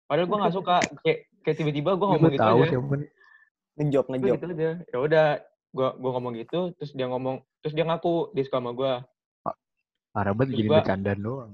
[0.05, 2.77] padahal gue nggak suka kayak kayak tiba-tiba gue ngomong gitu tahu aja.
[3.75, 4.35] Ngejok Gue ngejok.
[4.37, 5.27] gitu aja ya udah
[5.75, 8.91] gue gue ngomong gitu terus dia ngomong terus dia ngaku dia suka sama gue
[10.09, 11.51] Parah banget jadi bercandaan doang.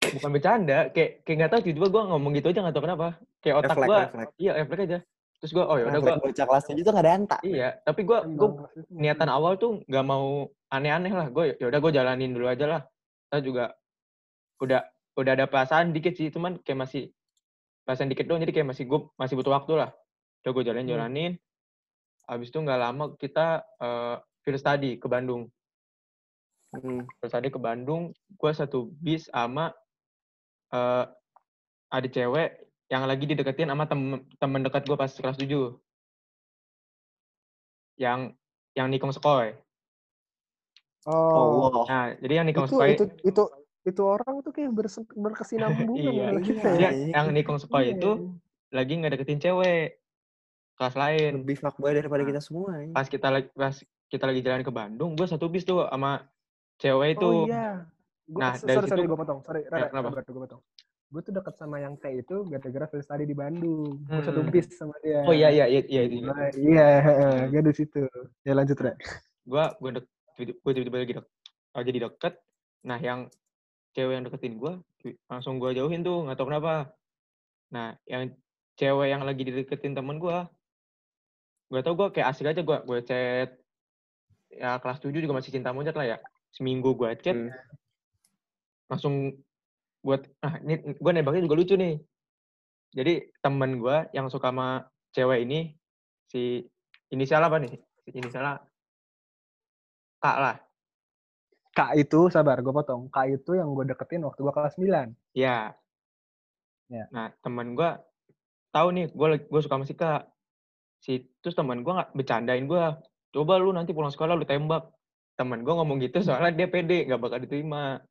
[0.00, 3.08] bukan bercanda kayak kayak nggak tahu tiba-tiba gue ngomong gitu aja nggak tahu kenapa.
[3.40, 3.98] Kayak otak gue
[4.42, 4.98] iya refleks aja.
[5.40, 7.38] Terus gue oh ya udah gue bocah kelas 7 tuh gak ada anta.
[7.40, 8.48] iya tapi gue gue
[8.92, 11.26] niatan awal tuh nggak mau aneh-aneh lah.
[11.32, 12.82] Gue ya udah gue jalanin dulu aja lah.
[13.30, 13.64] Saya juga
[14.60, 14.82] udah
[15.16, 17.02] udah ada perasaan dikit sih cuman kayak masih
[17.86, 19.90] perasaan dikit doang jadi kayak masih gue masih butuh waktu lah.
[20.44, 20.94] Udah gue jalanin Hmm.
[20.96, 21.32] jalanin.
[22.26, 25.48] Habis itu nggak lama kita eh field study ke Bandung
[26.70, 27.02] Hmm.
[27.18, 29.74] field study ke Bandung gue satu bis sama
[30.70, 31.04] eh
[31.90, 32.54] ada cewek
[32.86, 35.50] yang lagi dideketin sama temen temen dekat gue pas kelas 7
[37.96, 38.32] yang
[38.72, 39.54] yang nikung sekoy
[41.08, 41.84] Oh, Allah.
[41.88, 43.42] Nah, jadi yang Nikong itu, Sukoi itu itu
[43.88, 46.28] itu orang tuh kayak berse- berkesinambungan Iya.
[46.36, 46.76] Iya.
[46.76, 46.90] ya.
[47.16, 47.96] yang Nikong Sukoi Iya.
[47.96, 48.10] itu
[48.68, 49.96] lagi nggak deketin cewek
[50.76, 51.40] kelas lain.
[51.40, 52.76] Lebih fuckboy daripada Nah, kita semua.
[52.76, 52.92] ya.
[52.92, 53.80] Pas kita lagi pas
[54.12, 56.20] kita lagi jalan ke Bandung, gue satu bis tuh sama
[56.80, 57.22] cewek itu.
[57.22, 57.84] Oh iya.
[58.24, 59.38] Gua, Nah, sorry, dari sorry, situ- gue potong.
[59.42, 60.08] Sorry, Ya, Rara, kenapa?
[60.08, 60.62] sabar, gue potong.
[61.10, 63.98] Gue tuh deket sama yang T itu gara-gara first study di Bandung.
[64.00, 64.48] Gue satu Hmm.
[64.48, 65.26] bis sama dia.
[65.26, 66.22] Oh iya iya iya iya itu.
[66.22, 66.88] Nah, iya,
[67.46, 68.06] gue di situ.
[68.42, 68.94] Ya lanjut, Re.
[69.42, 70.06] Gue gue dek
[70.40, 71.26] gue tiba-tiba lagi dek,
[71.74, 72.34] oh, jadi deket.
[72.80, 73.26] Nah yang
[73.90, 74.72] cewek yang deketin gue
[75.26, 76.94] langsung gue jauhin tuh nggak tahu kenapa.
[77.68, 78.30] Nah yang
[78.78, 80.38] cewek yang lagi dideketin temen gue,
[81.66, 83.50] gue tau gue kayak asik aja gue gue chat
[84.48, 86.18] ya kelas 7 juga masih cinta monyet lah ya.
[86.50, 87.50] Seminggu gue chat Hmm.
[88.90, 89.38] langsung
[90.02, 92.00] buat ah ini gue nembaknya juga lucu nih.
[92.90, 95.78] Jadi temen gue yang suka sama cewek ini
[96.26, 96.66] si
[97.14, 97.78] inisial apa nih?
[98.02, 98.62] Si Inisialnya
[100.20, 100.56] Kak lah.
[101.72, 103.08] Kak itu, sabar, gue potong.
[103.08, 105.16] Kak itu yang gue deketin waktu gue kelas 9.
[105.32, 105.72] Ya.
[106.92, 107.04] Ya.
[107.08, 107.90] Nah, temen gue
[108.68, 110.28] tahu nih, gue gue suka sama si Kak.
[111.00, 112.84] Si terus temen gue nggak bercandain gue.
[113.32, 114.92] Coba lu nanti pulang sekolah lu tembak.
[115.40, 118.04] Temen gue ngomong gitu soalnya dia pede, nggak bakal diterima.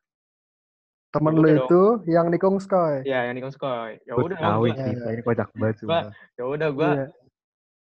[1.09, 1.57] Temen lu dong.
[1.59, 3.01] itu yang Nikong Skoy.
[3.01, 3.97] Ya, yang nikung sekolah.
[3.99, 6.03] Ya udah, tahu gua- ceritanya kocak banget Gua- sumpah.
[6.33, 7.05] ya udah gue, Iya.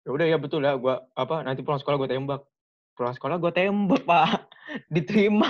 [0.01, 2.41] ya udah ya betul ya, gue apa nanti pulang sekolah gue tembak.
[2.93, 4.29] Pulang sekolah gue tembak pak,
[4.95, 5.49] diterima,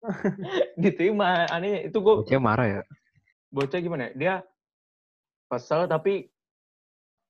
[0.76, 1.44] diterima.
[1.46, 2.82] Aneh itu gue Bocah marah ya.
[3.48, 4.12] bocah gimana ya?
[4.14, 4.34] Dia
[5.46, 6.28] kesel tapi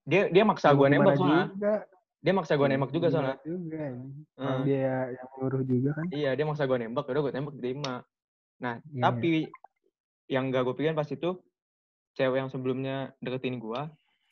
[0.02, 1.86] dia dia maksa Ya, gue nembak soalnya.
[2.24, 3.36] Dia maksa gue nembak juga Gimana soalnya.
[3.44, 3.76] Juga.
[3.84, 4.08] ini.
[4.34, 4.64] Orang Hmm.
[4.64, 4.80] dia
[5.12, 6.06] yang nyuruh juga kan.
[6.08, 7.94] Iya, dia maksa gue nembak, udah gue tembak diterima.
[8.56, 9.02] Nah, Iya.
[9.04, 9.32] tapi
[10.24, 11.30] yang gak gue pikirin pas itu
[12.14, 13.80] cewek yang sebelumnya deketin gue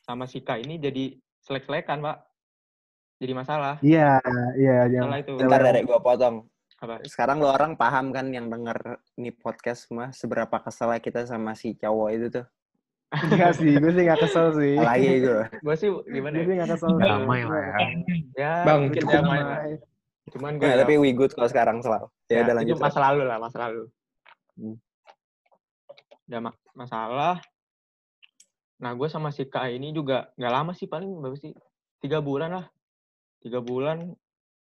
[0.00, 2.16] sama si K ini jadi selek-selekan, Pak.
[3.20, 3.76] Jadi masalah.
[3.84, 4.18] Iya,
[4.56, 4.88] iya.
[4.88, 5.32] Yang Masalah itu.
[5.36, 6.36] Bentar, Rek, gue potong.
[6.82, 6.98] Apa?
[7.06, 8.74] Sekarang lo orang paham kan yang denger
[9.14, 12.46] nih podcast semua seberapa keselnya kita sama si cowok itu tuh.
[13.12, 14.80] Enggak sih, gue sih gak kesel sih.
[14.80, 15.42] Lagi gue.
[15.60, 16.48] Gue sih gimana Gue ya?
[16.48, 16.90] sih gak kesel.
[16.96, 17.76] Damai lah ya.
[18.32, 19.40] Ya, Bang, mungkin cukup damai.
[20.32, 22.08] Cuman gue Nah, tapi we good kalau sekarang selalu.
[22.32, 22.72] Ya, udah lanjut.
[22.72, 22.86] itu Rek.
[22.88, 23.82] masa lalu lah, masa lalu.
[24.56, 24.76] Hmm.
[26.24, 27.36] Udah ma- masalah.
[28.80, 31.52] Nah, gue sama si K ini juga nggak lama sih, paling berapa sih?
[32.00, 32.66] Tiga bulan lah.
[33.44, 34.08] Tiga bulan,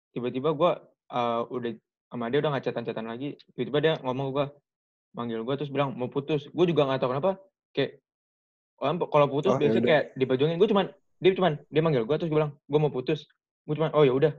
[0.09, 0.71] tiba-tiba gue
[1.13, 1.71] eh, udah
[2.09, 3.38] sama dia udah nggak chatan-chatan lagi.
[3.53, 4.45] Tiba-tiba dia ngomong gue,
[5.13, 6.49] manggil gue terus bilang mau putus.
[6.49, 7.38] Gue juga nggak tahu kenapa.
[7.69, 8.01] Kayak
[8.80, 9.89] orang kalau putus Oh, biasanya yaudah.
[9.91, 10.56] kayak dibajongin.
[10.56, 10.85] Gue cuman
[11.19, 13.27] dia cuman dia manggil gue terus gue bilang gue mau putus.
[13.64, 14.34] Gue cuman oh ya udah.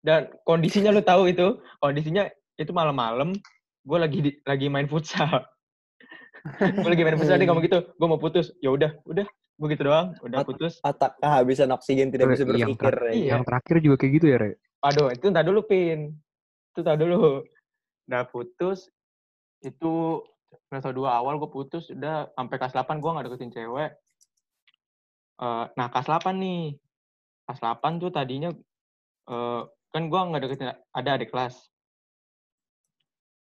[0.00, 1.46] Dan kondisinya lu tahu itu,
[1.78, 3.32] kondisinya itu malam-malam.
[3.80, 5.44] Gue lagi di- lagi main futsal.
[6.84, 8.52] gue lagi main futsal dia ngomong gitu, gue mau putus.
[8.60, 9.24] Ya udah, udah.
[9.54, 10.82] Gue gitu doang, udah putus.
[10.82, 12.84] Otak kehabisan oksigen tidak bisa Yang berpikir.
[12.84, 13.12] ter- Rek.
[13.14, 13.30] Iya.
[13.32, 14.50] Yang terakhir juga kayak gitu ya, Re?
[14.82, 16.00] Aduh, itu ntar dulu, Pin.
[16.68, 17.46] Itu ntar dulu.
[18.04, 18.90] Udah putus,
[19.62, 20.20] itu
[20.68, 23.90] semester 2 awal gue putus, udah sampai kelas 8 gue gak deketin cewek.
[25.42, 26.78] Eh, nah, kelas 8 nih.
[27.44, 28.50] Kelas 8 tuh tadinya,
[29.28, 29.62] eh,
[29.92, 31.58] kan gue gak deketin, ada adik kelas.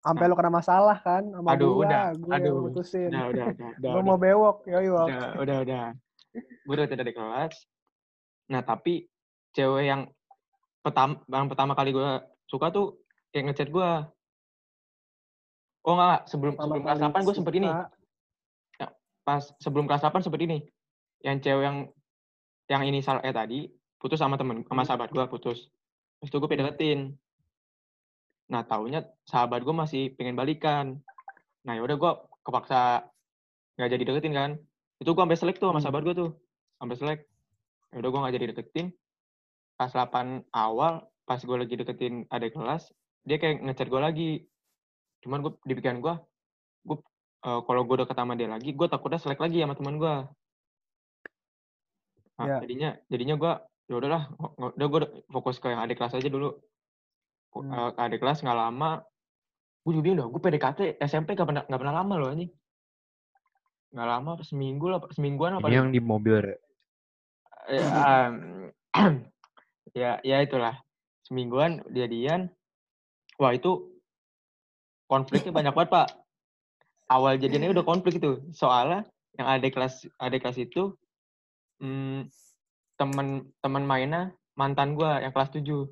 [0.05, 2.05] Sampai lo kena masalah kan sama Aduh, gua, udah.
[2.21, 3.09] gua Aduh, mutusin.
[3.09, 3.71] Udah, udah, udah.
[3.81, 4.05] udah, udah.
[4.05, 5.09] mau bewok, yoi wok.
[5.09, 5.85] udah udah udah
[6.35, 7.55] gue udah tidak di kelas
[8.51, 9.09] nah tapi
[9.57, 10.03] cewek yang
[10.85, 12.11] pertama yang pertama kali gue
[12.45, 13.01] suka tuh
[13.33, 13.89] kayak ngechat gue
[15.85, 16.23] oh enggak, enggak.
[16.29, 17.69] sebelum Pertama sebelum kelas kali 8 gue sempet ini.
[17.69, 18.87] Suka.
[19.25, 20.59] pas sebelum kelas 8 sempet ini.
[21.25, 21.79] Yang cewek yang
[22.69, 23.61] yang inisial E tadi
[24.01, 25.69] putus sama temen sama sahabat gue putus.
[26.21, 27.01] Terus itu gue deketin
[28.45, 31.01] nah taunya sahabat gue masih pengen balikan.
[31.65, 32.13] Nah yaudah gue
[32.45, 33.09] kepaksa
[33.81, 34.51] nggak jadi deketin kan.
[35.01, 35.85] Itu gue sampai selek tuh sama Hmm.
[35.89, 36.31] sahabat gue tuh.
[36.77, 37.21] Sampai selek.
[37.97, 38.87] Yaudah gue nggak jadi deketin.
[39.81, 42.93] Pas 8 awal pas gue lagi deketin adik kelas
[43.25, 44.31] dia kayak ngechat gue lagi
[45.25, 46.15] cuman gue di pikiran gue
[46.85, 46.97] gue
[47.49, 50.15] eh, kalau gue deket sama dia lagi gue takutnya selek lagi sama teman gue
[52.35, 52.59] nah Ya.
[52.67, 53.53] jadinya jadinya gue
[53.87, 54.23] ya udahlah
[54.75, 56.57] udah gue fokus ke yang adik kelas aja dulu.
[57.55, 57.71] Hmm.
[57.71, 59.07] eh, adik kelas nggak lama
[59.85, 62.51] gue juga bilang gue PDKT SMP gak pernah nggak pernah lama loh anjing.
[63.95, 66.59] Nggak lama seminggu lah semingguan apa Ini yang di mobil,
[67.71, 67.87] ya,
[68.27, 68.35] em,
[70.01, 70.75] ya ya itulah
[71.23, 72.51] semingguan jadian.
[73.39, 73.94] Wah itu
[75.07, 76.07] konfliknya banyak banget pak
[77.07, 79.05] awal jadiannya udah konflik itu soalnya
[79.35, 80.95] yang ada kelas ada kelas itu
[81.79, 82.31] hmm,
[82.95, 83.27] temen
[83.59, 84.23] temen mainnya
[84.55, 85.89] mantan gua yang kelas 7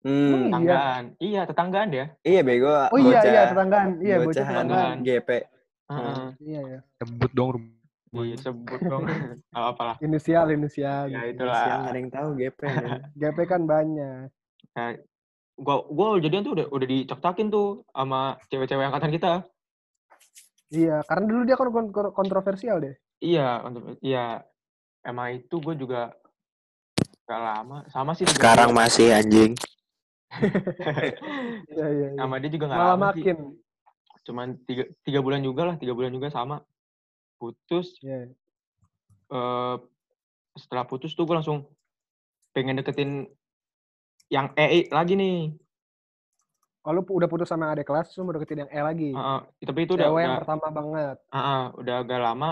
[0.00, 0.32] Hmm.
[0.32, 0.40] Iya.
[0.40, 2.72] tetanggaan iya tetanggaan dia Iya bego.
[2.88, 3.88] Oh iya, bocah- iya, tetanggaan.
[4.00, 4.96] Iya, bocah bocah tetanggaan.
[5.04, 5.28] GP.
[5.90, 6.28] Heeh.
[6.40, 6.80] Iya, ya.
[6.96, 8.34] Sebut dong rumahnya.
[8.34, 9.04] disebut dong
[9.52, 11.04] Nggak apa lah Inisial, inisial.
[11.06, 12.60] ya itulah Siang ada yang tahu GP.
[12.64, 12.88] kan.
[13.20, 14.32] GP kan banyak.
[14.72, 14.88] Nah,
[15.60, 19.32] gua gua jadian tuh udah udah dicak-cakin tuh sama cewek-cewek angkatan kita.
[20.70, 22.94] Iya, karena dulu dia kan kon- kontroversial deh.
[23.20, 24.40] Iya, untuk iya
[25.02, 26.14] emang itu gue juga
[27.26, 28.86] gak lama sama sih Sekarang bulan.
[28.86, 29.52] masih anjing.
[31.70, 32.18] Iya, iya, iya.
[32.18, 33.22] sama dia juga gak Malah lama sih.
[33.22, 33.36] makin.
[34.22, 36.62] Cuman tiga, tiga bulan juga lah, tiga bulan juga sama.
[37.34, 38.30] Putus, Iya.
[39.26, 39.76] eh
[40.54, 41.66] setelah putus tuh gue langsung
[42.52, 43.26] pengen deketin
[44.30, 45.58] yang E lagi nih.
[46.80, 49.10] Oh, lu udah putus sama adik kelas, lu mau deketin yang E lagi.
[49.12, 51.16] Heeh, tapi itu udah Cewek yang udah, pertama banget.
[51.28, 52.50] heeh, udah agak lama,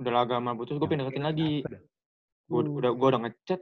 [0.00, 1.52] udah agak lama putus, gue pengen deketin lagi.
[2.50, 2.80] Gue Hmm.
[2.82, 3.60] udah gue udah ngechat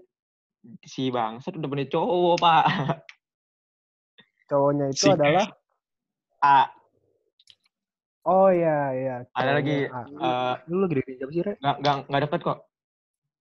[0.86, 2.64] si bangsat udah punya cowok pak.
[4.48, 5.44] Cowoknya itu Si- adalah
[6.40, 6.72] A,
[8.24, 9.16] Oh iya iya.
[9.32, 10.01] ada lagi A.
[10.09, 11.52] eh Lu lagi deketin siapa sih, Re?
[11.60, 12.59] nggak nggak deket kok,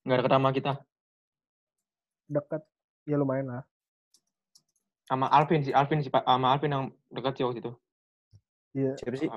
[0.04, 0.74] nggak deket sama kita,
[2.28, 2.62] deket.
[3.08, 3.64] Ya lumayan lah.
[5.08, 7.72] Sama Alvin sih, Alvin sih pak, sama Alvin yang deket sih waktu itu.
[8.76, 8.92] Iya.
[9.00, 9.30] Siapa sih?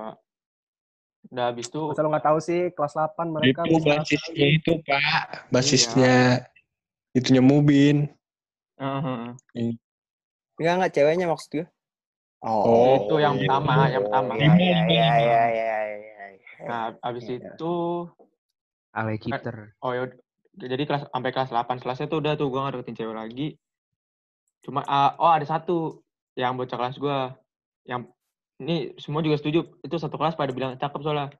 [1.31, 5.45] Udah habis itu, Masa lu nggak tahu sih kelas 8 mereka itu basisnya itu pak
[5.53, 6.41] basisnya
[7.13, 8.09] itunya Mubin
[8.81, 9.29] eh, eh,
[9.61, 9.73] eh.
[10.57, 10.91] Enggak, enggak.
[10.93, 11.65] Ceweknya maksud gue.
[12.41, 13.45] Oh, itu yang iya.
[13.45, 14.31] pertama, yang pertama.
[14.33, 15.77] Iya, iya, iya, iya, iya,
[16.33, 16.49] iya.
[16.65, 17.53] Nah, habis Iya.
[17.53, 17.73] itu
[18.91, 19.77] Ale Kiter.
[19.85, 20.09] oh ya
[20.57, 23.47] jadi kelas sampai kelas 8 selesai tuh udah tuh gua nggak deketin cewek lagi.
[24.61, 26.01] Cuma ah, oh ada satu
[26.37, 27.35] yang bocah kelas gua
[27.85, 28.07] yang
[28.61, 31.33] ini semua juga setuju itu satu kelas pada bilang cakep soalnya.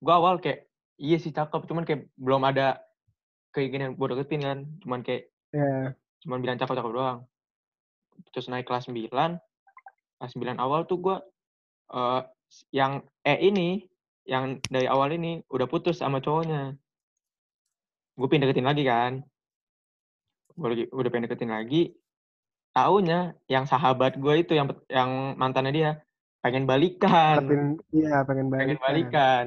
[0.00, 0.68] Gua awal kayak
[1.00, 2.84] iya sih cakep cuman kayak belum ada
[3.56, 4.58] keinginan buat deketin kan.
[4.84, 5.98] Cuman kayak Iya.
[6.22, 7.18] cuman bilang cakep-cakep doang.
[8.30, 9.40] Terus naik kelas 9.
[10.20, 11.16] Kelas 9 awal tuh gua
[11.90, 12.22] eh
[12.70, 13.90] yang E ini
[14.26, 16.78] yang dari awal ini udah putus sama cowoknya.
[18.14, 19.12] Gue pengen deketin lagi kan.
[20.54, 21.94] Gue udah pengen deketin lagi.
[22.70, 25.90] Taunya yang sahabat gue itu yang yang mantannya dia
[26.40, 28.80] pengen balikan, Deketin, iya pengen pengen balikan.
[28.80, 29.44] balikan.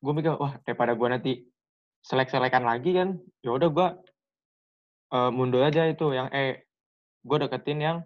[0.00, 1.32] Gue mikir wah daripada gue nanti
[2.06, 3.88] selek-selekan lagi kan, ya udah gue
[5.12, 6.64] eh, mundur aja itu yang E.
[7.24, 7.96] Gue deketin yang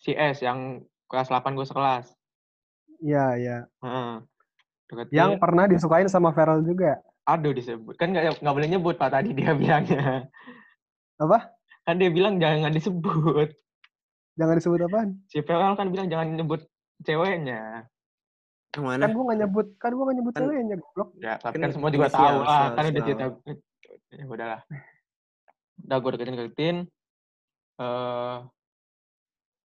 [0.00, 2.12] si S yang kelas 8 gue sekelas.
[3.02, 3.58] Iya iya.
[3.82, 4.12] Heeh.
[4.88, 5.16] Deketin.
[5.16, 7.00] Yang pernah disukain sama Feral juga.
[7.26, 7.94] Aduh disebut.
[7.98, 10.26] Kan nggak nggak boleh nyebut Pak tadi dia bilangnya.
[11.20, 11.52] Apa?
[11.82, 13.48] Kan dia bilang jangan disebut.
[14.38, 15.08] Jangan disebut apaan?
[15.28, 16.64] Si Feral kan bilang jangan nyebut
[17.02, 17.84] ceweknya.
[18.72, 19.02] Yang mana?
[19.04, 21.08] Kan gua nggak nyebut, kan gua nggak nyebut Kan- ceweknya, goblok.
[21.20, 22.66] Ya, tapi Kan kan semua juga tahu lah.
[22.72, 23.24] Kan udah cerita.
[24.12, 24.60] Ya udahlah.
[25.82, 26.76] Udah gue deketin deketin.
[27.80, 28.36] Eh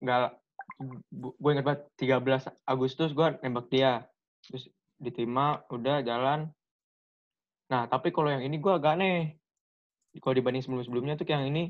[0.04, 0.36] nggak
[1.16, 4.04] gue inget banget 13 Agustus gue nembak dia
[4.44, 4.68] terus
[5.00, 6.52] diterima udah jalan
[7.72, 9.40] nah tapi kalau yang ini gue agak aneh
[10.20, 11.64] kalau dibanding sebelum sebelumnya tuh kayak yang ini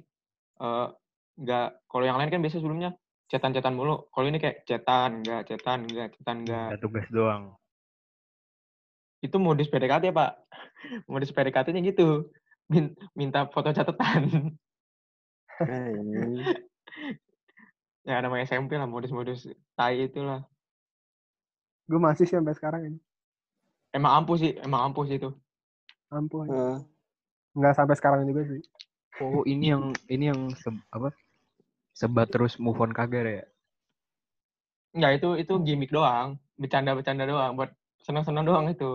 [0.60, 0.88] eh
[1.34, 2.94] nggak kalau yang lain kan biasa sebelumnya
[3.26, 7.58] cetan-cetan mulu kalau ini kayak cetan enggak cetan enggak cetan enggak Ada tugas doang.
[9.24, 10.32] itu modus PDKT ya pak
[11.12, 12.30] modus PDKT-nya gitu
[12.68, 14.54] Min- minta foto catatan
[15.64, 16.44] Anjing.
[18.10, 20.44] ya namanya SMP lah modus-modus tai itulah
[21.84, 23.00] Gue masih sih sampai sekarang ini.
[23.92, 25.32] emang ampuh sih emang ampuh sih itu
[26.08, 26.46] Ampun.
[26.46, 26.78] Heeh.
[27.54, 28.62] Nggak sampai sekarang juga sih.
[29.22, 31.10] Oh, ini yang ini yang se- apa?
[32.00, 33.44] Sebat terus move on kagak ya?
[34.96, 36.30] Enggak, itu itu gimmick doang.
[36.62, 37.52] Bercanda-bercanda doang.
[37.58, 37.72] Buat
[38.06, 38.86] senang-senang doang itu.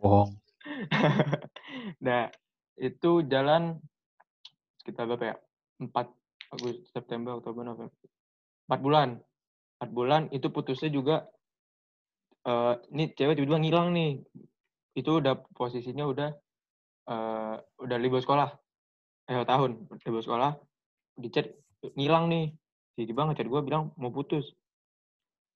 [0.00, 0.36] Bohong.
[2.06, 2.30] nah,
[2.78, 3.78] itu jalan
[4.80, 5.36] sekitar berapa ya?
[5.82, 6.06] 4
[6.52, 7.94] Agustus, September, Oktober, November.
[8.68, 9.08] 4 bulan.
[9.80, 11.16] 4 bulan itu putusnya juga
[12.50, 14.10] eh ini cewek tiba-tiba ngilang nih.
[14.98, 16.28] Itu udah posisinya udah
[17.08, 18.50] eh udah libur sekolah.
[19.30, 20.58] Eh tahun libur sekolah.
[21.18, 21.46] Di chat
[21.98, 22.54] ngilang nih.
[22.92, 24.52] Tiba-tiba ngechat gue bilang mau putus.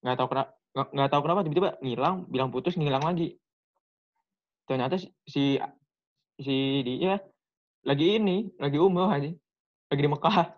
[0.00, 3.40] Nggak tahu kenapa nggak, tahu kenapa tiba-tiba ngilang, bilang putus, ngilang lagi.
[4.68, 5.56] Ternyata si
[6.36, 7.16] si, dia
[7.86, 9.32] lagi ini, lagi umroh aja.
[9.88, 10.52] Lagi di Mekah.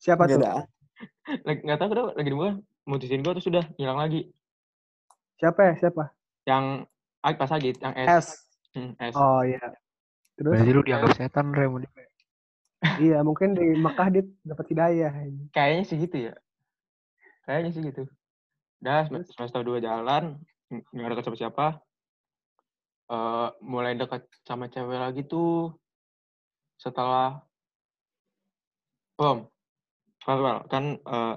[0.00, 0.40] Siapa tuh?
[1.64, 2.56] Nggak tahu kenapa lagi di Mekah.
[2.84, 4.28] Mutusin gue terus sudah ngilang lagi.
[5.40, 5.74] Siapa ya?
[5.80, 6.04] Siapa?
[6.44, 6.64] Yang
[7.24, 8.08] ah, pas lagi yang S.
[8.08, 8.26] S.
[8.74, 9.14] Hmm, S.
[9.14, 9.62] Oh iya.
[10.34, 10.50] Terus?
[10.58, 11.66] Berarti lu dianggap setan, Re.
[11.70, 11.90] sama dia.
[13.00, 15.12] Iya, mungkin di Mekah dia dapat hidayah.
[15.54, 16.34] Kayaknya sih gitu ya.
[17.48, 18.02] Kayaknya sih gitu.
[18.84, 20.36] Udah sem- semester 2 jalan,
[20.68, 21.66] nggak deket sama siapa.
[23.08, 25.72] Eh mulai dekat sama cewek lagi tuh
[26.76, 27.40] setelah
[29.14, 29.46] Om,
[30.26, 30.66] farewell.
[30.66, 31.34] Kan eh,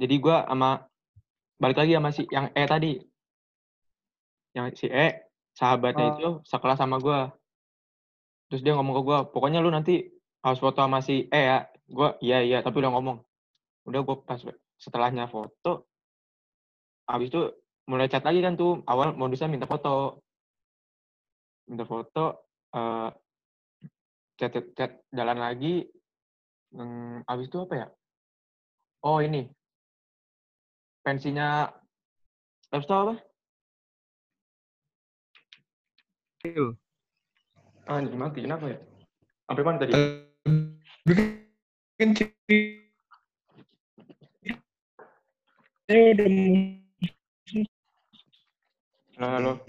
[0.00, 0.88] jadi gua sama
[1.60, 2.92] balik lagi sama si yang E tadi.
[4.56, 6.12] Yang si E sahabatnya Oh.
[6.16, 7.32] itu sekelas sama gua.
[8.48, 10.12] Terus dia ngomong ke gua, pokoknya lu nanti
[10.42, 13.20] harus foto sama si E ya, gue iya iya tapi udah ngomong
[13.84, 14.40] udah gue pas
[14.80, 15.86] setelahnya foto
[17.04, 17.52] habis itu
[17.84, 20.24] mulai chat lagi kan tuh awal modusnya minta foto
[21.68, 23.10] minta foto eh
[24.40, 25.84] chat, chat chat jalan lagi
[26.72, 27.86] hmm, habis itu apa ya
[29.04, 29.52] oh ini
[31.04, 31.68] pensinya
[32.72, 33.14] Lapstop apa?
[36.42, 36.74] Itu.
[37.86, 38.42] Ah, ini mati.
[38.42, 38.74] Kenapa ya?
[39.46, 39.94] Sampai mana tadi?
[39.94, 40.26] Kan
[46.18, 46.26] udah
[49.22, 49.62] Halo, halo.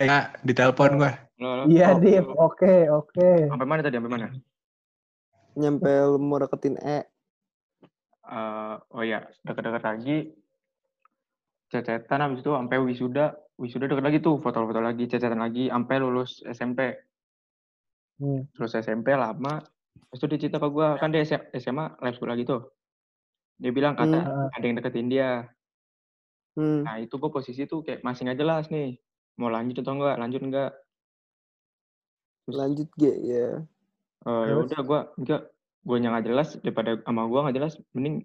[0.00, 1.12] Ya, ditelepon gua.
[1.68, 2.48] Iya, Oh, oh.
[2.48, 3.52] Oke, oke.
[3.52, 4.00] Sampai mana tadi?
[4.00, 4.32] Sampai mana?
[5.54, 6.98] Nyampe lu mau deketin E.
[8.24, 10.18] Eh, oh ya, dekat-dekat lagi.
[11.70, 13.36] Cecetan habis itu sampai wisuda.
[13.54, 16.98] Wisuda dekat lagi tuh, foto-foto lagi, cecetan lagi, sampai lulus SMP.
[18.18, 18.46] Hmm.
[18.54, 19.62] Terus SMP lama.
[20.10, 22.70] Terus itu dia cerita ke gue, kan dia SM SMA live school lagi tuh.
[23.58, 24.48] Dia bilang kata Hmm.
[24.50, 25.46] ada yang deketin dia.
[26.58, 26.82] Hmm.
[26.82, 28.98] Nah itu gue posisi tuh kayak masih nggak jelas nih.
[29.38, 30.72] Mau lanjut atau enggak, lanjut enggak.
[32.46, 33.46] Lanjut G ya.
[34.24, 34.64] Eh ya Terus?
[34.66, 35.42] udah gue enggak
[35.84, 38.16] gue yang nggak jelas daripada sama gue nggak jelas mending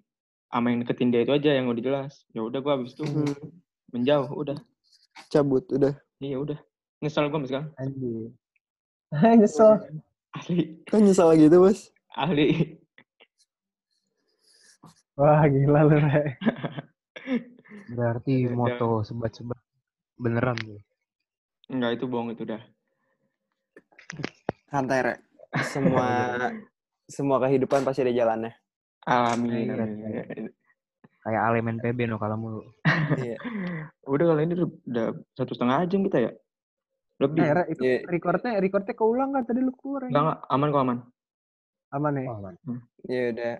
[0.48, 3.36] sama yang deketin dia itu aja yang udah jelas ya udah gue habis itu Hmm.
[3.90, 4.56] menjauh udah
[5.28, 5.92] Cabut udah.
[6.18, 6.56] iya udah
[6.98, 8.32] nyesel gue sekarang Anjir.
[9.38, 9.70] Nyesel.
[10.30, 11.90] asli Kan nyesal gitu, Bos.
[12.10, 12.78] ahli
[15.14, 16.32] Wah, gila lu, Re.
[17.92, 19.58] Berarti moto sebat-sebat
[20.16, 20.80] beneran tuh.
[21.68, 22.62] enggak itu bohong itu udah
[24.66, 25.14] Santai, Re.
[25.52, 26.06] Semua
[27.10, 28.52] semua kehidupan pasti ada jalannya.
[29.02, 29.84] amin Iya,
[30.30, 30.50] iya.
[31.20, 32.60] Kayak alemen PB no kalau mulu.
[33.16, 33.36] Iya.
[34.12, 34.54] udah kalau ini
[34.86, 36.32] udah- satu setengah jam kita ya
[37.20, 37.96] lebih Re, itu Iya.
[38.08, 40.08] recordnya, recordnya keulang kan tadi lu keluar.
[40.08, 40.98] enggak enggak aman kok aman
[41.90, 42.26] Aman nih.
[42.30, 42.54] Oh, man.
[43.04, 43.54] Ya udah.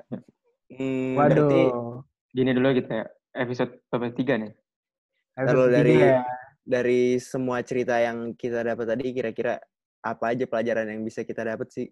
[0.70, 1.34] Hmm, Waduh.
[1.50, 1.62] berarti
[2.30, 3.72] gini dulu kita ya episode
[4.14, 4.54] tiga nih
[5.34, 6.22] Kalau dari- ya.
[6.62, 9.58] dari semua cerita yang kita dapat tadi kira-kira
[10.00, 11.86] apa aja pelajaran yang bisa kita dapat sih?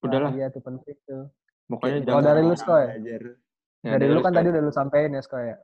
[0.00, 1.28] udahlah Iya, itu penting tuh.
[1.66, 2.84] pokoknya Kalau jangan dari lu, Skoy?
[2.86, 3.22] belajar.
[3.82, 4.38] ya, dari lu kan Skoy.
[4.38, 5.56] tadi udah lu sampein ya, Sko ya.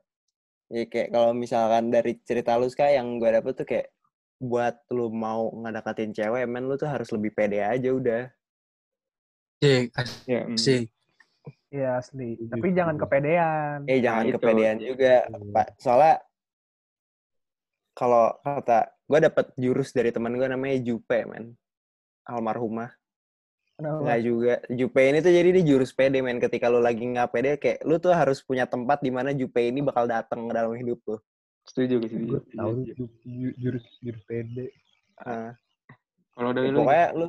[0.73, 3.93] Ya kayak kalau misalkan dari cerita lu Ska yang gue dapet tuh kayak
[4.41, 8.23] buat lu mau ngedekatin cewek, men lu tuh harus lebih pede aja udah.
[9.63, 9.93] Sih,
[10.27, 10.59] mm.
[10.59, 10.89] sih.
[11.73, 12.35] Iya, asli.
[12.37, 13.05] Setuju, Tapi jangan setuju.
[13.07, 13.79] kepedean.
[13.87, 14.33] Eh jangan itu.
[14.37, 15.53] kepedean juga, Iya.
[15.55, 15.67] Pak.
[15.79, 16.15] Soalnya
[17.93, 18.81] kalau kata
[19.13, 21.53] gue dapet jurus dari teman gue namanya Jupe, men.
[22.25, 22.89] Almarhumah.
[23.75, 23.99] Kenapa?
[24.01, 24.55] Nggak juga.
[24.69, 26.39] Jupe ini tuh jadi dia jurus pede, men.
[26.39, 29.81] Ketika lu lagi nggak pede, kayak lu tuh harus punya tempat di mana Jupe ini
[29.81, 31.19] bakal datang ke dalam hidup lu.
[31.63, 34.67] setuju gue setuju Gue tahu ju- ju- jurus jurus PD.
[35.17, 35.55] Ah.
[36.33, 37.27] kalau Ya, dari lu pokoknya lu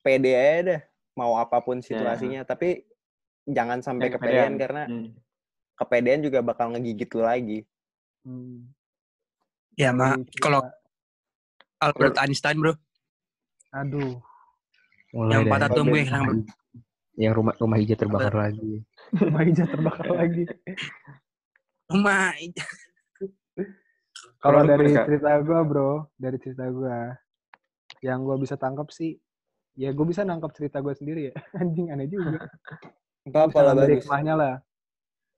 [0.00, 0.80] pede aja dah
[1.14, 1.86] mau apa pun Ya.
[1.86, 2.82] situasinya tapi
[3.44, 4.54] jangan sampai Jangan kepedean kepedean.
[4.58, 5.08] karena Hmm.
[5.76, 7.60] kepedean juga bakal ngegigit lu lagi
[8.22, 8.72] Hmm.
[9.72, 10.60] Ya, ma, Dari cerita- kalau
[11.84, 12.72] Albert Einstein, bro.
[13.76, 14.16] Aduh.
[15.12, 16.36] Mulai Yang dari patah tumbuh yang rumah,
[17.14, 18.72] yang rumah rumah hijau terbakar lagi.
[19.14, 20.42] Rumah hijau terbakar lagi.
[21.92, 22.34] Rumah.
[24.42, 27.14] Kalau lu dari cerita gua, bro, dari cerita gua,
[28.02, 29.14] yang gua bisa tangkap sih,
[29.78, 31.34] ya gua bisa nangkap cerita gua sendiri ya.
[31.62, 32.40] Anjing aneh juga.
[33.24, 34.54] apa Gua bisa lah bagus hikmahnya lah.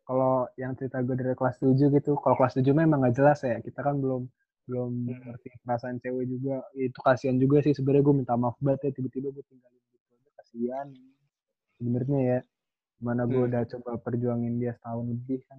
[0.07, 3.59] Kalau yang cerita gue dari kelas 7 gitu, kalau kelas 7 memang nggak jelas ya.
[3.59, 4.31] Kita kan belum
[4.67, 5.23] belum Hmm.
[5.25, 6.63] ngerti perasaan cewek juga.
[6.75, 10.31] Itu kasihan juga sih sebenarnya gue minta maaf banget ya tiba-tiba gue tinggalin gitu aja
[10.37, 10.87] kasihan.
[11.79, 12.39] Sebenarnya ya.
[12.97, 13.49] Mana gue Hmm.
[13.49, 15.59] udah coba perjuangin dia setahun lebih kan.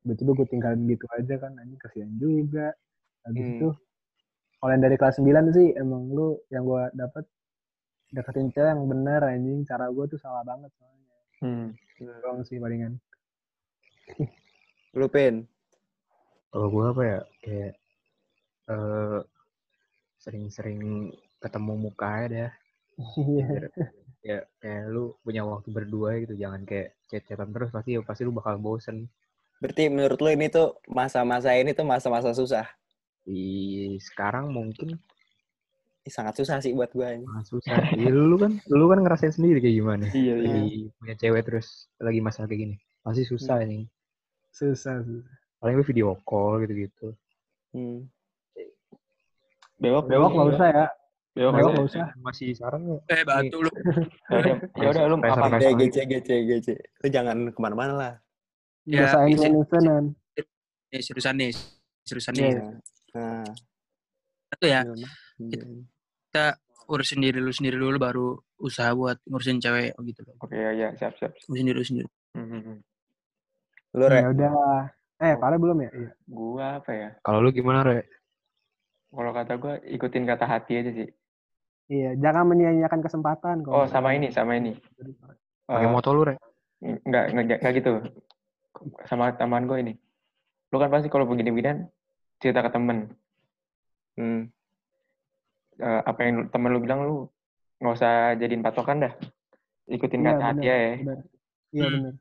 [0.00, 1.52] Tiba-tiba gue tinggalin gitu aja kan.
[1.56, 2.66] Anjing kasihan juga.
[3.24, 3.54] Habis Hmm.
[3.58, 3.68] itu
[4.56, 7.24] kalau yang dari kelas 9 sih emang lu yang gue dapet
[8.08, 9.62] deketin cewek yang bener anjing.
[9.62, 11.16] Cara gue tuh salah banget soalnya.
[11.42, 11.66] Hmm.
[12.22, 12.94] Doang sih palingan.
[14.94, 15.44] lu pin
[16.48, 17.72] Kalau gue apa ya kayak
[18.66, 19.20] eh
[20.20, 22.52] sering-sering ketemu muka dah.
[22.96, 23.70] Iya.
[24.26, 28.58] Ya kayak lu punya waktu berdua gitu jangan kayak chat-chatan terus pasti pasti lu bakal
[28.58, 29.06] bosen.
[29.62, 32.66] Berarti menurut lu ini tuh masa-masa ini tuh masa-masa susah?
[33.22, 34.98] Di sekarang mungkin.
[36.06, 37.76] Sangat susah sih buat gue sangat susah.
[37.98, 40.06] Iya, lu kan lu kan ngerasain sendiri kayak gimana?
[40.14, 40.86] Iya iya.
[41.02, 42.76] punya cewek terus lagi masalah kayak gini.
[43.02, 43.86] Pasti susah nih
[44.54, 45.34] Susah, susah.
[45.58, 47.14] paling lu video call gitu-gitu.
[47.74, 48.06] Hmm.
[49.76, 50.86] Bewok Bewok nggak usah ya.
[51.32, 52.06] bewok Bewok nggak usah usah.
[52.18, 53.70] masih sekarang ya Eh, batu lu.
[54.26, 58.14] ya udah ya udah lu apa gece gece gece lu jangan ke mana-mana lah
[58.84, 60.04] Ya, Biasain izin- event-eventan.
[60.88, 61.50] eh, seriusan nih
[62.00, 62.62] seriusan nih Iya.
[63.12, 63.48] Nah,
[64.48, 65.50] itu ya hmm.
[66.24, 66.44] kita
[66.86, 68.26] urusin diri lu sendiri dulu baru
[68.56, 71.34] usaha buat ngurusin cewek oh gitu loh Oke, ya, ya, siap, siap.
[71.42, 72.76] ngurusin diri lu sendiri hmm.
[73.92, 74.52] lu re Ya udah.
[75.16, 75.90] Eh, Pare belum ya?
[75.90, 76.10] Iya.
[76.26, 77.08] Gua apa ya?
[77.18, 78.04] Kalau lu gimana, Re?
[79.16, 81.08] Kalau kata gua ikutin kata hati aja sih.
[81.88, 83.72] Iya, jangan menyia-nyiakan kesempatan kok.
[83.72, 84.74] Oh, sama ini, sama ini.
[85.64, 86.34] Pakai Eh, motor lu, Re?
[86.82, 87.92] Enggak, enggak, enggak gitu.
[89.08, 89.92] Sama teman gue ini.
[90.74, 91.86] Lu kan pasti kalau begini-beginian
[92.42, 93.08] cerita ke temen.
[94.18, 94.50] Hmm.
[95.78, 97.16] Eh, apa yang temen lu bilang lu
[97.80, 99.12] nggak usah jadiin patokan dah.
[99.86, 100.94] Ikutin Iya, kata hati bener, ya.
[101.00, 101.18] bener.
[101.70, 102.12] Iya benar.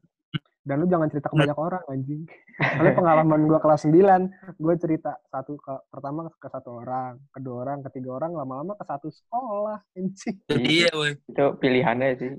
[0.65, 2.25] Dan lu jangan cerita ke banyak orang anjing.
[2.57, 7.85] Soalnya pengalaman gua kelas 9, gua cerita satu ke pertama ke satu orang, kedua orang,
[7.85, 10.35] ketiga orang, lama-lama ke satu sekolah anjing.
[10.57, 12.33] iya woi Itu pilihannya sih.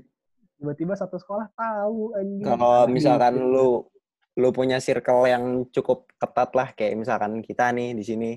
[0.59, 2.43] Tiba-tiba satu sekolah tahu anjing.
[2.43, 3.47] Kalau Aduh, misalkan gitu.
[3.47, 3.69] lu
[4.37, 8.31] lu punya circle yang cukup ketat lah kayak misalkan kita nih di sini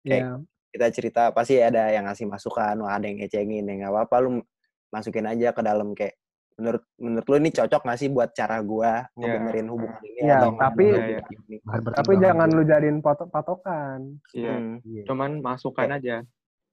[0.00, 0.40] Iya,
[0.72, 4.30] kita cerita pasti ada yang ngasih masukan, ada yang ngecengin, ya nggak apa-apa lu
[4.88, 6.16] masukin aja ke dalam kayak
[6.60, 10.50] menurut menurut lu ini cocok nggak sih buat cara gua ngebenerin hubungan ini Iya, atau
[10.54, 11.56] tapi- Iya, ini?
[11.64, 14.00] Bahan tapi jangan lu jadiin patok patokan.
[14.36, 14.52] Iya.
[14.52, 14.76] Hmm.
[14.84, 15.02] Iya.
[15.08, 16.16] Cuman masukan aja.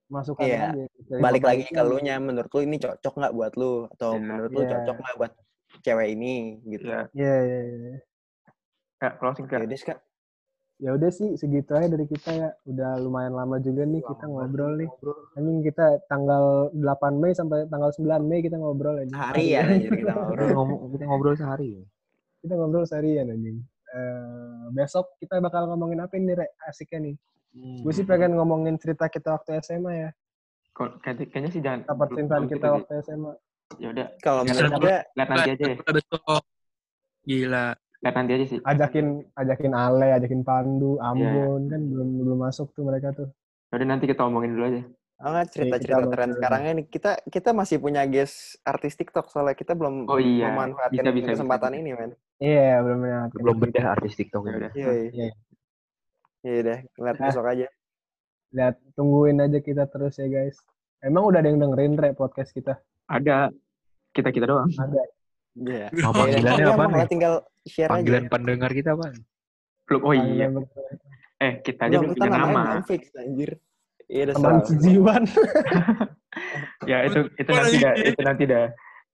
[0.08, 0.84] Masukan Iya, aja.
[1.08, 4.24] Dari Balik lagi ke lu nya, menurut lu ini cocok nggak buat lu atau Iya.
[4.24, 4.72] menurut lu Iya.
[4.76, 5.32] cocok nggak buat
[5.82, 6.34] cewek ini
[6.68, 6.86] gitu.
[6.92, 7.02] Iya.
[7.16, 7.96] Iya, iya, iya.
[8.98, 9.64] Kak, closing Ya kak.
[9.64, 9.98] udah Kak.
[10.78, 12.50] Ya udah sih segitu aja dari kita ya.
[12.64, 14.90] Udah lumayan lama juga nih kita ngobrol nih.
[15.34, 19.34] Anjing kita tanggal 8 Mei sampai tanggal 9 Mei kita ngobrol aja.
[19.34, 20.90] Harian aja kita Kita ngobrol.
[20.94, 21.84] kita ngobrol sehari ya.
[22.46, 23.58] Kita ngobrol seharian anjing.
[23.88, 26.48] Eh, besok kita bakal ngomongin apa nih, Re?
[26.62, 27.16] Asiknya nih.
[27.82, 30.10] Gue sih pengen ngomongin cerita kita waktu SMA ya.
[30.78, 31.90] Kok- Kayaknya, sih jangan.
[31.90, 33.34] Percintaan kita gitu waktu SMA.
[33.82, 35.76] Ya udah, Kalau menurut gue lihat nanti aja ya.
[35.90, 36.46] besok
[37.24, 37.66] gila
[37.98, 38.60] Lihat nanti aja sih.
[38.62, 43.28] Ajakin ajakin Ale, ajakin Pandu, Iya, Ambon kan belum belum masuk tuh mereka tuh.
[43.68, 44.82] Ya udah nanti kita omongin dulu aja.
[45.18, 49.26] Oh, nggak, cerita-cerita kita tren bakal- sekarangnya nih kita kita masih punya guest artis TikTok
[49.28, 52.12] soalnya kita belum Oh iya, memanfaatkan bisa, bisa, kesempatan bisa, ini men.
[52.38, 53.20] Iya, belum ya.
[53.34, 54.58] Belum bedah artis TikTok Ya ini.
[54.58, 54.72] udah.
[54.72, 55.10] Iya iya.
[55.10, 55.28] Iya.
[56.46, 57.26] Iya deh, ngeliat Nah.
[57.28, 57.68] besok aja.
[58.48, 60.62] Lihat tungguin aja kita terus ya guys.
[61.02, 62.78] Emang udah ada yang dengerin Re podcast kita?
[63.10, 63.50] Ada
[64.14, 64.70] kita kita doang.
[64.72, 65.02] Ada.
[65.58, 65.88] Iya.
[65.90, 67.08] Apa Iya, panggilannya iya, apa nih?
[67.08, 68.30] tinggal share Panggilan aja.
[68.30, 69.06] pendengar kita apa?
[69.84, 70.02] Belum.
[70.04, 70.46] Oh iya.
[71.38, 72.62] Eh kita aja Belum, punya nama.
[72.68, 73.52] belum fix anjir.
[74.06, 75.24] Iya udah Teman sejiwan.
[76.86, 77.94] Ya itu itu nanti dah.
[77.98, 78.66] Itu nanti dah.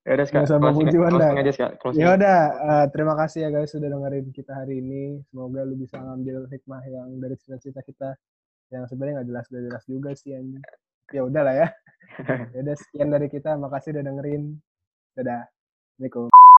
[0.04, 1.32] Ya udah Nggak usah closing, dah.
[1.32, 1.66] aja.
[1.96, 5.24] Ya udah, eh, terima kasih ya guys sudah dengerin kita hari ini.
[5.26, 8.10] Semoga lu bisa ngambil hikmah yang dari cerita-cerita kita
[8.70, 10.60] yang sebenarnya nggak jelas nggak jelas juga sih anjing.
[11.10, 11.68] Ya udah lah ya.
[12.52, 13.56] Ya udah sekian dari kita.
[13.56, 14.44] Makasih udah dengerin.
[15.16, 15.44] Dadah.
[15.98, 16.28] 那个